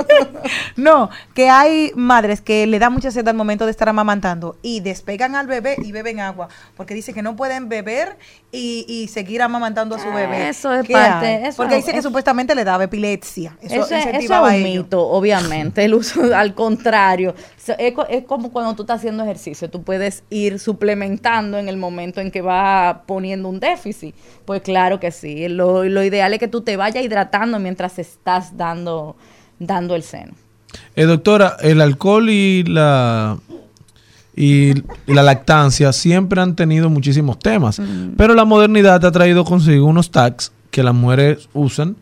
[0.76, 4.80] no, que hay madres que le da mucha sed al momento de estar amamantando y
[4.80, 8.16] despegan al bebé y beben agua, porque dice que no pueden beber
[8.52, 10.48] y, y seguir amamantando a su bebé.
[10.48, 13.56] Eso es ¿Qué parte- eso porque es- dice que supuestamente le daba epilepsia.
[13.62, 15.84] Eso, Eso, es- eso incentivaba es un mito, obviamente.
[15.84, 19.70] El uso, al contrario, So, es, co- es como cuando tú estás haciendo ejercicio.
[19.70, 24.14] Tú puedes ir suplementando en el momento en que va poniendo un déficit.
[24.44, 25.48] Pues claro que sí.
[25.48, 29.16] Lo, lo ideal es que tú te vayas hidratando mientras estás dando,
[29.58, 30.34] dando el seno.
[30.96, 33.38] Eh, doctora, el alcohol y la
[34.36, 34.74] y,
[35.06, 37.80] la lactancia siempre han tenido muchísimos temas,
[38.16, 41.96] pero la modernidad ha traído consigo unos tags que las mujeres usan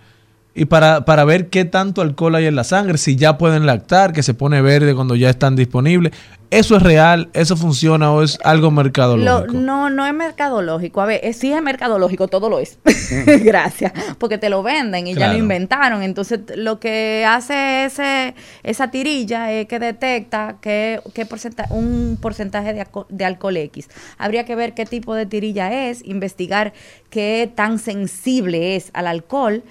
[0.55, 4.13] y para, para ver qué tanto alcohol hay en la sangre, si ya pueden lactar,
[4.13, 6.13] que se pone verde cuando ya están disponibles.
[6.53, 7.31] ¿Eso es real?
[7.33, 9.55] ¿Eso funciona o es algo Lo- mercadológico?
[9.55, 11.01] no, no es mercadológico.
[11.01, 12.79] A ver, eh, sí es mercadológico, todo lo es.
[13.43, 13.93] Gracias.
[14.19, 16.03] Porque te lo venden y ya lo inventaron.
[16.03, 22.75] Entonces, lo que hace ese, esa tirilla es que detecta que, qué porcenta- un porcentaje
[22.75, 23.89] de, de alcohol X.
[24.19, 26.73] Habría que ver qué tipo de tirilla es, investigar
[27.11, 29.63] qué tan sensible es al alcohol.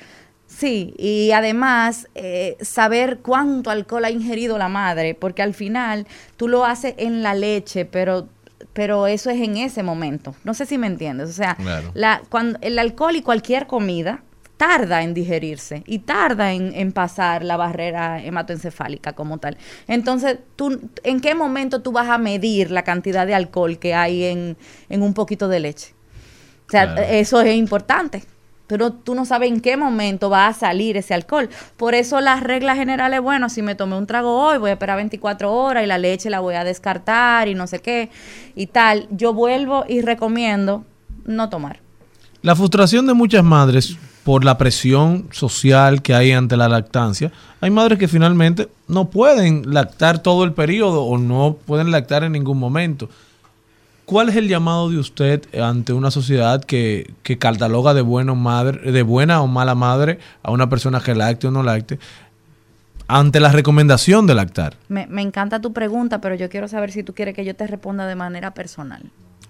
[0.61, 6.05] Sí, y además eh, saber cuánto alcohol ha ingerido la madre, porque al final
[6.37, 8.27] tú lo haces en la leche, pero
[8.73, 10.35] pero eso es en ese momento.
[10.43, 11.29] No sé si me entiendes.
[11.31, 11.89] O sea, Claro.
[11.95, 14.21] la, cuando, el alcohol y cualquier comida
[14.57, 19.57] tarda en digerirse y tarda en, en pasar la barrera hematoencefálica como tal.
[19.87, 24.25] Entonces, tú, ¿en qué momento tú vas a medir la cantidad de alcohol que hay
[24.25, 24.55] en,
[24.89, 25.95] en un poquito de leche?
[26.67, 27.01] O sea, Claro.
[27.09, 28.23] eso es importante.
[28.71, 31.49] Pero tú no sabes en qué momento va a salir ese alcohol.
[31.75, 34.95] Por eso las reglas generales, bueno, si me tomé un trago hoy, voy a esperar
[34.95, 38.09] 24 horas y la leche la voy a descartar y no sé qué
[38.55, 39.09] y tal.
[39.11, 40.85] Yo vuelvo y recomiendo
[41.25, 41.81] no tomar.
[42.43, 47.29] La frustración de muchas madres por la presión social que hay ante la lactancia.
[47.59, 52.31] Hay madres que finalmente no pueden lactar todo el periodo o no pueden lactar en
[52.31, 53.09] ningún momento.
[54.11, 58.91] ¿Cuál es el llamado de usted ante una sociedad que, que cataloga de, bueno madre,
[58.91, 61.97] de buena o mala madre a una persona que lacte o no lacte
[63.07, 64.75] ante la recomendación de lactar?
[64.89, 67.65] Me, me encanta tu pregunta, pero yo quiero saber si tú quieres que yo te
[67.67, 69.01] responda de manera personal.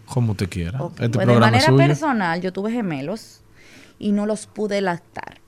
[0.06, 0.80] Como te quiera.
[1.00, 3.42] Este Pues de manera personal, yo tuve gemelos
[3.98, 5.41] y no los pude lactar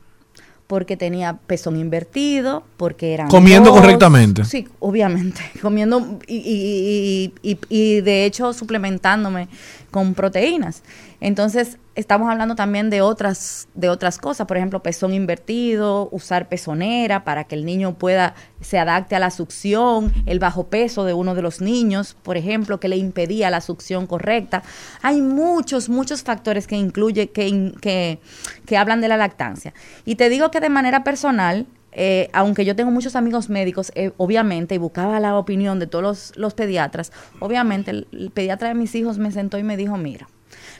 [0.68, 3.80] porque tenía pezón invertido, porque eran Comiendo dos.
[3.82, 4.44] correctamente.
[4.46, 9.48] Sí, obviamente, comiendo y, y- y- y- y de hecho suplementándome
[9.94, 10.82] con proteínas.
[11.22, 17.24] Entonces, estamos hablando también de otras de otras cosas, por ejemplo, pezón invertido, usar pezonera
[17.24, 21.36] para que el niño pueda se adapte a la succión, el bajo peso de uno
[21.36, 24.64] de los niños, por ejemplo, que le impedía la succión correcta.
[25.04, 28.20] Hay muchos muchos factores que incluye que que
[28.66, 29.74] que hablan de la lactancia.
[30.06, 34.12] Y te digo que de manera personal eh, aunque yo tengo muchos amigos médicos, eh,
[34.18, 38.96] obviamente, y buscaba la opinión de todos los, pediatras, obviamente el, el pediatra de mis
[38.96, 40.28] hijos me sentó y me dijo, mira,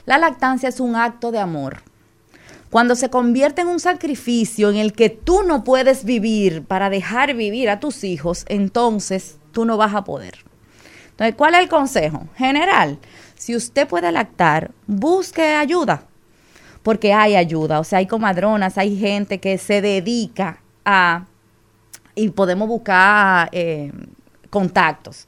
[0.06, 1.82] la lactancia es un acto de amor.
[2.70, 7.34] Cuando se convierte en un sacrificio en el que tú no puedes vivir para dejar
[7.34, 10.38] vivir a tus hijos, entonces tú no vas a poder.
[11.10, 12.26] Entonces, ¿cuál es el consejo?
[12.36, 12.98] General,
[13.36, 16.08] si usted puede lactar, busque ayuda
[16.84, 21.24] porque hay ayuda, o sea, hay comadronas, hay gente que se dedica a,
[22.14, 23.92] y podemos buscar eh,
[24.50, 25.26] contactos,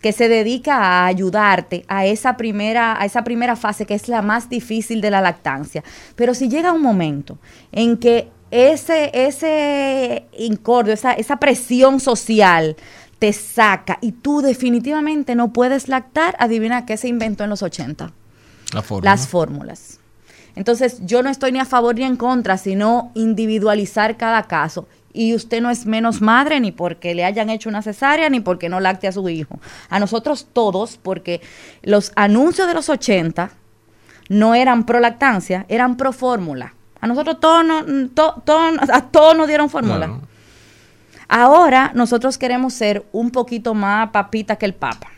[0.00, 4.22] que se dedica a ayudarte a esa primera, a esa primera fase que es la
[4.22, 5.84] más difícil de la lactancia.
[6.16, 7.38] Pero si llega un momento
[7.70, 12.76] en que ese, ese incordio, esa, esa presión social
[13.18, 18.10] te saca y tú definitivamente no puedes lactar, adivina qué se inventó en los 80
[18.72, 19.10] La forma.
[19.10, 19.99] las fórmulas.
[20.60, 24.86] Entonces, yo no estoy ni a favor ni en contra, sino individualizar cada caso.
[25.10, 28.68] Y usted no es menos madre ni porque le hayan hecho una cesárea ni porque
[28.68, 29.58] no lacte a su hijo.
[29.88, 31.40] A nosotros todos, porque
[31.80, 33.52] los anuncios de los 80
[34.28, 36.74] no eran pro lactancia, eran pro fórmula.
[37.00, 38.58] A nosotros todos, no- to- to-
[38.92, 40.20] a todos nos dieron fórmula.
[41.26, 45.08] Ahora nosotros queremos ser un poquito más papita que el papa.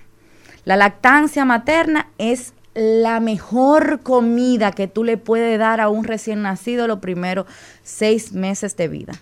[0.64, 6.42] La lactancia materna es la mejor comida que tú le puedes dar a un recién
[6.42, 7.46] nacido los primeros
[7.82, 9.12] seis meses de vida.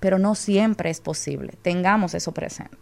[0.00, 1.54] Pero no siempre es posible.
[1.62, 2.76] Tengamos eso presente.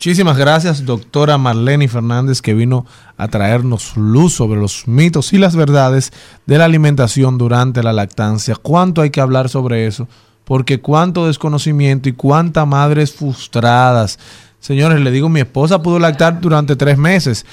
[0.00, 2.86] Muchísimas gracias, doctora Marlene Fernández, que vino
[3.18, 6.10] a traernos luz sobre los mitos y las verdades
[6.46, 8.56] de la alimentación durante la lactancia.
[8.56, 10.08] ¿Cuánto hay que hablar sobre eso?
[10.44, 14.18] Porque cuánto desconocimiento y cuántas madres frustradas.
[14.58, 17.44] Señores, le digo, mi esposa pudo lactar durante tres meses,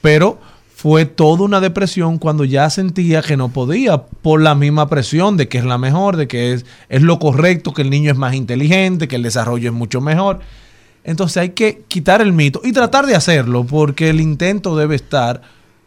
[0.00, 0.38] pero
[0.78, 5.48] fue toda una depresión cuando ya sentía que no podía por la misma presión de
[5.48, 8.34] que es la mejor, de que es, es lo correcto, que el niño es más
[8.34, 10.40] inteligente, que el desarrollo es mucho mejor.
[11.02, 15.40] Entonces hay que quitar el mito y tratar de hacerlo porque el intento debe estar,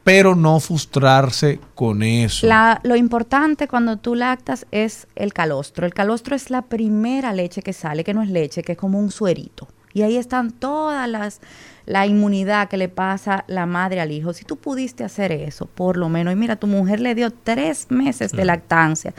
[0.04, 2.48] pero no frustrarse con eso.
[2.48, 5.86] La- lo importante cuando tú lactas es el calostro.
[5.86, 8.98] El calostro es la primera leche que sale, que no es leche, que es como
[8.98, 9.68] un suerito.
[9.94, 11.42] Y ahí están todas las
[11.90, 14.32] la inmunidad que le pasa la madre al hijo.
[14.32, 17.88] Si tú pudiste hacer eso, por lo menos, y mira, tu mujer le dio tres
[17.90, 19.16] meses de lactancia.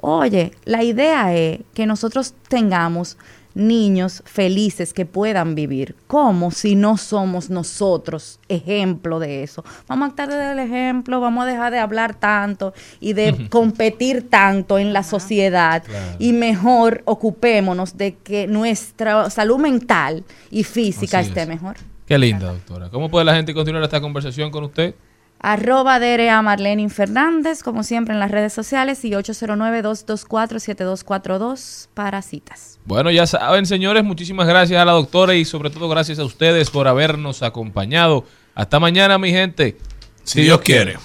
[0.00, 3.18] Oye, la idea es que nosotros tengamos
[3.54, 5.96] niños felices que puedan vivir.
[6.06, 9.64] ¿Cómo si no somos nosotros ejemplo de eso?
[9.86, 14.28] Vamos a actuar desde el ejemplo, vamos a dejar de hablar tanto y de competir
[14.30, 15.82] tanto en la sociedad
[16.18, 21.48] y mejor ocupémonos de que nuestra salud mental y física Así esté es.
[21.48, 21.76] mejor.
[22.06, 22.88] Qué linda, doctora.
[22.88, 24.94] ¿Cómo puede la gente continuar esta conversación con usted?
[25.40, 32.78] Arroba DRA Marlene Fernández, como siempre en las redes sociales, y 809-224-7242 para citas.
[32.84, 36.70] Bueno, ya saben, señores, muchísimas gracias a la doctora y sobre todo gracias a ustedes
[36.70, 38.24] por habernos acompañado.
[38.54, 39.76] Hasta mañana, mi gente.
[40.24, 40.96] Si Dios quiere.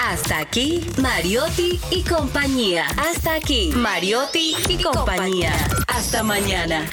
[0.00, 2.86] Hasta aquí, Mariotti y compañía.
[2.98, 5.52] Hasta aquí, Mariotti y compañía.
[5.88, 6.86] Hasta mañana.